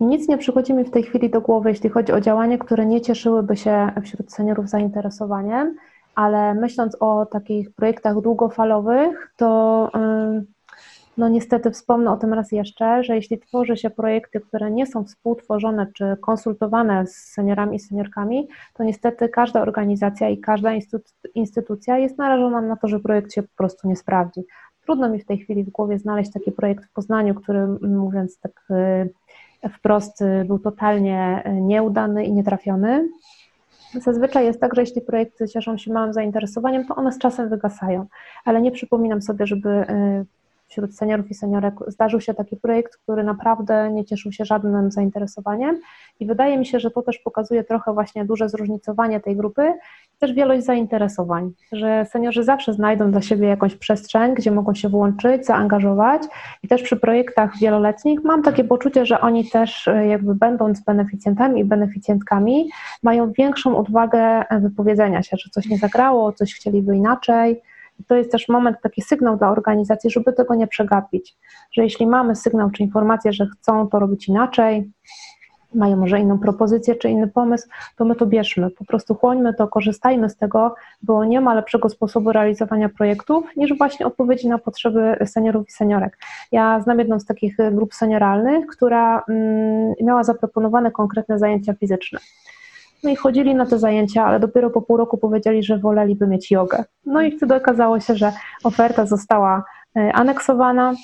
Nic 0.00 0.28
nie 0.28 0.38
przychodzi 0.38 0.74
mi 0.74 0.84
w 0.84 0.90
tej 0.90 1.02
chwili 1.02 1.30
do 1.30 1.40
głowy, 1.40 1.68
jeśli 1.70 1.90
chodzi 1.90 2.12
o 2.12 2.20
działania, 2.20 2.58
które 2.58 2.86
nie 2.86 3.00
cieszyłyby 3.00 3.56
się 3.56 3.92
wśród 4.02 4.32
seniorów 4.32 4.68
zainteresowaniem, 4.68 5.76
ale 6.14 6.54
myśląc 6.54 6.96
o 7.00 7.26
takich 7.26 7.74
projektach 7.74 8.20
długofalowych, 8.20 9.32
to. 9.36 9.90
Yy, 9.94 10.57
no 11.18 11.28
niestety 11.28 11.70
wspomnę 11.70 12.12
o 12.12 12.16
tym 12.16 12.34
raz 12.34 12.52
jeszcze, 12.52 13.04
że 13.04 13.16
jeśli 13.16 13.38
tworzy 13.38 13.76
się 13.76 13.90
projekty, 13.90 14.40
które 14.40 14.70
nie 14.70 14.86
są 14.86 15.04
współtworzone 15.04 15.86
czy 15.94 16.16
konsultowane 16.20 17.06
z 17.06 17.16
seniorami 17.16 17.76
i 17.76 17.80
seniorkami, 17.80 18.48
to 18.74 18.84
niestety 18.84 19.28
każda 19.28 19.62
organizacja 19.62 20.28
i 20.28 20.38
każda 20.38 20.70
instytucja 21.34 21.98
jest 21.98 22.18
narażona 22.18 22.60
na 22.60 22.76
to, 22.76 22.88
że 22.88 23.00
projekt 23.00 23.32
się 23.32 23.42
po 23.42 23.56
prostu 23.56 23.88
nie 23.88 23.96
sprawdzi. 23.96 24.40
Trudno 24.84 25.08
mi 25.08 25.20
w 25.20 25.26
tej 25.26 25.38
chwili 25.38 25.64
w 25.64 25.70
głowie 25.70 25.98
znaleźć 25.98 26.32
taki 26.32 26.52
projekt 26.52 26.84
w 26.84 26.92
Poznaniu, 26.92 27.34
który 27.34 27.66
mówiąc 27.82 28.38
tak 28.40 28.66
y, 29.64 29.68
wprost 29.68 30.20
y, 30.20 30.44
był 30.44 30.58
totalnie 30.58 31.42
y, 31.46 31.52
nieudany 31.52 32.24
i 32.24 32.32
nietrafiony. 32.32 33.08
Zazwyczaj 33.94 34.44
jest 34.44 34.60
tak, 34.60 34.74
że 34.74 34.82
jeśli 34.82 35.02
projekty 35.02 35.48
cieszą 35.48 35.78
się 35.78 35.92
małym 35.92 36.12
zainteresowaniem, 36.12 36.86
to 36.86 36.96
one 36.96 37.12
z 37.12 37.18
czasem 37.18 37.48
wygasają, 37.48 38.06
ale 38.44 38.62
nie 38.62 38.70
przypominam 38.70 39.22
sobie, 39.22 39.46
żeby 39.46 39.84
wśród 40.68 40.96
seniorów 40.96 41.30
i 41.30 41.34
seniorek 41.34 41.74
zdarzył 41.86 42.20
się 42.20 42.34
taki 42.34 42.56
projekt, 42.56 42.96
który 42.96 43.24
naprawdę 43.24 43.90
nie 43.92 44.04
cieszył 44.04 44.32
się 44.32 44.44
żadnym 44.44 44.90
zainteresowaniem. 44.90 45.80
I 46.20 46.26
wydaje 46.26 46.58
mi 46.58 46.66
się, 46.66 46.80
że 46.80 46.90
to 46.90 47.02
też 47.02 47.18
pokazuje 47.18 47.64
trochę 47.64 47.92
właśnie 47.92 48.24
duże 48.24 48.48
zróżnicowanie 48.48 49.20
tej 49.20 49.36
grupy 49.36 49.72
i 50.14 50.18
też 50.18 50.32
wielość 50.32 50.64
zainteresowań, 50.64 51.52
że 51.72 52.06
seniorzy 52.10 52.44
zawsze 52.44 52.72
znajdą 52.72 53.10
dla 53.10 53.22
siebie 53.22 53.48
jakąś 53.48 53.74
przestrzeń, 53.74 54.34
gdzie 54.34 54.50
mogą 54.50 54.74
się 54.74 54.88
włączyć, 54.88 55.46
zaangażować. 55.46 56.22
I 56.62 56.68
też 56.68 56.82
przy 56.82 56.96
projektach 56.96 57.58
wieloletnich 57.60 58.24
mam 58.24 58.42
takie 58.42 58.64
poczucie, 58.64 59.06
że 59.06 59.20
oni 59.20 59.50
też 59.50 59.88
e, 59.88 60.06
jakby 60.06 60.34
będąc 60.34 60.84
beneficjentami 60.84 61.60
i 61.60 61.64
beneficjentkami 61.64 62.70
mają 63.02 63.32
większą 63.32 63.76
odwagę 63.78 64.44
wypowiedzenia 64.60 65.22
się, 65.22 65.36
że 65.36 65.50
coś 65.50 65.66
nie 65.66 65.78
zagrało, 65.78 66.32
coś 66.32 66.54
chcieliby 66.54 66.96
inaczej, 66.96 67.62
to 68.06 68.16
jest 68.16 68.32
też 68.32 68.48
moment, 68.48 68.76
taki 68.82 69.02
sygnał 69.02 69.36
dla 69.36 69.50
organizacji, 69.50 70.10
żeby 70.10 70.32
tego 70.32 70.54
nie 70.54 70.66
przegapić, 70.66 71.36
że 71.72 71.82
jeśli 71.82 72.06
mamy 72.06 72.36
sygnał 72.36 72.70
czy 72.70 72.82
informację, 72.82 73.32
że 73.32 73.46
chcą 73.46 73.88
to 73.88 73.98
robić 73.98 74.28
inaczej, 74.28 74.90
mają 75.74 75.96
może 75.96 76.20
inną 76.20 76.38
propozycję 76.38 76.94
czy 76.94 77.08
inny 77.08 77.28
pomysł, 77.28 77.68
to 77.96 78.04
my 78.04 78.14
to 78.14 78.26
bierzmy, 78.26 78.70
po 78.70 78.84
prostu 78.84 79.14
chłońmy 79.14 79.54
to, 79.54 79.68
korzystajmy 79.68 80.30
z 80.30 80.36
tego, 80.36 80.74
bo 81.02 81.24
nie 81.24 81.40
ma 81.40 81.54
lepszego 81.54 81.88
sposobu 81.88 82.32
realizowania 82.32 82.88
projektów 82.88 83.44
niż 83.56 83.78
właśnie 83.78 84.06
odpowiedzi 84.06 84.48
na 84.48 84.58
potrzeby 84.58 85.16
seniorów 85.26 85.68
i 85.68 85.72
seniorek. 85.72 86.18
Ja 86.52 86.80
znam 86.80 86.98
jedną 86.98 87.20
z 87.20 87.24
takich 87.24 87.56
grup 87.72 87.94
senioralnych, 87.94 88.66
która 88.66 89.22
mm, 89.28 89.94
miała 90.02 90.24
zaproponowane 90.24 90.90
konkretne 90.90 91.38
zajęcia 91.38 91.74
fizyczne. 91.74 92.18
No 93.04 93.10
i 93.10 93.16
chodzili 93.16 93.54
na 93.54 93.66
te 93.66 93.78
zajęcia, 93.78 94.24
ale 94.24 94.40
dopiero 94.40 94.70
po 94.70 94.82
pół 94.82 94.96
roku 94.96 95.18
powiedzieli, 95.18 95.62
że 95.62 95.78
woleliby 95.78 96.26
mieć 96.26 96.50
jogę. 96.50 96.84
No 97.06 97.22
i 97.22 97.36
wtedy 97.36 97.54
okazało 97.54 98.00
się, 98.00 98.16
że 98.16 98.32
oferta 98.64 99.06
została 99.06 99.64
e, 99.96 100.12
aneksowana 100.12 100.94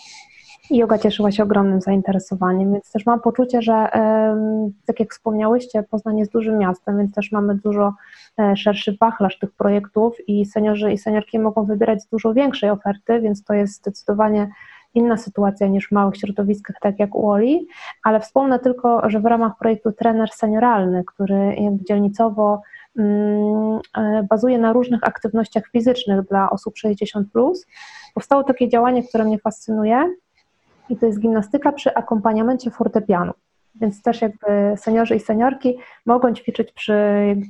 i 0.70 0.76
yoga 0.76 0.98
cieszyła 0.98 1.32
się 1.32 1.42
ogromnym 1.42 1.80
zainteresowaniem, 1.80 2.72
więc 2.72 2.92
też 2.92 3.06
mam 3.06 3.20
poczucie, 3.20 3.62
że 3.62 3.88
tak 4.86 5.00
jak 5.00 5.12
wspomniałyście, 5.12 5.82
Poznań 5.82 6.18
jest 6.18 6.32
dużym 6.32 6.58
miastem, 6.58 6.98
więc 6.98 7.14
też 7.14 7.32
mamy 7.32 7.54
dużo 7.54 7.94
e, 8.38 8.56
szerszy 8.56 8.96
wachlarz 9.00 9.38
tych 9.38 9.52
projektów 9.52 10.16
i 10.28 10.46
seniorzy 10.46 10.92
i 10.92 10.98
seniorki 10.98 11.38
mogą 11.38 11.64
wybierać 11.64 12.02
z 12.02 12.08
dużo 12.08 12.34
większej 12.34 12.70
oferty, 12.70 13.20
więc 13.20 13.44
to 13.44 13.54
jest 13.54 13.74
zdecydowanie 13.74 14.50
inna 14.94 15.16
sytuacja 15.16 15.66
niż 15.66 15.88
w 15.88 15.92
małych 15.92 16.16
środowiskach, 16.16 16.76
tak 16.80 16.98
jak 16.98 17.14
u 17.14 17.30
Oli, 17.30 17.66
ale 18.02 18.20
wspomnę 18.20 18.58
tylko, 18.58 19.10
że 19.10 19.20
w 19.20 19.24
ramach 19.24 19.52
projektu 19.58 19.92
Trener 19.92 20.28
Senioralny, 20.32 21.04
który 21.04 21.56
dzielnicowo 21.88 22.62
mm, 22.98 23.80
e, 23.96 24.22
bazuje 24.22 24.58
na 24.58 24.72
różnych 24.72 25.04
aktywnościach 25.04 25.70
fizycznych 25.72 26.22
dla 26.22 26.50
osób 26.50 26.74
60+, 26.86 27.24
powstało 28.14 28.44
takie 28.44 28.68
działanie, 28.68 29.02
które 29.02 29.24
mnie 29.24 29.38
fascynuje 29.38 30.14
i 30.88 30.96
to 30.96 31.06
jest 31.06 31.20
gimnastyka 31.20 31.72
przy 31.72 31.94
akompaniamencie 31.94 32.70
fortepianu. 32.70 33.32
Więc 33.80 34.02
też 34.02 34.22
jakby 34.22 34.46
seniorzy 34.76 35.16
i 35.16 35.20
seniorki 35.20 35.78
mogą 36.06 36.34
ćwiczyć 36.34 36.72
przy 36.72 36.94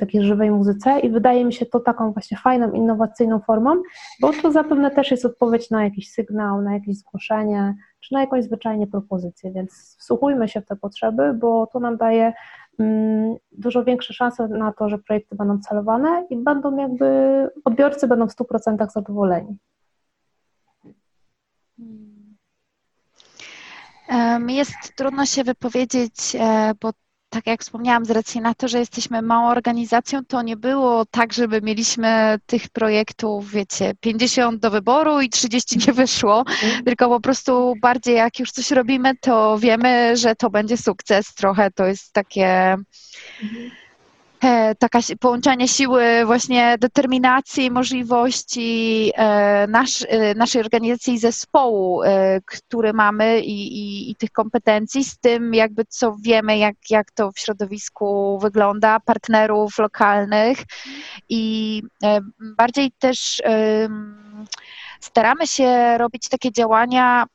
takiej 0.01 0.23
żywej 0.23 0.51
muzyce 0.51 1.01
i 1.01 1.11
wydaje 1.11 1.45
mi 1.45 1.53
się 1.53 1.67
to 1.67 1.81
taką 1.81 2.13
właśnie 2.13 2.37
fajną, 2.39 2.73
innowacyjną 2.73 3.41
formą, 3.41 3.83
bo 4.21 4.33
to 4.43 4.53
zapewne 4.53 4.91
też 4.91 5.11
jest 5.11 5.25
odpowiedź 5.25 5.71
na 5.71 5.85
jakiś 5.85 6.13
sygnał, 6.13 6.63
na 6.63 6.75
jakieś 6.75 6.97
zgłoszenie, 6.97 7.75
czy 8.01 8.15
na 8.15 8.21
jakąś 8.21 8.45
zwyczajnie 8.45 8.87
propozycję, 8.87 9.53
więc 9.53 9.97
wsłuchujmy 10.01 10.49
się 10.49 10.61
w 10.61 10.67
te 10.67 10.77
potrzeby, 10.77 11.33
bo 11.35 11.67
to 11.67 11.81
nam 11.81 11.97
daje 11.97 12.33
mm, 12.79 13.37
dużo 13.53 13.85
większe 13.85 14.15
szanse 14.15 14.49
na 14.49 14.73
to, 14.73 14.89
że 14.89 14.99
projekty 14.99 15.37
będą 15.37 15.59
celowane 15.59 16.27
i 16.31 16.37
będą 16.37 16.77
jakby, 16.77 17.07
odbiorcy 17.65 18.09
będą 18.09 18.27
w 18.29 18.35
100% 18.35 18.91
zadowoleni. 18.91 19.59
Jest 24.49 24.97
trudno 24.97 25.27
się 25.27 25.45
wypowiedzieć, 25.45 26.15
e, 26.35 26.73
bo 26.81 26.91
tak 27.29 27.47
jak 27.47 27.61
wspomniałam, 27.61 28.05
z 28.05 28.11
racji 28.11 28.41
na 28.41 28.55
to, 28.55 28.69
że 28.69 28.79
jesteśmy 28.79 29.23
małą 29.23 29.49
organizacją, 29.49 30.25
to 30.25 30.43
nie 30.43 30.57
było 30.57 31.05
tak, 31.07 31.33
żeby 31.33 31.63
mieliśmy 31.63 32.39
tych 32.47 32.69
projektów, 32.69 33.51
wiecie, 33.51 33.93
50 34.01 34.61
do 34.61 34.71
wyboru 34.71 35.21
i 35.21 35.29
30 35.29 35.79
nie 35.87 35.93
wyszło, 35.93 36.39
mhm. 36.39 36.85
tylko 36.85 37.09
po 37.09 37.21
prostu 37.21 37.75
bardziej 37.81 38.17
jak 38.17 38.39
już 38.39 38.51
coś 38.51 38.71
robimy, 38.71 39.17
to 39.21 39.59
wiemy, 39.59 40.17
że 40.17 40.37
to 40.37 40.51
będzie 40.51 40.77
sukces. 40.77 41.35
Trochę 41.35 41.71
to 41.71 41.87
jest 41.87 42.13
takie. 42.13 42.77
Mhm 43.43 43.84
taka 44.79 44.99
połączenie 45.21 45.69
siły 45.69 46.25
właśnie 46.27 46.77
determinacji, 46.79 47.71
możliwości 47.71 49.13
e, 49.15 49.67
nasz, 49.67 50.07
e, 50.09 50.35
naszej 50.35 50.61
organizacji 50.63 51.19
zespołu, 51.19 52.03
który 52.45 52.93
mamy 52.93 53.41
i, 53.41 53.79
i, 53.79 54.11
i, 54.11 54.17
tych 54.17 54.31
kompetencji 54.31 55.05
z 55.05 55.19
tym 55.19 55.55
jakby 55.55 55.85
co 55.89 56.17
wiemy, 56.23 56.59
jak, 56.59 56.77
jak 56.91 57.11
to 57.11 57.33
w 57.33 57.39
środowisku 57.39 58.39
wygląda, 58.39 59.01
partnerów 59.01 59.79
lokalnych. 59.79 60.59
I 61.29 61.83
bardziej 62.57 62.93
też 62.99 63.43
staramy 65.01 65.47
się 65.47 65.99
robić 65.99 66.29
takie 66.29 66.53
działania 66.53 67.27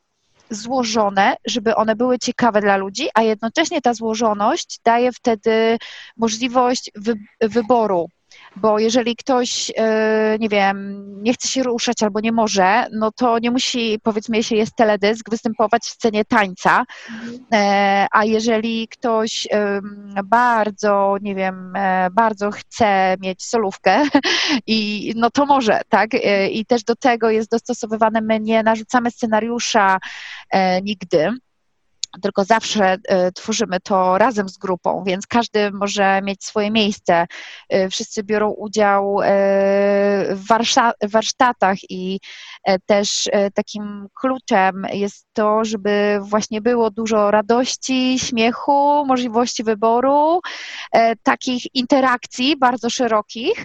złożone, 0.50 1.36
żeby 1.46 1.74
one 1.74 1.96
były 1.96 2.18
ciekawe 2.18 2.60
dla 2.60 2.76
ludzi, 2.76 3.08
a 3.14 3.22
jednocześnie 3.22 3.80
ta 3.80 3.94
złożoność 3.94 4.80
daje 4.84 5.12
wtedy 5.12 5.78
możliwość 6.16 6.90
wy, 6.94 7.14
wyboru 7.40 8.08
bo 8.56 8.78
jeżeli 8.78 9.16
ktoś, 9.16 9.72
e, 9.76 10.36
nie 10.40 10.48
wiem, 10.48 11.06
nie 11.22 11.32
chce 11.34 11.48
się 11.48 11.62
ruszać 11.62 12.02
albo 12.02 12.20
nie 12.20 12.32
może, 12.32 12.86
no 12.92 13.12
to 13.12 13.38
nie 13.38 13.50
musi, 13.50 13.98
powiedzmy, 14.02 14.36
jeśli 14.36 14.58
jest 14.58 14.76
teledysk, 14.76 15.30
występować 15.30 15.82
w 15.82 15.90
scenie 15.90 16.24
tańca, 16.24 16.84
e, 17.52 18.06
a 18.12 18.24
jeżeli 18.24 18.88
ktoś 18.88 19.48
bardzo, 20.24 21.16
nie 21.20 21.34
wiem, 21.34 21.76
e, 21.76 22.08
bardzo 22.12 22.50
chce 22.50 23.16
mieć 23.20 23.44
solówkę, 23.44 24.02
i 24.66 25.12
no 25.16 25.30
to 25.30 25.46
może, 25.46 25.80
tak? 25.88 26.10
I 26.50 26.66
też 26.66 26.84
do 26.84 26.96
tego 26.96 27.30
jest 27.30 27.50
dostosowywane, 27.50 28.20
my 28.20 28.40
nie 28.40 28.62
narzucamy 28.62 29.10
scenariusza 29.10 29.98
nigdy, 30.82 31.30
tylko 32.22 32.44
zawsze 32.44 32.96
e, 33.08 33.32
tworzymy 33.32 33.80
to 33.80 34.18
razem 34.18 34.48
z 34.48 34.58
grupą, 34.58 35.04
więc 35.06 35.26
każdy 35.26 35.70
może 35.70 36.22
mieć 36.22 36.44
swoje 36.44 36.70
miejsce. 36.70 37.26
E, 37.68 37.88
wszyscy 37.88 38.22
biorą 38.22 38.50
udział 38.50 39.20
e, 39.22 39.26
w 40.34 40.46
warsztatach 41.10 41.76
i 41.90 42.20
też 42.86 43.28
takim 43.54 44.06
kluczem 44.20 44.86
jest 44.92 45.26
to, 45.32 45.64
żeby 45.64 46.18
właśnie 46.22 46.60
było 46.60 46.90
dużo 46.90 47.30
radości, 47.30 48.18
śmiechu, 48.18 49.06
możliwości 49.06 49.64
wyboru, 49.64 50.40
takich 51.22 51.74
interakcji 51.74 52.56
bardzo 52.56 52.90
szerokich, 52.90 53.64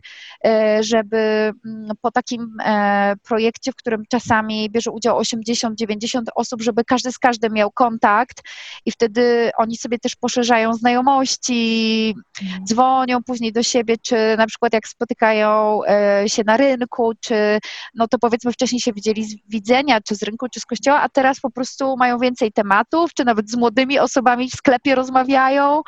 żeby 0.80 1.18
mm, 1.66 1.88
po 2.02 2.12
takim 2.12 2.58
projekcie, 3.24 3.72
w 3.72 3.76
którym 3.76 4.04
czasami 4.10 4.70
bierze 4.70 4.91
udział 4.91 5.20
80-90 5.22 6.22
osób, 6.36 6.62
żeby 6.62 6.84
każdy 6.84 7.12
z 7.12 7.20
każdym 7.20 7.54
miał 7.54 7.72
kontakt 7.72 8.41
i 8.86 8.91
wtedy 8.91 9.52
oni 9.58 9.78
sobie 9.78 10.00
też 10.00 10.16
poszerzają 10.16 10.74
znajomości, 10.74 12.16
mhm. 12.41 12.66
dzwonią 12.66 13.24
później 13.24 13.52
do 13.54 13.64
siebie, 13.64 13.96
czy 13.98 14.16
na 14.38 14.48
przykład 14.48 14.74
jak 14.74 14.88
spotykają 14.88 15.82
e, 15.84 16.24
się 16.30 16.43
na 16.46 16.58
rynku, 16.58 17.12
czy 17.20 17.60
no 17.96 18.08
to 18.08 18.20
powiedzmy 18.20 18.52
wcześniej 18.52 18.82
się 18.86 18.94
widzieli 18.94 19.24
z 19.24 19.36
widzenia, 19.50 20.02
czy 20.02 20.16
z 20.16 20.24
rynku, 20.24 20.48
czy 20.50 20.60
z 20.60 20.66
kościoła, 20.66 21.02
a 21.02 21.10
teraz 21.10 21.40
po 21.40 21.52
prostu 21.52 21.98
mają 21.98 22.18
więcej 22.18 22.52
tematów, 22.52 23.14
czy 23.14 23.26
nawet 23.26 23.50
z 23.50 23.56
młodymi 23.56 24.00
osobami 24.00 24.50
w 24.50 24.56
sklepie 24.56 24.96
rozmawiają 24.96 25.82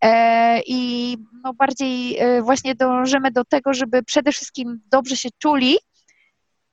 e, 0.00 0.60
i 0.66 1.16
no 1.44 1.54
bardziej 1.54 2.18
e, 2.18 2.42
właśnie 2.42 2.74
dążymy 2.74 3.30
do 3.30 3.44
tego, 3.44 3.74
żeby 3.74 4.02
przede 4.02 4.32
wszystkim 4.32 4.80
dobrze 4.90 5.16
się 5.16 5.28
czuli 5.38 5.76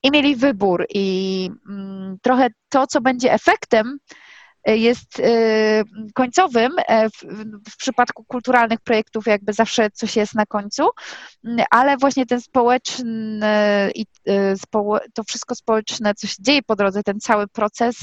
i 0.04 0.12
mieli 0.12 0.36
wybór. 0.36 0.86
I 0.94 1.50
mm, 1.70 2.18
trochę 2.22 2.48
to, 2.70 2.88
co 2.88 3.02
będzie 3.02 3.34
efektem, 3.34 3.98
jest 4.66 5.20
y, 5.20 5.84
końcowym. 6.14 6.72
E, 6.88 7.10
w, 7.70 7.78
przypadku 7.78 8.24
kulturalnych 8.24 8.80
projektów 8.80 9.28
jakby 9.28 9.54
zawsze 9.54 9.92
coś 9.92 10.16
jest 10.16 10.36
na 10.36 10.46
końcu, 10.46 10.90
mm, 11.46 11.66
ale 11.72 11.98
właśnie 11.98 12.26
ten 12.26 12.42
społeczny 12.42 13.92
i 13.96 14.06
y, 14.30 14.56
to 15.14 15.24
wszystko 15.24 15.56
społeczne, 15.56 16.16
co 16.16 16.28
się 16.28 16.36
dzieje 16.40 16.62
po 16.64 16.76
drodze, 16.76 17.04
ten 17.04 17.20
cały 17.20 17.48
proces, 17.48 17.96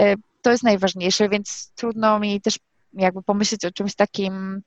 y, 0.00 0.14
to 0.42 0.50
jest 0.50 0.62
najważniejsze, 0.62 1.28
więc 1.28 1.72
trudno 1.74 2.20
mi 2.20 2.40
też 2.40 2.58
jakby 2.92 3.22
pomyśleć 3.22 3.64
o 3.64 3.70
czymś 3.70 3.94
takim 3.94 4.62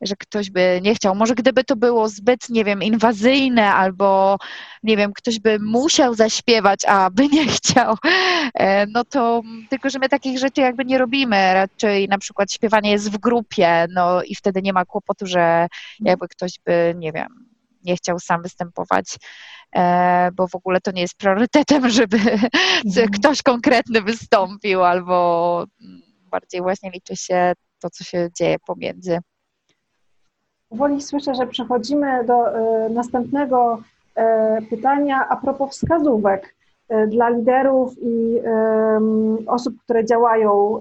że 0.00 0.16
ktoś 0.16 0.50
by 0.50 0.80
nie 0.82 0.94
chciał. 0.94 1.14
Może 1.14 1.34
gdyby 1.34 1.64
to 1.64 1.76
było 1.76 2.08
zbyt, 2.08 2.48
nie 2.48 2.64
wiem, 2.64 2.82
inwazyjne 2.82 3.74
albo, 3.74 4.38
nie 4.82 4.96
wiem, 4.96 5.12
ktoś 5.12 5.38
by 5.38 5.58
musiał 5.58 6.14
zaśpiewać, 6.14 6.84
a 6.86 7.10
by 7.10 7.28
nie 7.28 7.46
chciał, 7.46 7.96
e, 8.54 8.86
no 8.86 9.04
to 9.04 9.42
tylko, 9.70 9.90
że 9.90 9.98
my 9.98 10.08
takich 10.08 10.38
rzeczy 10.38 10.60
jakby 10.60 10.84
nie 10.84 10.98
robimy. 10.98 11.54
Raczej 11.54 12.08
na 12.08 12.18
przykład 12.18 12.52
śpiewanie 12.52 12.90
jest 12.90 13.10
w 13.12 13.18
grupie, 13.18 13.86
no 13.90 14.22
i 14.22 14.34
wtedy 14.34 14.62
nie 14.62 14.72
ma 14.72 14.84
kłopotu, 14.84 15.26
że 15.26 15.66
jakby 16.00 16.28
ktoś 16.28 16.52
by, 16.66 16.94
nie 16.96 17.12
wiem, 17.12 17.28
nie 17.84 17.96
chciał 17.96 18.18
sam 18.18 18.42
występować, 18.42 19.16
e, 19.76 20.30
bo 20.34 20.48
w 20.48 20.54
ogóle 20.54 20.80
to 20.80 20.90
nie 20.90 21.02
jest 21.02 21.16
priorytetem, 21.16 21.90
żeby 21.98 22.18
mhm. 22.86 23.10
ktoś 23.20 23.42
konkretny 23.42 24.02
wystąpił, 24.02 24.84
albo 24.84 25.64
bardziej 26.30 26.60
właśnie 26.60 26.90
liczy 26.90 27.16
się 27.16 27.52
to, 27.78 27.90
co 27.90 28.04
się 28.04 28.28
dzieje 28.38 28.56
pomiędzy. 28.66 29.18
Powoli 30.68 31.02
słyszę, 31.02 31.34
że 31.34 31.46
przechodzimy 31.46 32.24
do 32.24 32.48
e, 32.48 32.88
następnego 32.88 33.78
e, 34.14 34.62
pytania 34.70 35.28
a 35.28 35.36
propos 35.36 35.70
wskazówek 35.70 36.54
e, 36.88 37.06
dla 37.06 37.28
liderów 37.28 37.94
i 38.02 38.40
osób, 39.46 39.74
które 39.84 40.04
działają 40.04 40.80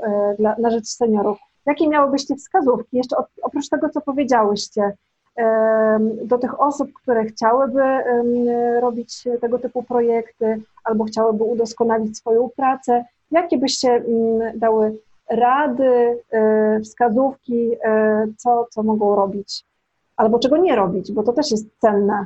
na 0.59 0.69
rzecz 0.69 0.87
seniorów. 0.87 1.37
Jakie 1.65 1.87
miałybyście 1.87 2.35
wskazówki, 2.35 2.97
jeszcze 2.97 3.15
oprócz 3.41 3.69
tego, 3.69 3.89
co 3.89 4.01
powiedziałyście, 4.01 4.93
do 6.23 6.37
tych 6.37 6.61
osób, 6.61 6.93
które 6.93 7.25
chciałyby 7.25 7.83
robić 8.81 9.23
tego 9.41 9.59
typu 9.59 9.83
projekty 9.83 10.61
albo 10.83 11.03
chciałyby 11.03 11.43
udoskonalić 11.43 12.17
swoją 12.17 12.49
pracę? 12.55 13.05
Jakie 13.31 13.57
byście 13.57 14.03
dały 14.55 14.97
rady, 15.29 16.17
wskazówki, 16.83 17.71
co, 18.37 18.67
co 18.69 18.83
mogą 18.83 19.15
robić? 19.15 19.65
Albo 20.17 20.39
czego 20.39 20.57
nie 20.57 20.75
robić, 20.75 21.11
bo 21.11 21.23
to 21.23 21.33
też 21.33 21.51
jest 21.51 21.67
cenne. 21.79 22.25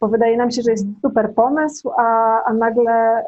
Bo 0.00 0.08
wydaje 0.08 0.36
nam 0.36 0.50
się, 0.50 0.62
że 0.62 0.70
jest 0.70 0.86
super 1.02 1.34
pomysł, 1.34 1.90
a, 1.96 2.42
a, 2.44 2.52
nagle, 2.52 3.24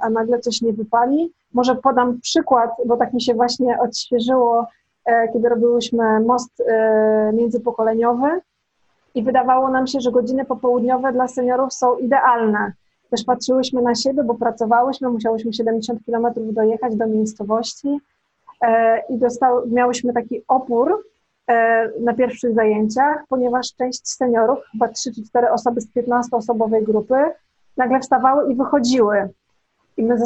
a 0.00 0.10
nagle 0.10 0.38
coś 0.38 0.62
nie 0.62 0.72
wypali. 0.72 1.32
Może 1.52 1.74
podam 1.74 2.20
przykład, 2.20 2.70
bo 2.86 2.96
tak 2.96 3.12
mi 3.12 3.22
się 3.22 3.34
właśnie 3.34 3.80
odświeżyło, 3.80 4.66
e, 5.04 5.28
kiedy 5.32 5.48
robiłyśmy 5.48 6.20
most 6.20 6.60
e, 6.60 7.32
międzypokoleniowy 7.34 8.40
i 9.14 9.22
wydawało 9.22 9.68
nam 9.70 9.86
się, 9.86 10.00
że 10.00 10.12
godziny 10.12 10.44
popołudniowe 10.44 11.12
dla 11.12 11.28
seniorów 11.28 11.72
są 11.72 11.96
idealne. 11.96 12.72
Też 13.10 13.24
patrzyłyśmy 13.24 13.82
na 13.82 13.94
siebie, 13.94 14.24
bo 14.24 14.34
pracowałyśmy, 14.34 15.08
musiałyśmy 15.08 15.52
70 15.52 16.04
kilometrów 16.04 16.54
dojechać 16.54 16.96
do 16.96 17.06
miejscowości 17.06 18.00
e, 18.60 19.02
i 19.08 19.18
dostał, 19.18 19.66
miałyśmy 19.66 20.12
taki 20.12 20.42
opór, 20.48 21.04
na 22.00 22.14
pierwszych 22.14 22.54
zajęciach, 22.54 23.24
ponieważ 23.28 23.74
część 23.74 24.08
seniorów, 24.08 24.58
chyba 24.72 24.88
3 24.88 25.14
czy 25.14 25.22
4 25.22 25.50
osoby 25.50 25.80
z 25.80 25.88
15-osobowej 25.94 26.84
grupy, 26.84 27.14
nagle 27.76 28.00
wstawały 28.00 28.52
i 28.52 28.56
wychodziły. 28.56 29.28
I 29.96 30.02
my 30.02 30.16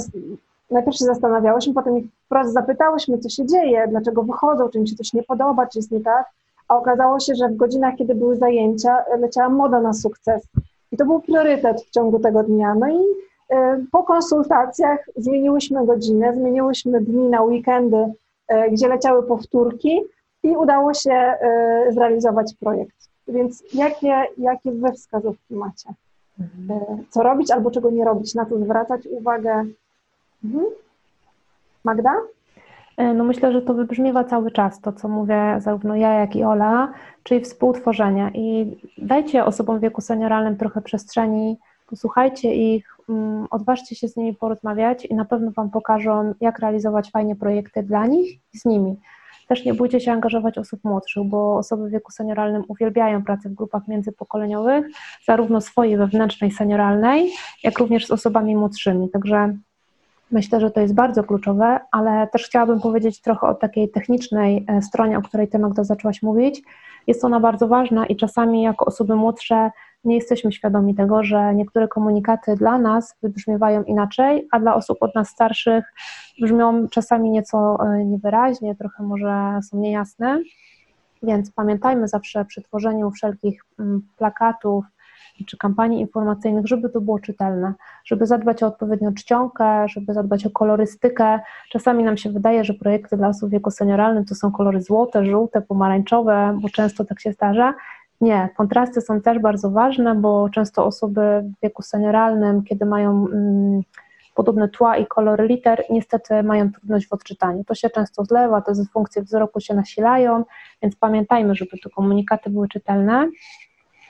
najpierw 0.71 0.97
się 0.97 1.05
zastanawiałyśmy, 1.05 1.75
potem 1.75 1.99
ich 1.99 2.07
wprost 2.25 2.53
zapytałyśmy, 2.53 3.19
co 3.19 3.29
się 3.29 3.47
dzieje, 3.47 3.89
dlaczego 3.89 4.23
wychodzą, 4.23 4.69
czy 4.69 4.79
im 4.79 4.87
się 4.87 4.97
coś 4.97 5.13
nie 5.13 5.23
podoba, 5.23 5.67
czy 5.67 5.79
jest 5.79 5.91
nie 5.91 6.01
tak. 6.01 6.27
A 6.69 6.77
okazało 6.77 7.21
się, 7.21 7.35
że 7.35 7.49
w 7.49 7.57
godzinach, 7.57 7.95
kiedy 7.97 8.15
były 8.15 8.37
zajęcia, 8.37 9.05
leciała 9.19 9.49
moda 9.49 9.81
na 9.81 9.93
sukces. 9.93 10.43
I 10.93 10.97
to 10.97 11.05
był 11.05 11.21
priorytet 11.21 11.83
w 11.83 11.91
ciągu 11.91 12.19
tego 12.19 12.43
dnia. 12.43 12.75
No 12.75 12.89
i 12.89 13.01
e, 13.51 13.85
po 13.93 14.03
konsultacjach 14.03 14.99
zmieniłyśmy 15.17 15.87
godzinę, 15.87 16.35
zmieniłyśmy 16.35 17.01
dni 17.01 17.29
na 17.29 17.43
weekendy, 17.43 18.13
e, 18.49 18.71
gdzie 18.71 18.89
leciały 18.89 19.23
powtórki, 19.23 20.01
i 20.43 20.57
udało 20.57 20.95
się 20.95 21.13
e, 21.13 21.87
zrealizować 21.91 22.55
projekt. 22.61 22.97
Więc 23.29 23.75
jakie, 23.75 24.25
jakie 24.39 24.73
wy 24.73 24.93
wskazówki 24.93 25.55
macie? 25.55 25.89
Mhm. 26.41 26.81
E, 26.81 26.99
co 27.11 27.23
robić 27.23 27.51
albo 27.51 27.71
czego 27.71 27.91
nie 27.91 28.05
robić? 28.05 28.35
Na 28.35 28.47
co 28.47 28.59
zwracać 28.59 29.07
uwagę? 29.07 29.65
Mhm. 30.45 30.65
Magda? 31.85 32.15
E, 32.97 33.15
no 33.15 33.25
myślę, 33.25 33.53
że 33.53 33.63
to 33.63 33.75
wybrzmiewa 33.75 34.25
cały 34.25 34.51
czas, 34.51 34.81
to 34.81 34.93
co 34.93 35.09
mówię 35.09 35.57
zarówno 35.59 35.97
ja, 35.97 36.15
jak 36.15 36.37
i 36.37 36.45
Ola, 36.45 36.93
czyli 37.23 37.41
współtworzenie. 37.41 38.31
I 38.35 38.77
dajcie 38.99 39.45
osobom 39.45 39.79
w 39.79 39.83
wieku 39.83 40.01
senioralnym 40.01 40.57
trochę 40.57 40.83
przestrzeni, 40.83 41.59
posłuchajcie 41.87 42.55
ich, 42.55 42.97
mm, 43.09 43.47
odważcie 43.51 43.95
się 43.95 44.09
z 44.09 44.17
nimi 44.17 44.35
porozmawiać 44.35 45.05
i 45.05 45.15
na 45.15 45.25
pewno 45.25 45.51
Wam 45.51 45.71
pokażą, 45.71 46.35
jak 46.41 46.59
realizować 46.59 47.11
fajnie 47.11 47.37
projekty 47.37 47.83
dla 47.83 48.07
nich 48.07 48.33
i 48.55 48.59
z 48.59 48.65
nimi. 48.65 48.97
Też 49.49 49.65
nie 49.65 49.75
bójcie 49.75 50.01
się 50.01 50.13
angażować 50.13 50.59
osób 50.59 50.85
młodszych, 50.85 51.25
bo 51.25 51.57
osoby 51.57 51.89
w 51.89 51.91
wieku 51.91 52.13
senioralnym 52.13 52.63
uwielbiają 52.69 53.25
pracę 53.25 53.49
w 53.49 53.55
grupach 53.55 53.89
międzypokoleniowych, 53.89 54.87
zarówno 55.27 55.61
swojej 55.61 55.97
wewnętrznej 55.97 56.51
senioralnej, 56.51 57.33
jak 57.63 57.79
również 57.79 58.07
z 58.07 58.11
osobami 58.11 58.57
młodszymi. 58.57 59.11
Także 59.11 59.57
myślę, 60.31 60.61
że 60.61 60.71
to 60.71 60.81
jest 60.81 60.95
bardzo 60.95 61.25
kluczowe, 61.25 61.81
ale 61.91 62.29
też 62.33 62.45
chciałabym 62.45 62.81
powiedzieć 62.81 63.21
trochę 63.21 63.47
o 63.47 63.55
takiej 63.55 63.91
technicznej 63.91 64.65
e, 64.69 64.83
stronie, 64.83 65.19
o 65.19 65.23
której 65.23 65.49
Ty 65.49 65.59
Magda 65.59 65.85
zaczęłaś 65.85 66.23
mówić. 66.23 66.63
Jest 67.07 67.25
ona 67.25 67.41
bardzo 67.41 67.69
ważna 67.69 68.07
i 68.07 68.17
czasami 68.17 68.63
jako 68.63 68.85
osoby 68.85 69.17
młodsze 69.17 69.71
nie 70.05 70.17
jesteśmy 70.17 70.53
świadomi 70.53 70.95
tego, 70.95 71.25
że 71.25 71.55
niektóre 71.55 71.89
komunikaty 71.89 72.55
dla 72.55 72.79
nas 72.79 73.15
wybrzmiewają 73.23 73.83
inaczej, 73.83 74.49
a 74.51 74.61
dla 74.61 74.75
osób 74.75 74.99
od 75.01 75.15
nas 75.15 75.29
starszych 75.29 75.85
brzmią 76.41 76.89
czasami 76.89 77.31
nieco 77.31 77.79
e, 77.87 78.05
niewyraźnie, 78.05 78.75
trochę 78.75 79.03
może 79.03 79.61
są 79.71 79.79
niejasne. 79.79 80.43
Więc 81.23 81.53
pamiętajmy 81.53 82.09
zawsze 82.09 82.45
przy 82.45 82.63
tworzeniu 82.63 83.11
wszelkich 83.11 83.65
plakatów 84.17 84.85
czy 85.47 85.57
kampanii 85.57 86.01
informacyjnych, 86.01 86.67
żeby 86.67 86.91
to 86.91 87.01
było 87.01 87.19
czytelne, 87.19 87.75
żeby 88.05 88.27
zadbać 88.27 88.63
o 88.63 88.67
odpowiednią 88.67 89.15
czcionkę, 89.15 89.89
żeby 89.89 90.15
zadbać 90.15 90.47
o 90.47 90.51
kolorystykę. 90.51 91.41
Czasami 91.71 92.05
nam 92.05 92.17
się 92.17 92.31
wydaje, 92.31 92.65
że 92.65 92.75
projekty 92.75 93.17
dla 93.17 93.29
osób 93.29 93.49
w 93.49 93.53
wieku 93.53 93.71
senioralnym 93.71 94.25
to 94.25 94.35
są 94.35 94.53
kolory 94.53 94.81
złote, 94.81 95.27
żółte, 95.27 95.63
pomarańczowe, 95.63 96.59
bo 96.63 96.69
często 96.69 97.05
tak 97.05 97.21
się 97.21 97.33
zdarza. 97.33 97.75
Nie, 98.23 98.49
kontrasty 98.57 99.01
są 99.01 99.21
też 99.21 99.39
bardzo 99.39 99.71
ważne, 99.71 100.15
bo 100.15 100.49
często 100.49 100.87
osoby 100.87 101.21
w 101.21 101.63
wieku 101.63 101.83
senioralnym, 101.83 102.65
kiedy 102.65 102.87
mają 102.87 103.27
mm, 103.33 103.81
podobne 104.35 104.69
tła 104.69 104.97
i 104.97 105.07
kolory 105.07 105.47
liter, 105.47 105.85
niestety 105.91 106.43
mają 106.43 106.73
trudność 106.73 107.09
w 107.09 107.13
odczytaniu. 107.13 107.65
To 107.65 107.75
się 107.75 107.91
często 107.91 108.25
zlewa, 108.25 108.61
te 108.61 108.73
funkcje 108.93 109.23
wzroku 109.23 109.61
się 109.61 109.75
nasilają, 109.75 110.45
więc 110.83 110.97
pamiętajmy, 110.97 111.55
żeby 111.55 111.79
te 111.85 111.91
komunikaty 111.91 112.51
były 112.51 112.69
czytelne. 112.69 113.29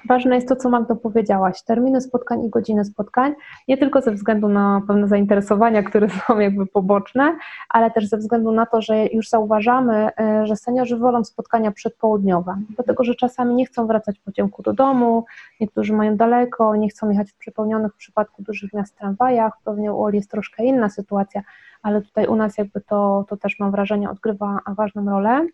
Ważne 0.08 0.34
jest 0.34 0.48
to, 0.48 0.56
co 0.56 0.70
Magdo 0.70 0.96
powiedziałaś, 0.96 1.62
terminy 1.62 2.00
spotkań 2.00 2.44
i 2.44 2.50
godziny 2.50 2.84
spotkań, 2.84 3.34
nie 3.68 3.78
tylko 3.78 4.00
ze 4.00 4.12
względu 4.12 4.48
na 4.48 4.82
pewne 4.86 5.08
zainteresowania, 5.08 5.82
które 5.82 6.08
są 6.26 6.38
jakby 6.38 6.66
poboczne, 6.66 7.36
ale 7.68 7.90
też 7.90 8.06
ze 8.06 8.16
względu 8.16 8.52
na 8.52 8.66
to, 8.66 8.82
że 8.82 9.06
już 9.06 9.28
zauważamy, 9.28 10.10
e, 10.20 10.46
że 10.46 10.56
seniorzy 10.56 10.96
wolą 10.96 11.24
spotkania 11.24 11.72
przedpołudniowe, 11.72 12.56
dlatego 12.74 13.04
że 13.04 13.14
czasami 13.14 13.54
nie 13.54 13.66
chcą 13.66 13.86
wracać 13.86 14.18
po 14.18 14.32
ciemku 14.32 14.62
do 14.62 14.72
domu, 14.72 15.24
niektórzy 15.60 15.92
mają 15.92 16.16
daleko, 16.16 16.76
nie 16.76 16.88
chcą 16.88 17.10
jechać 17.10 17.32
w 17.32 17.36
przepełnionych 17.36 17.92
w 17.92 17.96
przypadku 17.96 18.42
dużych 18.42 18.72
miast 18.72 18.98
tramwajach, 18.98 19.52
pewnie 19.64 19.92
u 19.92 20.02
Oli 20.02 20.16
jest 20.16 20.30
troszkę 20.30 20.64
inna 20.64 20.88
sytuacja, 20.88 21.42
ale 21.82 22.02
tutaj 22.02 22.26
u 22.26 22.36
nas 22.36 22.58
jakby 22.58 22.80
to, 22.80 23.24
to 23.28 23.36
też 23.36 23.58
mam 23.58 23.70
wrażenie 23.70 24.10
odgrywa 24.10 24.58
ważną 24.66 25.10
rolę. 25.10 25.46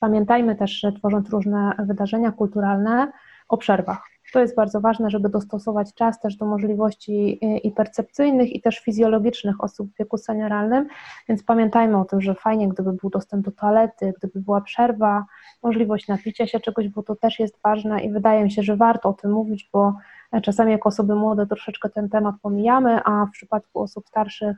Pamiętajmy 0.00 0.56
też, 0.56 0.70
że 0.70 0.92
tworząc 0.92 1.30
różne 1.30 1.72
wydarzenia 1.78 2.32
kulturalne 2.32 3.12
o 3.48 3.56
przerwach. 3.56 4.14
To 4.32 4.40
jest 4.40 4.56
bardzo 4.56 4.80
ważne, 4.80 5.10
żeby 5.10 5.28
dostosować 5.28 5.94
czas 5.94 6.20
też 6.20 6.36
do 6.36 6.46
możliwości 6.46 7.38
i 7.66 7.70
percepcyjnych, 7.70 8.52
i 8.52 8.60
też 8.60 8.78
fizjologicznych 8.78 9.64
osób 9.64 9.90
w 9.92 9.98
wieku 9.98 10.18
senioralnym, 10.18 10.88
więc 11.28 11.42
pamiętajmy 11.42 12.00
o 12.00 12.04
tym, 12.04 12.20
że 12.20 12.34
fajnie, 12.34 12.68
gdyby 12.68 12.92
był 12.92 13.10
dostęp 13.10 13.44
do 13.44 13.50
toalety, 13.50 14.12
gdyby 14.18 14.40
była 14.40 14.60
przerwa, 14.60 15.24
możliwość 15.62 16.08
napicia 16.08 16.46
się 16.46 16.60
czegoś, 16.60 16.88
bo 16.88 17.02
to 17.02 17.16
też 17.16 17.38
jest 17.38 17.58
ważne 17.64 18.00
i 18.00 18.10
wydaje 18.10 18.44
mi 18.44 18.50
się, 18.50 18.62
że 18.62 18.76
warto 18.76 19.08
o 19.08 19.12
tym 19.12 19.32
mówić, 19.32 19.70
bo 19.72 19.94
czasami 20.42 20.72
jako 20.72 20.88
osoby 20.88 21.14
młode 21.14 21.46
troszeczkę 21.46 21.90
ten 21.90 22.08
temat 22.08 22.34
pomijamy, 22.42 23.00
a 23.04 23.26
w 23.26 23.30
przypadku 23.30 23.80
osób 23.80 24.08
starszych 24.08 24.56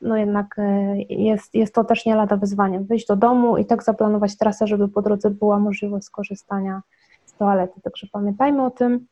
no 0.00 0.16
jednak 0.16 0.58
e, 0.58 0.96
jest, 1.08 1.54
jest 1.54 1.74
to 1.74 1.84
też 1.84 2.06
nie 2.06 2.14
lada 2.14 2.36
wyzwaniem. 2.36 2.84
Wyjść 2.84 3.06
do 3.06 3.16
domu 3.16 3.56
i 3.56 3.66
tak 3.66 3.82
zaplanować 3.82 4.36
trasę, 4.36 4.66
żeby 4.66 4.88
po 4.88 5.02
drodze 5.02 5.30
była 5.30 5.58
możliwość 5.58 6.04
skorzystania 6.04 6.82
toalety. 7.38 7.80
Także 7.80 8.06
pamiętajmy 8.12 8.64
o 8.64 8.70
tym. 8.70 9.06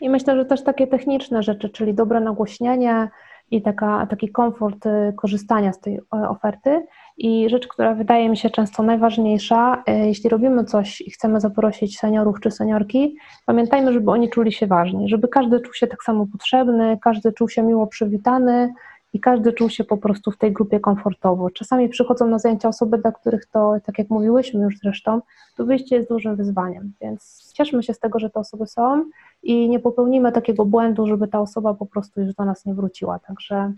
I 0.00 0.10
myślę, 0.10 0.36
że 0.36 0.44
też 0.44 0.64
takie 0.64 0.86
techniczne 0.86 1.42
rzeczy, 1.42 1.68
czyli 1.68 1.94
dobre 1.94 2.20
nagłośnienie 2.20 3.08
i 3.50 3.62
taka, 3.62 4.06
taki 4.06 4.28
komfort 4.28 4.86
e, 4.86 5.12
korzystania 5.16 5.72
z 5.72 5.80
tej 5.80 5.94
e, 5.94 6.28
oferty. 6.28 6.86
I 7.18 7.48
rzecz, 7.48 7.68
która 7.68 7.94
wydaje 7.94 8.28
mi 8.28 8.36
się 8.36 8.50
często 8.50 8.82
najważniejsza, 8.82 9.82
jeśli 9.86 10.30
robimy 10.30 10.64
coś 10.64 11.00
i 11.00 11.10
chcemy 11.10 11.40
zaprosić 11.40 11.98
seniorów 11.98 12.40
czy 12.40 12.50
seniorki, 12.50 13.16
pamiętajmy, 13.46 13.92
żeby 13.92 14.10
oni 14.10 14.30
czuli 14.30 14.52
się 14.52 14.66
ważni, 14.66 15.08
żeby 15.08 15.28
każdy 15.28 15.60
czuł 15.60 15.74
się 15.74 15.86
tak 15.86 16.02
samo 16.02 16.26
potrzebny, 16.32 16.98
każdy 17.02 17.32
czuł 17.32 17.48
się 17.48 17.62
miło 17.62 17.86
przywitany, 17.86 18.72
i 19.12 19.20
każdy 19.20 19.52
czuł 19.52 19.70
się 19.70 19.84
po 19.84 19.96
prostu 19.96 20.30
w 20.30 20.38
tej 20.38 20.52
grupie 20.52 20.80
komfortowo. 20.80 21.50
Czasami 21.50 21.88
przychodzą 21.88 22.26
na 22.26 22.38
zajęcia 22.38 22.68
osoby, 22.68 22.98
dla 22.98 23.12
których 23.12 23.46
to, 23.46 23.74
tak 23.84 23.98
jak 23.98 24.10
mówiłyśmy 24.10 24.64
już 24.64 24.78
zresztą, 24.78 25.20
to 25.56 25.64
wyjście 25.64 25.96
jest 25.96 26.08
dużym 26.08 26.36
wyzwaniem, 26.36 26.92
więc 27.00 27.52
cieszmy 27.52 27.82
się 27.82 27.94
z 27.94 27.98
tego, 27.98 28.18
że 28.18 28.30
te 28.30 28.40
osoby 28.40 28.66
są 28.66 29.04
i 29.42 29.68
nie 29.68 29.80
popełnimy 29.80 30.32
takiego 30.32 30.64
błędu, 30.64 31.06
żeby 31.06 31.28
ta 31.28 31.40
osoba 31.40 31.74
po 31.74 31.86
prostu 31.86 32.20
już 32.20 32.34
do 32.34 32.44
nas 32.44 32.66
nie 32.66 32.74
wróciła. 32.74 33.18
Także 33.18 33.72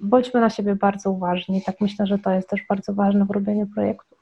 bądźmy 0.00 0.40
na 0.40 0.50
siebie 0.50 0.74
bardzo 0.76 1.10
uważni. 1.10 1.62
Tak 1.62 1.80
myślę, 1.80 2.06
że 2.06 2.18
to 2.18 2.30
jest 2.30 2.48
też 2.48 2.60
bardzo 2.68 2.94
ważne 2.94 3.24
w 3.24 3.30
robieniu 3.30 3.66
projektów. 3.74 4.18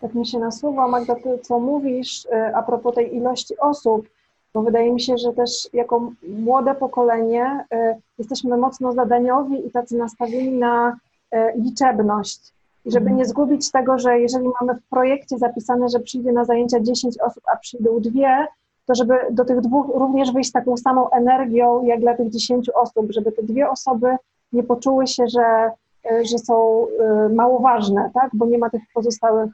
Tak 0.00 0.14
mi 0.14 0.26
się 0.26 0.38
nasuwa, 0.38 0.88
Magda, 0.88 1.14
ty 1.14 1.38
co 1.38 1.60
mówisz 1.60 2.24
y, 2.24 2.56
a 2.56 2.62
propos 2.62 2.94
tej 2.94 3.16
ilości 3.16 3.58
osób, 3.58 4.08
bo 4.54 4.62
wydaje 4.62 4.92
mi 4.92 5.00
się, 5.00 5.18
że 5.18 5.32
też 5.32 5.68
jako 5.72 6.12
młode 6.28 6.74
pokolenie 6.74 7.64
y, 7.74 8.00
jesteśmy 8.18 8.56
mocno 8.56 8.92
zadaniowi 8.92 9.66
i 9.66 9.70
tacy 9.70 9.96
nastawieni 9.96 10.58
na 10.58 10.96
y, 11.34 11.38
liczebność. 11.56 12.52
I 12.84 12.90
żeby 12.90 13.04
mhm. 13.04 13.16
nie 13.16 13.24
zgubić 13.24 13.70
tego, 13.70 13.98
że 13.98 14.18
jeżeli 14.18 14.48
mamy 14.60 14.80
w 14.80 14.88
projekcie 14.90 15.38
zapisane, 15.38 15.88
że 15.88 16.00
przyjdzie 16.00 16.32
na 16.32 16.44
zajęcia 16.44 16.80
10 16.80 17.18
osób, 17.18 17.42
a 17.52 17.56
przyjdą 17.56 18.00
dwie, 18.00 18.46
to 18.86 18.94
żeby 18.94 19.14
do 19.30 19.44
tych 19.44 19.60
dwóch 19.60 19.86
również 19.94 20.32
wyjść 20.32 20.50
z 20.50 20.52
taką 20.52 20.76
samą 20.76 21.10
energią, 21.10 21.84
jak 21.84 22.00
dla 22.00 22.16
tych 22.16 22.30
10 22.30 22.70
osób, 22.70 23.06
żeby 23.12 23.32
te 23.32 23.42
dwie 23.42 23.70
osoby 23.70 24.16
nie 24.52 24.62
poczuły 24.62 25.06
się, 25.06 25.28
że, 25.28 25.70
y, 26.12 26.24
że 26.24 26.38
są 26.38 26.86
mało 27.34 27.58
ważne, 27.58 28.10
tak? 28.14 28.30
bo 28.34 28.46
nie 28.46 28.58
ma 28.58 28.70
tych 28.70 28.82
pozostałych 28.94 29.50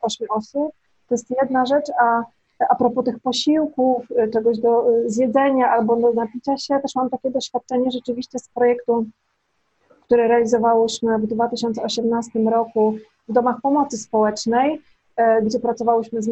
8 0.00 0.26
osób. 0.30 0.72
To 1.08 1.14
jest 1.14 1.30
jedna 1.42 1.66
rzecz, 1.66 1.90
a 2.00 2.22
a 2.68 2.74
propos 2.74 3.04
tych 3.04 3.18
posiłków, 3.20 4.10
y, 4.10 4.30
czegoś 4.30 4.58
do 4.58 4.92
y, 4.92 5.10
zjedzenia 5.10 5.70
albo 5.70 5.96
do 5.96 6.12
napicia 6.12 6.56
się, 6.56 6.80
też 6.80 6.94
mam 6.94 7.10
takie 7.10 7.30
doświadczenie 7.30 7.90
rzeczywiście 7.90 8.38
z 8.38 8.48
projektu, 8.48 9.06
który 10.04 10.28
realizowałyśmy 10.28 11.18
w 11.18 11.26
2018 11.26 12.50
roku 12.50 12.94
w 13.28 13.32
domach 13.32 13.60
pomocy 13.60 13.98
społecznej, 13.98 14.74
y, 15.20 15.42
gdzie 15.42 15.60
pracowałyśmy 15.60 16.22
z, 16.22 16.30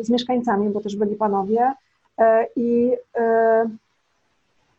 z 0.00 0.10
mieszkańcami, 0.10 0.70
bo 0.70 0.80
też 0.80 0.96
byli 0.96 1.16
panowie. 1.16 1.72
I 2.56 2.96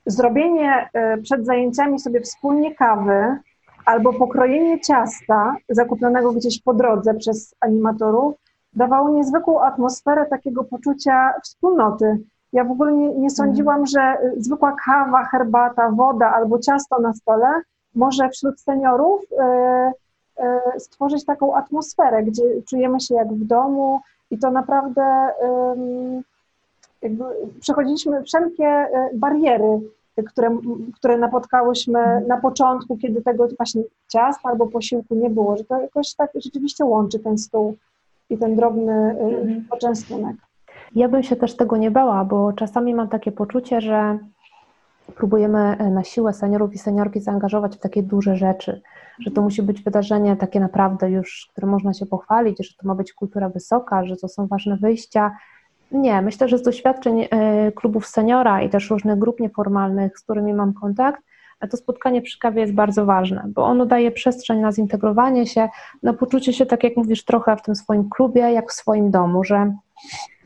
zrobienie 0.05 0.89
przed 1.23 1.45
zajęciami 1.45 1.99
sobie 1.99 2.21
wspólnie 2.21 2.75
kawy 2.75 3.37
albo 3.85 4.13
pokrojenie 4.13 4.79
ciasta 4.79 5.55
zakupionego 5.69 6.31
gdzieś 6.31 6.61
po 6.61 6.73
drodze 6.73 7.13
przez 7.13 7.55
animatorów 7.59 8.35
dawało 8.73 9.09
niezwykłą 9.09 9.61
atmosferę 9.61 10.25
takiego 10.25 10.63
poczucia 10.63 11.33
wspólnoty. 11.43 12.17
Ja 12.53 12.63
w 12.63 12.71
ogóle 12.71 12.93
nie, 12.93 13.13
nie 13.13 13.29
sądziłam, 13.29 13.85
że 13.85 14.17
zwykła 14.37 14.75
kawa, 14.85 15.25
herbata, 15.25 15.91
woda 15.91 16.33
albo 16.33 16.59
ciasto 16.59 16.99
na 16.99 17.13
stole 17.13 17.47
może 17.95 18.29
wśród 18.29 18.61
seniorów 18.61 19.21
y, 19.23 19.35
y, 20.75 20.79
stworzyć 20.79 21.25
taką 21.25 21.55
atmosferę, 21.55 22.23
gdzie 22.23 22.43
czujemy 22.69 22.99
się 22.99 23.15
jak 23.15 23.33
w 23.33 23.43
domu 23.43 23.99
i 24.31 24.37
to 24.37 24.51
naprawdę 24.51 25.29
y, 25.29 26.23
jakby 27.01 27.23
przechodziliśmy 27.59 28.23
wszelkie 28.23 28.87
bariery, 29.13 29.79
które, 30.27 30.57
które 30.95 31.17
napotkałyśmy 31.17 32.25
na 32.27 32.37
początku, 32.37 32.97
kiedy 32.97 33.21
tego 33.21 33.47
właśnie 33.57 33.83
ciasta 34.07 34.49
albo 34.49 34.67
posiłku 34.67 35.15
nie 35.15 35.29
było, 35.29 35.57
że 35.57 35.63
to 35.63 35.81
jakoś 35.81 36.13
tak 36.13 36.31
rzeczywiście 36.35 36.85
łączy 36.85 37.19
ten 37.19 37.37
stół 37.37 37.75
i 38.31 38.37
ten 38.37 38.55
drobny 38.55 38.93
y, 38.93 39.23
mhm. 39.23 39.65
poczęstunek. 39.69 40.35
Ja 40.95 41.09
bym 41.09 41.23
się 41.23 41.35
też 41.35 41.55
tego 41.55 41.77
nie 41.77 41.91
bała, 41.91 42.25
bo 42.25 42.53
czasami 42.53 42.95
mam 42.95 43.09
takie 43.09 43.31
poczucie, 43.31 43.81
że 43.81 44.19
próbujemy 45.15 45.59
e, 45.59 45.89
na 45.89 46.03
siłę 46.03 46.33
seniorów 46.33 46.73
i 46.73 46.77
seniorki 46.77 47.19
zaangażować 47.19 47.75
w 47.75 47.79
takie 47.79 48.03
duże 48.03 48.35
rzeczy, 48.35 48.81
że 49.19 49.31
to 49.31 49.41
musi 49.41 49.63
być 49.63 49.83
wydarzenie 49.83 50.35
takie 50.35 50.59
naprawdę 50.59 51.11
już, 51.11 51.47
które 51.51 51.67
można 51.67 51.93
się 51.93 52.05
pochwalić, 52.05 52.67
że 52.67 52.73
to 52.77 52.87
ma 52.87 52.95
być 52.95 53.13
kultura 53.13 53.49
wysoka, 53.49 54.05
że 54.05 54.15
to 54.15 54.27
są 54.27 54.47
ważne 54.47 54.77
wyjścia. 54.77 55.31
Nie, 55.91 56.21
myślę, 56.21 56.47
że 56.47 56.57
z 56.57 56.61
doświadczeń 56.61 57.27
e, 57.31 57.71
klubów 57.71 58.07
seniora 58.07 58.61
i 58.61 58.69
też 58.69 58.89
różnych 58.89 59.19
grup 59.19 59.39
nieformalnych, 59.39 60.19
z 60.19 60.23
którymi 60.23 60.53
mam 60.53 60.73
kontakt, 60.73 61.21
to 61.67 61.77
spotkanie 61.77 62.21
przy 62.21 62.39
kawie 62.39 62.61
jest 62.61 62.73
bardzo 62.73 63.05
ważne, 63.05 63.43
bo 63.47 63.63
ono 63.63 63.85
daje 63.85 64.11
przestrzeń 64.11 64.59
na 64.59 64.71
zintegrowanie 64.71 65.47
się, 65.47 65.69
na 66.03 66.13
poczucie 66.13 66.53
się, 66.53 66.65
tak 66.65 66.83
jak 66.83 66.97
mówisz, 66.97 67.25
trochę 67.25 67.57
w 67.57 67.61
tym 67.61 67.75
swoim 67.75 68.09
klubie, 68.09 68.41
jak 68.41 68.71
w 68.71 68.73
swoim 68.73 69.11
domu, 69.11 69.43
że 69.43 69.73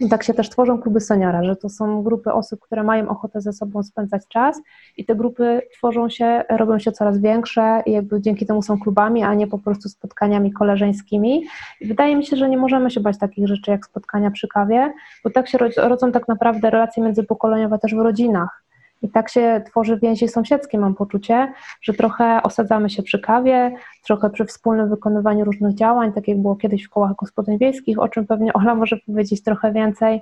tak 0.10 0.24
się 0.24 0.34
też 0.34 0.50
tworzą 0.50 0.82
kluby 0.82 1.02
seniora, 1.02 1.44
że 1.44 1.56
to 1.56 1.70
są 1.70 2.04
grupy 2.04 2.34
osób, 2.34 2.60
które 2.60 2.84
mają 2.84 3.10
ochotę 3.10 3.42
ze 3.42 3.54
sobą 3.54 3.84
spędzać 3.84 4.22
czas 4.28 4.62
i 4.98 5.06
te 5.06 5.16
grupy 5.16 5.62
tworzą 5.78 6.10
się, 6.10 6.44
robią 6.50 6.80
się 6.80 6.92
coraz 6.92 7.18
większe 7.18 7.84
i 7.86 7.92
jakby 7.92 8.22
dzięki 8.22 8.46
temu 8.46 8.62
są 8.62 8.80
klubami, 8.80 9.24
a 9.24 9.34
nie 9.34 9.48
po 9.48 9.58
prostu 9.58 9.90
spotkaniami 9.90 10.54
koleżeńskimi. 10.54 11.46
I 11.82 11.88
wydaje 11.88 12.16
mi 12.16 12.26
się, 12.26 12.38
że 12.38 12.50
nie 12.50 12.58
możemy 12.58 12.92
się 12.92 13.00
bać 13.00 13.18
takich 13.18 13.48
rzeczy 13.48 13.72
jak 13.72 13.86
spotkania 13.86 14.32
przy 14.32 14.48
kawie, 14.48 14.94
bo 15.24 15.30
tak 15.30 15.48
się 15.48 15.58
rodzą 15.78 16.12
tak 16.12 16.28
naprawdę 16.28 16.70
relacje 16.70 17.04
międzypokoleniowe 17.04 17.80
też 17.80 17.96
w 17.96 18.00
rodzinach 18.00 18.65
i 19.02 19.10
tak 19.10 19.30
się 19.30 19.62
tworzy 19.66 20.00
więzi 20.02 20.28
sąsiedzkie, 20.28 20.80
mam 20.80 20.96
poczucie, 20.96 21.54
że 21.82 21.94
trochę 21.94 22.44
osadzamy 22.44 22.90
się 22.90 23.04
przy 23.04 23.20
kawie, 23.20 23.76
trochę 24.04 24.30
przy 24.30 24.46
wspólnym 24.46 24.90
wykonywaniu 24.90 25.46
różnych 25.46 25.76
działań, 25.76 26.14
tak 26.14 26.28
jak 26.28 26.42
było 26.42 26.56
kiedyś 26.56 26.84
w 26.84 26.90
kołach 26.90 27.16
gospodyń 27.16 27.58
wiejskich, 27.58 28.00
o 28.00 28.08
czym 28.08 28.28
pewnie 28.28 28.54
Ola 28.54 28.76
może 28.76 28.98
powiedzieć 28.98 29.44
trochę 29.44 29.72
więcej. 29.72 30.22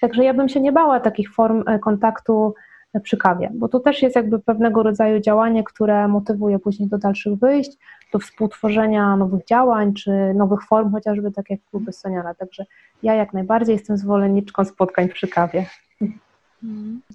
Także 0.00 0.24
ja 0.24 0.34
bym 0.34 0.48
się 0.48 0.60
nie 0.60 0.72
bała 0.72 1.00
takich 1.00 1.34
form 1.34 1.64
e, 1.66 1.78
kontaktu 1.78 2.54
e, 2.94 3.00
przy 3.00 3.16
kawie, 3.16 3.50
bo 3.54 3.68
to 3.68 3.80
też 3.80 4.02
jest 4.02 4.16
jakby 4.16 4.38
pewnego 4.38 4.82
rodzaju 4.82 5.20
działanie, 5.20 5.64
które 5.64 6.08
motywuje 6.08 6.58
później 6.58 6.88
do 6.88 6.98
dalszych 6.98 7.34
wyjść, 7.38 7.70
do 8.12 8.18
współtworzenia 8.18 9.16
nowych 9.16 9.44
działań, 9.44 9.94
czy 9.94 10.10
nowych 10.34 10.62
form, 10.62 10.92
chociażby 10.92 11.32
tak 11.32 11.50
jak 11.50 11.60
kluby 11.70 11.92
seniora. 11.92 12.34
Także 12.34 12.64
ja 13.02 13.14
jak 13.14 13.32
najbardziej 13.32 13.72
jestem 13.72 13.96
zwolenniczką 13.96 14.64
spotkań 14.64 15.08
przy 15.08 15.28
kawie. 15.28 15.66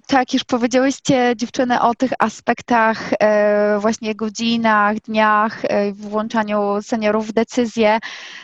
Tak, 0.06 0.34
już 0.34 0.44
powiedziałyście 0.44 1.32
dziewczyny 1.36 1.80
o 1.80 1.94
tych 1.94 2.12
aspektach, 2.18 3.10
e, 3.20 3.78
właśnie 3.78 4.14
godzinach, 4.14 5.00
dniach, 5.00 5.64
e, 5.64 5.92
włączaniu 5.92 6.82
seniorów 6.82 7.26
w 7.26 7.32
decyzje. 7.32 7.98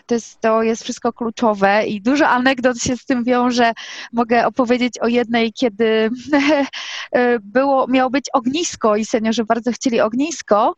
To 0.07 0.15
jest, 0.15 0.41
to 0.41 0.63
jest 0.63 0.83
wszystko 0.83 1.13
kluczowe 1.13 1.87
i 1.87 2.03
dużo 2.03 2.29
anegdot 2.29 2.79
się 2.79 2.97
z 2.97 3.05
tym 3.05 3.25
wiąże. 3.25 3.73
Mogę 4.13 4.47
opowiedzieć 4.47 4.99
o 4.99 5.07
jednej, 5.07 5.53
kiedy 5.53 6.11
e, 7.13 7.39
było, 7.39 7.87
miało 7.87 8.11
być 8.11 8.25
ognisko 8.33 8.97
i 8.97 9.05
seniorzy 9.05 9.45
bardzo 9.45 9.73
chcieli 9.73 10.01
ognisko. 10.01 10.75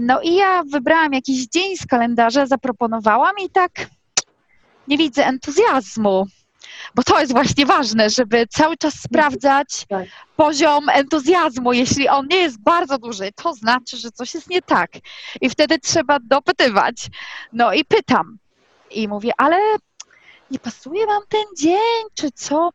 No 0.00 0.20
i 0.20 0.34
ja 0.34 0.62
wybrałam 0.72 1.12
jakiś 1.12 1.46
dzień 1.46 1.76
z 1.76 1.86
kalendarza, 1.86 2.46
zaproponowałam 2.46 3.34
i 3.44 3.50
tak 3.50 3.72
nie 4.88 4.98
widzę 4.98 5.26
entuzjazmu 5.26 6.26
bo 6.94 7.02
to 7.02 7.20
jest 7.20 7.32
właśnie 7.32 7.66
ważne, 7.66 8.10
żeby 8.10 8.46
cały 8.46 8.76
czas 8.76 8.94
sprawdzać 8.94 9.84
tak. 9.88 10.06
poziom 10.36 10.88
entuzjazmu. 10.88 11.72
Jeśli 11.72 12.08
on 12.08 12.26
nie 12.30 12.36
jest 12.36 12.62
bardzo 12.62 12.98
duży, 12.98 13.30
to 13.34 13.54
znaczy, 13.54 13.96
że 13.96 14.10
coś 14.10 14.34
jest 14.34 14.50
nie 14.50 14.62
tak. 14.62 14.90
I 15.40 15.50
wtedy 15.50 15.78
trzeba 15.78 16.18
dopytywać. 16.20 17.06
No 17.52 17.72
i 17.72 17.84
pytam. 17.84 18.38
I 18.90 19.08
mówię, 19.08 19.32
ale 19.36 19.56
nie 20.50 20.58
pasuje 20.58 21.06
wam 21.06 21.22
ten 21.28 21.44
dzień, 21.58 22.04
czy 22.14 22.30
co? 22.34 22.70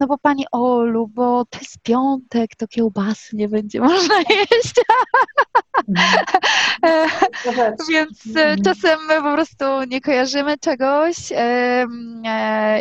No 0.00 0.06
bo 0.06 0.18
pani 0.18 0.44
Olu, 0.52 1.08
bo 1.08 1.44
to 1.44 1.58
jest 1.58 1.78
piątek, 1.82 2.56
to 2.56 2.68
kiełbasy 2.68 3.36
nie 3.36 3.48
będzie 3.48 3.80
można 3.80 4.18
jeść. 4.30 4.74
Więc 7.90 8.36
e, 8.36 8.56
czasem 8.64 8.98
my 9.08 9.22
po 9.22 9.34
prostu 9.34 9.64
nie 9.88 10.00
kojarzymy 10.00 10.58
czegoś 10.58 11.16
e, 11.30 11.86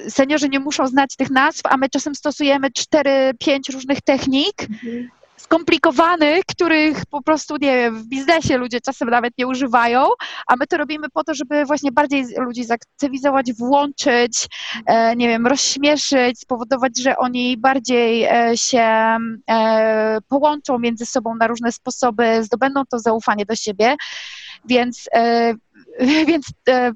seniorzy 0.09 0.49
nie 0.49 0.59
muszą 0.59 0.87
znać 0.87 1.15
tych 1.15 1.29
nazw, 1.29 1.61
a 1.63 1.77
my 1.77 1.89
czasem 1.89 2.15
stosujemy 2.15 2.69
4-5 2.69 3.73
różnych 3.73 4.01
technik, 4.01 4.61
mhm. 4.61 5.09
skomplikowanych, 5.37 6.45
których 6.45 7.05
po 7.05 7.21
prostu, 7.21 7.55
nie 7.61 7.75
wiem, 7.75 7.99
w 7.99 8.05
biznesie 8.07 8.57
ludzie 8.57 8.81
czasem 8.81 9.09
nawet 9.09 9.33
nie 9.37 9.47
używają, 9.47 10.07
a 10.47 10.55
my 10.59 10.67
to 10.67 10.77
robimy 10.77 11.09
po 11.09 11.23
to, 11.23 11.33
żeby 11.33 11.65
właśnie 11.65 11.91
bardziej 11.91 12.25
ludzi 12.37 12.63
zaktywizować, 12.63 13.53
włączyć, 13.53 14.47
e, 14.85 15.15
nie 15.15 15.27
wiem, 15.27 15.47
rozśmieszyć, 15.47 16.39
spowodować, 16.39 16.99
że 17.01 17.17
oni 17.17 17.57
bardziej 17.57 18.23
e, 18.23 18.51
się 18.57 19.17
e, 19.49 20.17
połączą 20.27 20.79
między 20.79 21.05
sobą 21.05 21.35
na 21.35 21.47
różne 21.47 21.71
sposoby, 21.71 22.43
zdobędą 22.43 22.83
to 22.89 22.99
zaufanie 22.99 23.45
do 23.45 23.55
siebie, 23.55 23.95
więc, 24.65 25.09
więc 26.27 26.45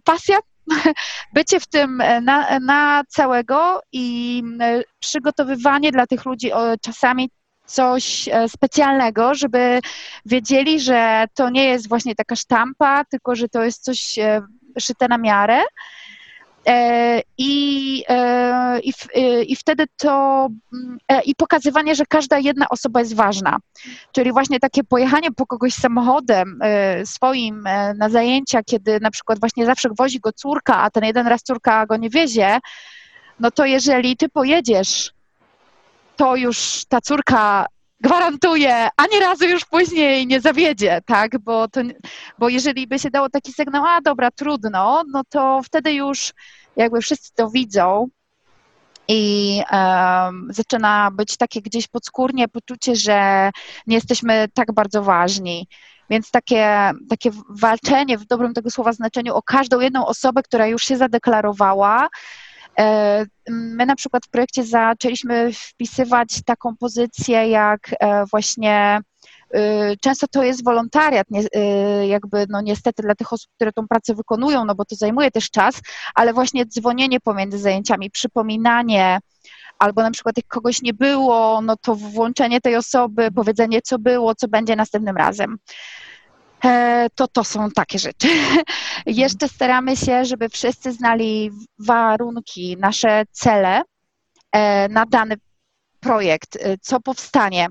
pasja 0.03 0.37
bycie 1.33 1.59
w 1.59 1.67
tym 1.67 2.01
e, 2.01 2.21
na, 2.21 2.59
na 2.59 3.03
całego 3.07 3.81
i 3.91 4.43
e, 4.61 4.81
przygotowywanie 4.99 5.91
dla 5.91 6.07
tych 6.07 6.25
ludzi 6.25 6.51
czasami 6.81 7.29
coś 7.65 8.27
e, 8.27 8.49
specjalnego, 8.49 9.35
żeby 9.35 9.79
wiedzieli, 10.25 10.79
że 10.79 11.25
to 11.35 11.49
nie 11.49 11.65
jest 11.65 11.89
właśnie 11.89 12.15
taka 12.15 12.35
sztampa, 12.35 13.05
tylko 13.05 13.35
że 13.35 13.49
to 13.49 13.63
jest 13.63 13.83
coś 13.83 14.19
szyte 14.79 15.07
na 15.07 15.17
miarę 15.17 15.61
I, 17.37 18.03
e, 18.09 18.79
i, 18.83 18.93
e, 19.15 19.43
i 19.43 19.55
wtedy 19.55 19.85
to 19.97 20.47
mm, 20.73 20.97
i 21.25 21.35
pokazywanie, 21.35 21.95
że 21.95 22.05
każda 22.05 22.39
jedna 22.39 22.65
osoba 22.69 22.99
jest 22.99 23.15
ważna. 23.15 23.57
Czyli 24.11 24.31
właśnie 24.31 24.59
takie 24.59 24.83
pojechanie 24.83 25.31
po 25.31 25.45
kogoś 25.45 25.73
samochodem 25.73 26.59
swoim 27.05 27.63
na 27.95 28.09
zajęcia, 28.09 28.63
kiedy 28.63 28.99
na 28.99 29.11
przykład 29.11 29.39
właśnie 29.39 29.65
zawsze 29.65 29.89
wozi 29.97 30.19
go 30.19 30.33
córka, 30.33 30.77
a 30.77 30.89
ten 30.89 31.03
jeden 31.03 31.27
raz 31.27 31.43
córka 31.43 31.85
go 31.85 31.97
nie 31.97 32.09
wiezie, 32.09 32.59
no 33.39 33.51
to 33.51 33.65
jeżeli 33.65 34.17
ty 34.17 34.29
pojedziesz, 34.29 35.11
to 36.15 36.35
już 36.35 36.85
ta 36.89 37.01
córka 37.01 37.65
gwarantuję, 38.01 38.89
ani 38.97 39.19
razu 39.19 39.45
już 39.45 39.65
później 39.65 40.27
nie 40.27 40.41
zawiedzie, 40.41 41.01
tak? 41.05 41.39
Bo, 41.39 41.67
to, 41.67 41.81
bo 42.37 42.49
jeżeli 42.49 42.87
by 42.87 42.99
się 42.99 43.09
dało 43.09 43.29
taki 43.29 43.53
sygnał, 43.53 43.85
a 43.85 44.01
dobra, 44.01 44.31
trudno, 44.31 45.03
no 45.11 45.21
to 45.29 45.61
wtedy 45.63 45.93
już 45.93 46.33
jakby 46.75 47.01
wszyscy 47.01 47.33
to 47.35 47.49
widzą 47.49 48.07
i 49.07 49.61
um, 49.71 50.47
zaczyna 50.49 51.11
być 51.11 51.37
takie 51.37 51.61
gdzieś 51.61 51.87
podskórnie 51.87 52.47
poczucie, 52.47 52.95
że 52.95 53.49
nie 53.87 53.95
jesteśmy 53.95 54.47
tak 54.53 54.73
bardzo 54.73 55.03
ważni. 55.03 55.67
Więc 56.09 56.31
takie, 56.31 56.91
takie 57.09 57.31
walczenie 57.49 58.17
w 58.17 58.25
dobrym 58.25 58.53
tego 58.53 58.69
słowa 58.69 58.93
znaczeniu 58.93 59.35
o 59.35 59.41
każdą 59.41 59.79
jedną 59.79 60.05
osobę, 60.05 60.43
która 60.43 60.67
już 60.67 60.83
się 60.83 60.97
zadeklarowała, 60.97 62.07
my 63.49 63.85
na 63.85 63.95
przykład 63.95 64.25
w 64.25 64.29
projekcie 64.29 64.63
zaczęliśmy 64.63 65.53
wpisywać 65.53 66.29
taką 66.45 66.77
pozycję 66.77 67.49
jak 67.49 67.79
e, 67.99 68.25
właśnie 68.25 69.01
y, 69.55 69.97
Często 70.01 70.27
to 70.27 70.43
jest 70.43 70.63
wolontariat, 70.63 71.27
y, 71.31 72.07
jakby 72.07 72.45
no 72.49 72.61
niestety 72.61 73.03
dla 73.03 73.15
tych 73.15 73.33
osób, 73.33 73.51
które 73.55 73.71
tą 73.71 73.87
pracę 73.87 74.15
wykonują, 74.15 74.65
no 74.65 74.75
bo 74.75 74.85
to 74.85 74.95
zajmuje 74.95 75.31
też 75.31 75.51
czas, 75.51 75.81
ale 76.15 76.33
właśnie 76.33 76.65
dzwonienie 76.65 77.19
pomiędzy 77.19 77.57
zajęciami, 77.57 78.11
przypominanie, 78.11 79.19
albo 79.79 80.01
na 80.03 80.11
przykład 80.11 80.37
jak 80.37 80.47
kogoś 80.47 80.81
nie 80.81 80.93
było, 80.93 81.61
no 81.61 81.75
to 81.81 81.95
włączenie 81.95 82.61
tej 82.61 82.75
osoby, 82.75 83.31
powiedzenie 83.31 83.81
co 83.81 83.99
było, 83.99 84.35
co 84.35 84.47
będzie 84.47 84.75
następnym 84.75 85.17
razem. 85.17 85.57
E, 86.65 87.07
to 87.15 87.27
to 87.27 87.43
są 87.43 87.71
takie 87.71 87.99
rzeczy. 87.99 88.27
Jeszcze 89.05 89.47
staramy 89.47 89.95
się, 89.95 90.25
żeby 90.25 90.49
wszyscy 90.49 90.91
znali 90.91 91.51
warunki, 91.79 92.77
nasze 92.79 93.23
cele 93.31 93.81
e, 94.51 94.89
na 94.89 95.05
dany 95.05 95.35
projekt, 95.99 96.55
e, 96.55 96.77
co 96.81 96.99
powstanie. 96.99 97.67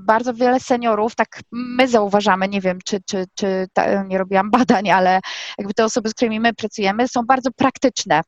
Bardzo 0.00 0.34
wiele 0.34 0.60
seniorów, 0.60 1.14
tak 1.14 1.40
my 1.52 1.88
zauważamy, 1.88 2.48
nie 2.48 2.60
wiem, 2.60 2.78
czy, 2.84 2.98
czy, 3.06 3.24
czy 3.34 3.66
ta, 3.72 4.02
nie 4.02 4.18
robiłam 4.18 4.50
badań, 4.50 4.90
ale 4.90 5.20
jakby 5.58 5.74
te 5.74 5.84
osoby, 5.84 6.08
z 6.08 6.14
którymi 6.14 6.40
my 6.40 6.54
pracujemy, 6.54 7.08
są 7.08 7.22
bardzo 7.22 7.50
praktyczne. 7.50 8.20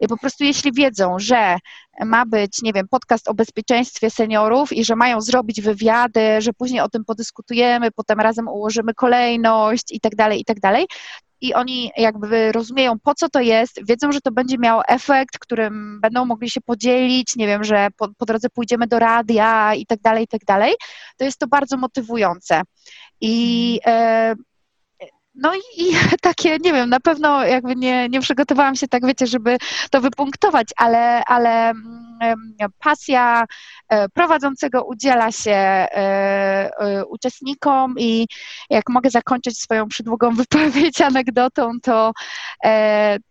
I 0.00 0.08
po 0.08 0.16
prostu 0.16 0.44
jeśli 0.44 0.72
wiedzą, 0.72 1.18
że 1.18 1.56
ma 2.04 2.26
być, 2.26 2.62
nie 2.62 2.72
wiem, 2.72 2.88
podcast 2.90 3.28
o 3.28 3.34
bezpieczeństwie 3.34 4.10
seniorów 4.10 4.72
i 4.72 4.84
że 4.84 4.96
mają 4.96 5.20
zrobić 5.20 5.60
wywiady, 5.60 6.40
że 6.40 6.52
później 6.52 6.80
o 6.80 6.88
tym 6.88 7.04
podyskutujemy, 7.04 7.90
potem 7.90 8.20
razem 8.20 8.48
ułożymy 8.48 8.94
kolejność 8.94 9.84
i 9.92 10.00
tak 10.00 10.14
dalej, 10.16 10.40
i 10.40 10.44
tak 10.44 10.60
dalej, 10.60 10.86
i 11.42 11.54
oni 11.54 11.90
jakby 11.96 12.52
rozumieją, 12.52 12.98
po 12.98 13.14
co 13.14 13.28
to 13.28 13.40
jest, 13.40 13.86
wiedzą, 13.88 14.12
że 14.12 14.20
to 14.20 14.30
będzie 14.32 14.58
miało 14.58 14.84
efekt, 14.84 15.38
którym 15.38 16.00
będą 16.00 16.24
mogli 16.24 16.50
się 16.50 16.60
podzielić, 16.60 17.36
nie 17.36 17.46
wiem, 17.46 17.64
że 17.64 17.88
po, 17.96 18.08
po 18.18 18.26
drodze 18.26 18.48
pójdziemy 18.50 18.86
do 18.86 18.98
radia 18.98 19.74
i 19.74 19.86
tak 19.86 20.00
dalej, 20.00 20.24
i 20.24 20.28
tak 20.28 20.44
dalej, 20.44 20.74
to 21.16 21.24
jest 21.24 21.38
to 21.38 21.46
bardzo 21.46 21.76
motywujące. 21.76 22.62
I 23.20 23.80
e, 23.86 24.34
no 25.34 25.54
i, 25.54 25.82
i, 25.82 25.92
takie, 26.20 26.58
nie 26.58 26.72
wiem, 26.72 26.90
na 26.90 27.00
pewno 27.00 27.44
jakby 27.44 27.76
nie, 27.76 28.08
nie 28.08 28.20
przygotowałam 28.20 28.76
się 28.76 28.88
tak, 28.88 29.06
wiecie, 29.06 29.26
żeby 29.26 29.56
to 29.90 30.00
wypunktować, 30.00 30.68
ale, 30.76 31.24
ale 31.24 31.70
mm, 31.70 32.54
pasja 32.78 33.44
e, 33.88 34.08
prowadzącego 34.08 34.84
udziela 34.84 35.32
się 35.32 35.50
e, 35.50 35.90
e, 36.78 37.04
uczestnikom 37.04 37.94
i 37.98 38.26
jak 38.70 38.84
mogę 38.88 39.10
zakończyć 39.10 39.58
swoją 39.58 39.88
przydługą 39.88 40.34
wypowiedź 40.44 41.00
anegdotą, 41.00 41.70
to 41.82 42.12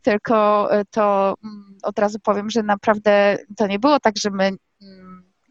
tylko 0.01 0.69
to 0.91 1.35
mm, 1.43 1.77
od 1.83 1.99
razu 1.99 2.19
powiem, 2.23 2.49
że 2.49 2.63
naprawdę 2.63 3.37
to 3.57 3.67
nie 3.67 3.79
było 3.79 3.99
tak, 3.99 4.13
że 4.17 4.29
my 4.29 4.51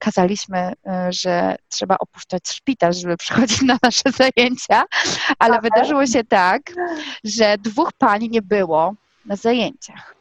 kazaliśmy, 0.01 0.59
e, 0.59 0.73
że 1.13 1.57
trzeba 1.69 1.99
opuszczać 1.99 2.49
szpital, 2.49 2.93
żeby 2.93 3.17
przychodzić 3.17 3.63
na 3.63 3.77
nasze 3.83 4.11
zajęcia, 4.23 4.85
ale 5.39 5.61
wydarzyło 5.61 6.07
się 6.07 6.25
tak, 6.25 6.63
że 7.25 7.59
dwóch 7.59 7.93
pań 7.93 8.29
nie 8.31 8.43
było 8.43 8.95
na 9.27 9.37
zajęciach. 9.37 10.15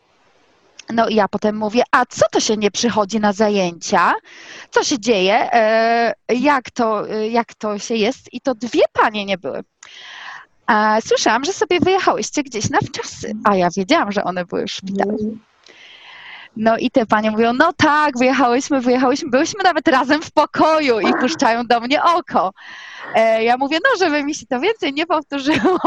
No 0.94 1.08
i 1.08 1.16
ja 1.16 1.28
potem 1.28 1.58
mówię, 1.58 1.84
a 1.92 2.06
co 2.06 2.26
to 2.32 2.40
się 2.40 2.58
nie 2.58 2.72
przychodzi 2.72 3.20
na 3.20 3.34
zajęcia? 3.34 4.14
Co 4.72 4.84
się 4.84 5.00
dzieje? 5.00 5.54
E, 5.54 6.14
jak 6.30 6.72
to, 6.72 7.10
e, 7.10 7.30
jak 7.30 7.54
to 7.54 7.80
się 7.80 7.96
jest? 7.96 8.34
I 8.34 8.42
to 8.42 8.56
dwie 8.56 8.84
panie 8.94 9.26
nie 9.26 9.38
były. 9.38 9.64
Słyszałam, 11.06 11.46
że 11.46 11.54
sobie 11.54 11.80
wyjechałyście 11.80 12.44
gdzieś 12.44 12.70
na 12.70 12.80
wczasy, 12.80 13.34
a 13.44 13.56
ja 13.56 13.70
wiedziałam, 13.78 14.12
że 14.12 14.24
one 14.24 14.46
były 14.46 14.66
w 14.66 14.72
szpitalu. 14.72 15.38
No 16.56 16.78
i 16.78 16.91
te 16.91 17.06
panie 17.06 17.32
mówią, 17.32 17.54
no 17.54 17.74
tak, 17.74 18.18
wyjechałyśmy, 18.18 18.82
wyjechałyśmy, 18.82 19.30
byłyśmy 19.30 19.64
nawet 19.64 19.88
razem 19.88 20.22
w 20.22 20.32
pokoju 20.32 21.00
i 21.00 21.14
puszczają 21.14 21.64
do 21.68 21.80
mnie 21.80 22.04
oko. 22.04 22.52
E, 23.16 23.43
ja 23.43 23.58
mówię, 23.58 23.78
no 23.84 24.06
żeby 24.06 24.24
mi 24.24 24.36
się 24.36 24.45
to 24.45 24.60
więcej 24.60 24.93
nie 24.93 25.06
powtórzyło. 25.06 25.80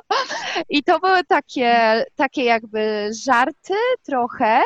I 0.68 0.82
to 0.82 1.00
były 1.00 1.24
takie, 1.24 2.04
takie 2.14 2.44
jakby 2.44 3.10
żarty 3.24 3.74
trochę, 4.02 4.62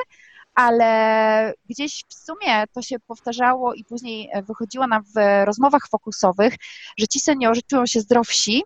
ale 0.55 1.53
gdzieś 1.71 2.05
w 2.09 2.15
sumie 2.15 2.65
to 2.75 2.83
się 2.83 2.97
powtarzało 3.07 3.75
i 3.75 3.85
później 3.85 4.31
wychodziło 4.47 4.87
nam 4.87 5.03
w 5.03 5.45
rozmowach 5.45 5.89
fokusowych, 5.91 6.55
że 6.99 7.07
ci 7.07 7.21
seniorzy 7.21 7.61
czują 7.63 7.87
się 7.87 8.01
zdrowsi, 8.01 8.63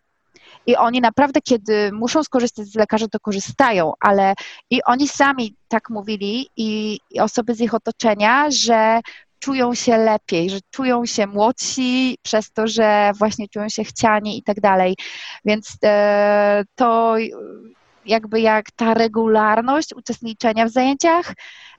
i 0.66 0.76
oni 0.76 1.00
naprawdę, 1.00 1.40
kiedy 1.40 1.92
muszą 1.92 2.24
skorzystać 2.24 2.66
z 2.66 2.74
lekarza, 2.74 3.08
to 3.08 3.20
korzystają, 3.20 3.92
ale 4.00 4.34
i 4.70 4.82
oni 4.82 5.08
sami 5.08 5.54
tak 5.68 5.90
mówili 5.90 6.48
i, 6.56 6.98
i 7.10 7.20
osoby 7.20 7.54
z 7.54 7.60
ich 7.60 7.74
otoczenia, 7.74 8.50
że 8.50 9.00
czują 9.38 9.74
się 9.74 9.96
lepiej, 9.96 10.50
że 10.50 10.58
czują 10.70 11.06
się 11.06 11.26
młodsi 11.26 12.18
przez 12.22 12.52
to, 12.52 12.66
że 12.66 13.12
właśnie 13.18 13.48
czują 13.48 13.68
się 13.68 13.84
chciani 13.84 14.38
i 14.38 14.42
tak 14.42 14.60
dalej. 14.60 14.96
Więc 15.44 15.76
e, 15.84 16.64
to 16.74 17.14
jakby 18.06 18.40
jak 18.40 18.70
ta 18.70 18.94
regularność 18.94 19.94
uczestniczenia 19.94 20.66
w 20.66 20.70
zajęciach 20.70 21.34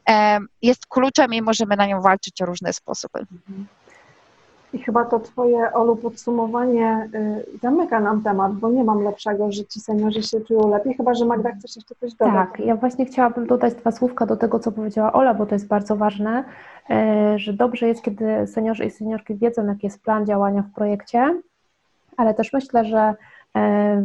e, 0.10 0.40
jest 0.62 0.88
kluczem 0.88 1.34
i 1.34 1.42
możemy 1.42 1.76
na 1.76 1.86
nią 1.86 2.02
walczyć 2.02 2.42
o 2.42 2.46
różne 2.46 2.74
sposoby. 2.74 3.20
Mhm. 3.20 3.68
I 4.74 4.80
chyba 4.80 5.06
to 5.06 5.20
Twoje, 5.20 5.74
Olu, 5.74 5.96
podsumowanie 5.96 7.10
y, 7.56 7.60
zamyka 7.62 8.00
nam 8.00 8.24
temat, 8.24 8.54
bo 8.54 8.70
nie 8.70 8.84
mam 8.84 9.04
lepszego, 9.04 9.52
że 9.52 9.66
ci 9.66 9.80
seniorzy 9.80 10.24
się 10.24 10.42
czują 10.42 10.70
lepiej, 10.70 10.94
chyba 10.94 11.14
że 11.14 11.26
Magda 11.26 11.52
chcesz 11.52 11.76
jeszcze 11.76 11.96
coś 11.96 12.14
dodać. 12.14 12.34
Tak, 12.34 12.60
ja 12.60 12.76
właśnie 12.76 13.06
chciałabym 13.06 13.48
dodać 13.48 13.74
dwa 13.76 13.92
słówka 13.92 14.26
do 14.26 14.38
tego, 14.38 14.60
co 14.60 14.72
powiedziała 14.72 15.14
Ola, 15.14 15.34
bo 15.34 15.46
to 15.46 15.56
jest 15.56 15.68
bardzo 15.68 15.96
ważne, 15.96 16.44
y, 16.90 17.40
że 17.40 17.54
dobrze 17.54 17.88
jest, 17.88 18.02
kiedy 18.02 18.48
seniorzy 18.48 18.86
i 18.86 18.92
seniorki 18.92 19.36
wiedzą, 19.36 19.66
jaki 19.66 19.88
jest 19.88 20.04
plan 20.04 20.26
działania 20.26 20.62
w 20.62 20.76
projekcie, 20.76 21.42
ale 22.18 22.34
też 22.34 22.54
myślę, 22.54 22.86
że 22.86 23.14
y, 23.14 23.60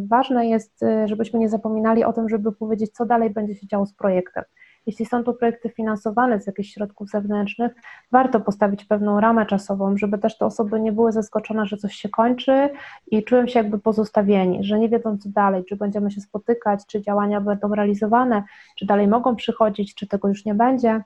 ważne 0.08 0.48
jest, 0.48 0.84
żebyśmy 1.04 1.38
nie 1.38 1.48
zapominali 1.48 2.04
o 2.04 2.12
tym, 2.12 2.28
żeby 2.28 2.52
powiedzieć, 2.52 2.92
co 2.92 3.06
dalej 3.06 3.30
będzie 3.30 3.54
się 3.54 3.66
działo 3.66 3.86
z 3.86 3.92
projektem 3.92 4.44
jeśli 4.88 5.06
są 5.06 5.24
to 5.24 5.34
projekty 5.34 5.68
finansowane 5.68 6.40
z 6.40 6.46
jakichś 6.46 6.74
środków 6.74 7.08
zewnętrznych, 7.08 7.72
warto 8.12 8.40
postawić 8.40 8.84
pewną 8.84 9.20
ramę 9.20 9.46
czasową, 9.46 9.96
żeby 9.96 10.18
też 10.18 10.38
te 10.38 10.46
osoby 10.46 10.80
nie 10.80 10.92
były 10.92 11.12
zaskoczone, 11.12 11.66
że 11.66 11.76
coś 11.76 11.94
się 11.94 12.08
kończy 12.08 12.70
i 13.10 13.24
czują 13.24 13.46
się 13.46 13.58
jakby 13.58 13.78
pozostawieni, 13.78 14.64
że 14.64 14.78
nie 14.78 14.88
wiedzą 14.88 15.18
co 15.18 15.28
dalej, 15.28 15.64
czy 15.64 15.76
będziemy 15.76 16.10
się 16.10 16.20
spotykać, 16.20 16.80
czy 16.86 17.02
działania 17.02 17.40
będą 17.40 17.74
realizowane, 17.74 18.42
czy 18.78 18.86
dalej 18.86 19.08
mogą 19.08 19.36
przychodzić, 19.36 19.94
czy 19.94 20.06
tego 20.06 20.28
już 20.28 20.44
nie 20.44 20.54
będzie. 20.54 21.02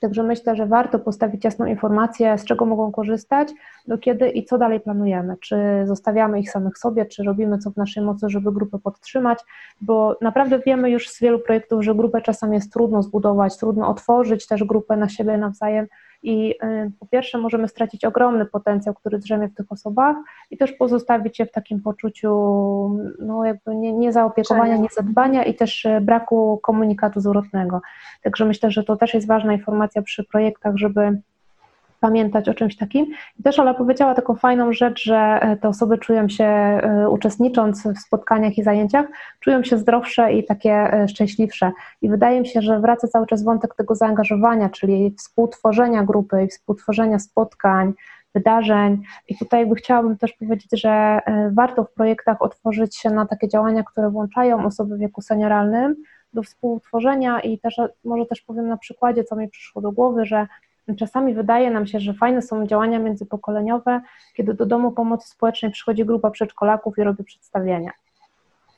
Także 0.00 0.22
myślę, 0.22 0.56
że 0.56 0.66
warto 0.66 0.98
postawić 0.98 1.44
jasną 1.44 1.66
informację, 1.66 2.38
z 2.38 2.44
czego 2.44 2.66
mogą 2.66 2.92
korzystać, 2.92 3.48
do 3.88 3.98
kiedy 3.98 4.28
i 4.28 4.44
co 4.44 4.58
dalej 4.58 4.80
planujemy. 4.80 5.36
Czy 5.40 5.56
zostawiamy 5.84 6.40
ich 6.40 6.50
samych 6.50 6.78
sobie, 6.78 7.06
czy 7.06 7.22
robimy 7.22 7.58
co 7.58 7.70
w 7.70 7.76
naszej 7.76 8.02
mocy, 8.02 8.28
żeby 8.28 8.52
grupę 8.52 8.78
podtrzymać, 8.78 9.38
bo 9.80 10.16
naprawdę 10.20 10.58
wiemy 10.58 10.90
już 10.90 11.08
z 11.08 11.20
wielu 11.20 11.38
projektów, 11.38 11.84
że 11.84 11.94
grupę 11.94 12.20
czasem 12.20 12.54
jest 12.54 12.72
trudno 12.72 13.02
zbudować, 13.02 13.56
trudno 13.56 13.88
otworzyć 13.88 14.46
też 14.46 14.64
grupę 14.64 14.96
na 14.96 15.08
siebie 15.08 15.38
nawzajem 15.38 15.86
i 16.22 16.54
y, 16.64 16.90
po 17.00 17.06
pierwsze 17.06 17.38
możemy 17.38 17.68
stracić 17.68 18.04
ogromny 18.04 18.46
potencjał, 18.46 18.94
który 18.94 19.18
drzemie 19.18 19.48
w 19.48 19.54
tych 19.54 19.72
osobach 19.72 20.16
i 20.50 20.56
też 20.56 20.72
pozostawić 20.72 21.38
je 21.38 21.46
w 21.46 21.52
takim 21.52 21.82
poczuciu 21.82 22.30
no 23.18 23.44
jakby 23.44 23.74
nie, 23.74 23.92
niezaopiekowania, 23.92 24.76
niezadbania 24.76 25.44
i 25.44 25.54
też 25.54 25.84
y, 25.84 26.00
braku 26.00 26.58
komunikatu 26.62 27.20
zwrotnego. 27.20 27.80
Także 28.22 28.44
myślę, 28.44 28.70
że 28.70 28.84
to 28.84 28.96
też 28.96 29.14
jest 29.14 29.26
ważna 29.26 29.52
informacja 29.52 30.02
przy 30.02 30.24
projektach, 30.24 30.76
żeby 30.76 31.20
pamiętać 32.00 32.48
o 32.48 32.54
czymś 32.54 32.76
takim. 32.76 33.06
I 33.38 33.42
też 33.42 33.58
Ola 33.58 33.74
powiedziała 33.74 34.14
taką 34.14 34.36
fajną 34.36 34.72
rzecz, 34.72 35.04
że 35.04 35.16
e, 35.16 35.56
te 35.56 35.68
osoby 35.68 35.98
czują 35.98 36.28
się, 36.28 36.44
e, 36.44 37.08
uczestnicząc 37.10 37.82
w 37.86 37.98
spotkaniach 37.98 38.58
i 38.58 38.62
zajęciach, 38.62 39.06
czują 39.40 39.64
się 39.64 39.78
zdrowsze 39.78 40.32
i 40.32 40.44
takie 40.44 40.72
e, 40.72 41.08
szczęśliwsze. 41.08 41.72
I 42.02 42.08
wydaje 42.08 42.40
mi 42.40 42.46
się, 42.46 42.62
że 42.62 42.80
wraca 42.80 43.08
cały 43.08 43.26
czas 43.26 43.44
wątek 43.44 43.74
tego 43.74 43.94
zaangażowania, 43.94 44.68
czyli 44.68 45.14
współtworzenia 45.18 46.04
grupy 46.04 46.44
i 46.44 46.48
współtworzenia 46.48 47.18
spotkań, 47.18 47.92
wydarzeń. 48.34 49.02
I 49.28 49.38
tutaj 49.38 49.60
jakby 49.60 49.74
chciałabym 49.74 50.16
też 50.16 50.32
powiedzieć, 50.32 50.70
że 50.72 51.20
warto 51.52 51.84
w 51.84 51.92
projektach 51.92 52.42
otworzyć 52.42 52.96
się 52.96 53.10
na 53.10 53.26
takie 53.26 53.48
działania, 53.48 53.82
które 53.82 54.10
włączają 54.10 54.66
osoby 54.66 54.96
w 54.96 54.98
wieku 54.98 55.22
senioralnym 55.22 55.96
do 56.32 56.42
współtworzenia 56.42 57.40
i 57.40 57.58
też 57.58 57.80
może 58.04 58.26
też 58.26 58.40
powiem 58.40 58.68
na 58.68 58.76
przykładzie, 58.76 59.24
co 59.24 59.36
mi 59.36 59.48
przyszło 59.48 59.82
do 59.82 59.92
głowy, 59.92 60.26
że 60.26 60.46
Czasami 60.98 61.34
wydaje 61.34 61.70
nam 61.70 61.86
się, 61.86 62.00
że 62.00 62.14
fajne 62.14 62.42
są 62.42 62.66
działania 62.66 62.98
międzypokoleniowe, 62.98 64.00
kiedy 64.34 64.54
do 64.54 64.66
domu 64.66 64.92
pomocy 64.92 65.28
społecznej 65.28 65.72
przychodzi 65.72 66.04
grupa 66.04 66.30
przedszkolaków 66.30 66.98
i 66.98 67.02
robi 67.02 67.24
przedstawienia. 67.24 67.90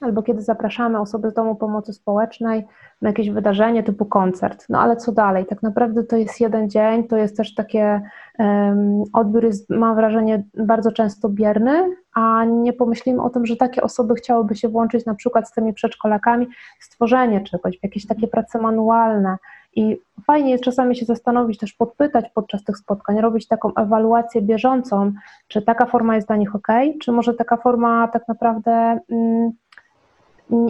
Albo 0.03 0.23
kiedy 0.23 0.43
zapraszamy 0.43 1.01
osoby 1.01 1.31
z 1.31 1.35
domu 1.35 1.57
pomocy 1.57 1.93
społecznej 1.93 2.67
na 3.03 3.09
jakieś 3.09 3.31
wydarzenie 3.31 3.83
typu 3.83 4.07
koncert. 4.07 4.67
No 4.69 4.81
ale 4.81 4.97
co 4.97 5.13
dalej? 5.13 5.47
Tak 5.47 5.63
naprawdę 5.63 6.05
to 6.05 6.17
jest 6.17 6.41
jeden 6.41 6.71
dzień, 6.71 7.05
to 7.05 7.17
jest 7.17 7.37
też 7.37 7.55
takie, 7.55 8.01
um, 8.39 9.03
odbiór 9.13 9.45
jest, 9.45 9.71
mam 9.71 9.97
wrażenie, 9.97 10.45
bardzo 10.55 10.93
często 10.93 11.29
bierny, 11.29 11.97
a 12.15 12.45
nie 12.45 12.73
pomyślimy 12.73 13.23
o 13.23 13.31
tym, 13.31 13.47
że 13.47 13.57
takie 13.57 13.83
osoby 13.83 14.15
chciałyby 14.15 14.57
się 14.57 14.69
włączyć 14.69 15.07
na 15.07 15.15
przykład 15.15 15.49
z 15.49 15.53
tymi 15.53 15.73
przedszkolakami 15.73 16.47
w 16.81 16.85
stworzenie 16.85 17.41
czegoś, 17.41 17.79
w 17.79 17.83
jakieś 17.83 18.07
takie 18.07 18.29
prace 18.29 18.59
manualne, 18.59 19.37
i 19.77 19.99
fajnie 20.27 20.51
jest 20.51 20.65
czasami 20.65 20.97
się 20.97 21.05
zastanowić, 21.05 21.59
też 21.59 21.73
podpytać 21.73 22.25
podczas 22.35 22.65
tych 22.65 22.77
spotkań, 22.77 23.21
robić 23.21 23.49
taką 23.49 23.75
ewaluację 23.75 24.43
bieżącą, 24.43 25.13
czy 25.49 25.63
taka 25.63 25.87
forma 25.87 26.15
jest 26.15 26.27
dla 26.27 26.37
nich 26.37 26.55
ok, 26.55 26.69
czy 27.01 27.13
może 27.13 27.35
taka 27.35 27.57
forma 27.57 28.09
tak 28.09 28.29
naprawdę 28.29 29.01
mm, 29.11 29.53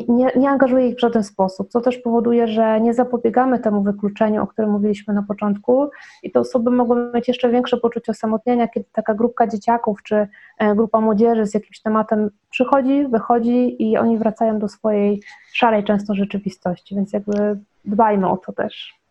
nie, 0.09 0.31
nie 0.37 0.51
angażuje 0.51 0.89
ich 0.89 0.97
w 0.97 1.01
żaden 1.01 1.25
sposób, 1.25 1.69
co 1.69 1.81
też 1.81 1.99
powoduje, 1.99 2.49
że 2.49 2.81
nie 2.81 2.95
zapobiegamy 2.95 3.59
temu 3.59 3.83
wykluczeniu, 3.83 4.43
o 4.43 4.47
którym 4.47 4.71
mówiliśmy 4.71 5.15
na 5.15 5.23
początku. 5.23 5.91
I 6.23 6.31
te 6.31 6.41
osoby 6.41 6.71
mogą 6.71 7.13
mieć 7.13 7.29
jeszcze 7.29 7.51
większe 7.51 7.77
poczucie 7.77 8.13
osamotnienia, 8.13 8.69
kiedy 8.69 8.87
taka 8.93 9.15
grupka 9.15 9.47
dzieciaków 9.47 10.03
czy 10.03 10.29
e, 10.59 10.75
grupa 10.75 11.01
młodzieży 11.01 11.47
z 11.47 11.55
jakimś 11.55 11.81
tematem 11.81 12.31
przychodzi, 12.51 13.07
wychodzi 13.09 13.83
i 13.91 13.99
oni 13.99 14.19
wracają 14.19 14.59
do 14.59 14.69
swojej 14.69 15.23
szarej 15.53 15.85
często 15.85 16.15
rzeczywistości, 16.15 16.95
więc 16.95 17.13
jakby 17.13 17.59
dbajmy 17.85 18.31
o 18.31 18.37
to 18.37 18.53
też. 18.53 19.03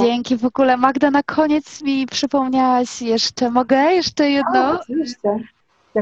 Dzięki 0.00 0.36
w 0.36 0.44
ogóle. 0.44 0.76
Magda, 0.76 1.10
na 1.10 1.22
koniec 1.22 1.82
mi 1.82 2.06
przypomniałaś 2.06 3.02
jeszcze, 3.02 3.50
mogę 3.50 3.76
jeszcze 3.76 4.30
jedno? 4.30 4.58
A, 4.58 4.80
oczywiście 4.80 5.38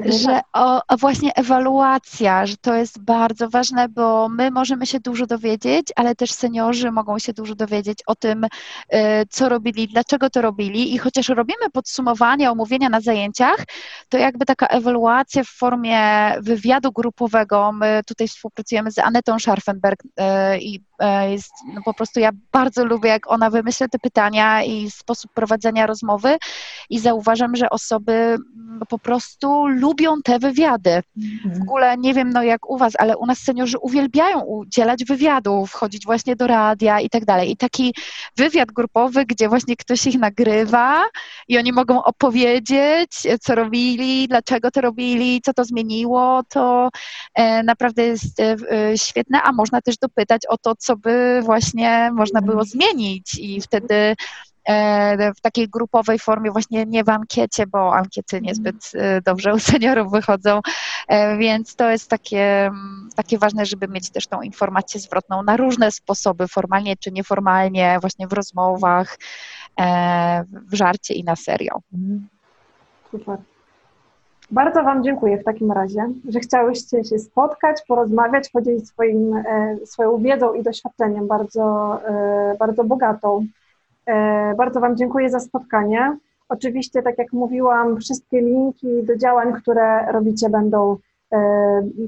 że 0.03 0.41
o, 0.53 0.83
o, 0.89 0.97
właśnie 0.97 1.35
ewaluacja, 1.35 2.47
że 2.47 2.57
to 2.57 2.75
jest 2.75 3.05
bardzo 3.05 3.49
ważne, 3.49 3.89
bo 3.89 4.29
my 4.29 4.51
możemy 4.51 4.87
się 4.87 5.01
dużo 5.01 5.27
dowiedzieć, 5.27 5.87
ale 5.97 6.15
też 6.15 6.33
seniorzy 6.33 6.91
mogą 6.93 7.19
się 7.19 7.33
dużo 7.33 7.55
dowiedzieć 7.55 7.99
o 8.07 8.15
tym, 8.15 8.45
y, 8.45 8.49
co 9.31 9.49
robili, 9.49 9.89
dlaczego 9.89 10.31
to 10.31 10.43
robili. 10.43 10.95
I 10.95 10.99
chociaż 10.99 11.29
robimy 11.29 11.71
podsumowania, 11.73 12.51
omówienia 12.51 12.89
na 12.89 13.01
zajęciach, 13.01 13.65
to 14.09 14.19
jakby 14.19 14.47
taka 14.47 14.67
ewaluacja 14.67 15.45
w 15.45 15.49
formie 15.49 15.99
wywiadu 16.41 16.93
grupowego, 16.93 17.73
my 17.73 18.01
tutaj 18.07 18.29
współpracujemy 18.29 18.91
z 18.91 18.99
Anetą 18.99 19.39
Scharfenberg 19.39 20.05
y, 20.05 20.59
i 20.59 20.81
jest, 21.29 21.53
no 21.75 21.81
po 21.85 21.95
prostu 21.95 22.21
ja 22.21 22.31
bardzo 22.53 22.85
lubię, 22.85 23.09
jak 23.09 23.31
ona 23.31 23.51
wymyśla 23.51 23.89
te 23.89 23.99
pytania 23.99 24.63
i 24.63 24.91
sposób 24.91 25.33
prowadzenia 25.33 25.87
rozmowy 25.87 26.37
i 26.91 26.99
zauważam, 26.99 27.57
że 27.57 27.71
osoby 27.71 28.37
po 28.89 28.99
prostu 28.99 29.67
lubią 29.67 30.23
te 30.23 30.39
wywiady. 30.39 31.03
W 31.17 31.47
mhm. 31.47 31.63
ogóle 31.63 31.97
nie 31.99 32.15
wiem, 32.15 32.31
no 32.31 32.43
jak 32.43 32.71
u 32.71 32.79
Was, 32.79 32.93
ale 32.99 33.17
u 33.17 33.27
nas 33.27 33.39
seniorzy 33.39 33.79
uwielbiają 33.79 34.41
udzielać 34.41 35.05
wywiadów, 35.05 35.71
wchodzić 35.71 36.05
właśnie 36.05 36.37
do 36.37 36.47
radia 36.47 37.01
i 37.01 37.11
tak 37.11 37.25
dalej. 37.25 37.51
I 37.51 37.57
taki 37.57 37.95
wywiad 38.37 38.73
grupowy, 38.73 39.25
gdzie 39.27 39.49
właśnie 39.49 39.77
ktoś 39.77 40.07
ich 40.07 40.19
nagrywa 40.19 41.05
i 41.49 41.59
oni 41.59 41.73
mogą 41.73 42.05
opowiedzieć, 42.05 43.11
co 43.41 43.55
robili, 43.55 44.29
dlaczego 44.29 44.71
to 44.71 44.81
robili, 44.81 45.41
co 45.45 45.55
to 45.55 45.65
zmieniło, 45.65 46.43
to 46.49 46.89
e, 47.35 47.63
naprawdę 47.63 48.03
jest 48.03 48.41
e, 48.41 48.57
e, 48.71 48.99
świetne, 48.99 49.43
a 49.43 49.53
można 49.53 49.81
też 49.81 49.97
dopytać 49.97 50.43
o 50.49 50.59
to, 50.59 50.75
co 50.85 50.97
by 50.97 51.41
właśnie 51.45 52.11
można 52.15 52.41
było 52.41 52.63
mhm. 52.63 52.69
zmienić 52.69 53.39
i 53.39 53.61
wtedy 53.61 54.15
E, 54.69 55.33
w 55.35 55.41
takiej 55.41 55.69
grupowej 55.69 56.19
formie, 56.19 56.51
właśnie 56.51 56.87
nie 56.87 57.05
w 57.05 57.09
ankiecie, 57.09 57.67
bo 57.67 57.95
ankiety 57.95 58.41
niezbyt 58.41 58.91
e, 58.95 59.21
dobrze 59.21 59.55
u 59.55 59.59
seniorów 59.59 60.13
wychodzą, 60.13 60.61
e, 61.09 61.37
więc 61.39 61.77
to 61.77 61.91
jest 61.91 62.11
takie, 62.11 62.67
mm, 62.67 63.09
takie 63.17 63.39
ważne, 63.39 63.67
żeby 63.67 63.89
mieć 63.89 64.11
też 64.11 64.27
tą 64.27 64.43
informację 64.43 65.01
zwrotną 65.01 65.43
na 65.43 65.57
różne 65.57 65.93
sposoby, 65.93 66.49
formalnie 66.49 66.97
czy 66.97 67.13
nieformalnie, 67.13 67.99
właśnie 68.01 68.27
w 68.27 68.33
rozmowach, 68.33 69.19
w 70.53 70.75
żarcie 70.75 71.15
i 71.15 71.25
na 71.25 71.37
serio. 71.37 71.81
Super. 73.11 73.39
Bardzo 74.51 74.83
Wam 74.83 75.05
dziękuję 75.05 75.39
w 75.39 75.45
takim 75.45 75.73
razie, 75.73 76.09
że 76.29 76.41
chciałyście 76.41 77.05
się 77.05 77.19
spotkać, 77.19 77.83
porozmawiać, 77.89 78.51
podzielić 78.51 78.89
swoim, 78.89 79.35
e, 79.37 79.77
swoją 79.85 80.19
wiedzą 80.19 80.55
i 80.55 80.63
doświadczeniem 80.63 81.27
bardzo, 81.27 81.99
e, 82.09 82.57
bardzo 82.59 82.85
bogatą. 82.85 83.47
E, 84.07 84.55
bardzo 84.55 84.81
Wam 84.81 84.97
dziękuję 84.97 85.31
za 85.31 85.41
spotkanie. 85.41 86.17
Oczywiście, 86.49 87.03
tak 87.03 87.19
jak 87.19 87.33
mówiłam, 87.33 87.97
wszystkie 87.97 88.41
linki 88.41 89.03
do 89.03 89.17
działań, 89.17 89.53
które 89.53 90.13
robicie, 90.13 90.51
będą 90.51 90.97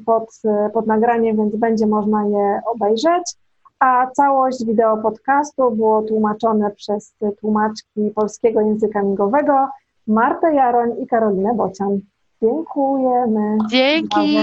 pod, 0.06 0.40
pod 0.74 0.86
nagraniem, 0.86 1.36
więc 1.36 1.56
będzie 1.56 1.86
można 1.86 2.26
je 2.26 2.60
obejrzeć. 2.66 3.34
A 3.80 4.06
całość 4.06 4.64
wideo 4.64 4.96
podcastu 4.96 5.70
było 5.70 6.02
tłumaczone 6.02 6.70
przez 6.70 7.14
tłumaczki 7.40 8.10
polskiego 8.14 8.60
języka 8.60 9.02
migowego 9.02 9.68
Martę 10.06 10.54
Jaroń 10.54 10.90
i 11.02 11.06
Karolinę 11.06 11.54
Bocian. 11.54 12.00
Dziękujemy. 12.42 13.58
Dzięki. 13.70 14.38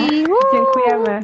Dziękujemy. 0.54 1.20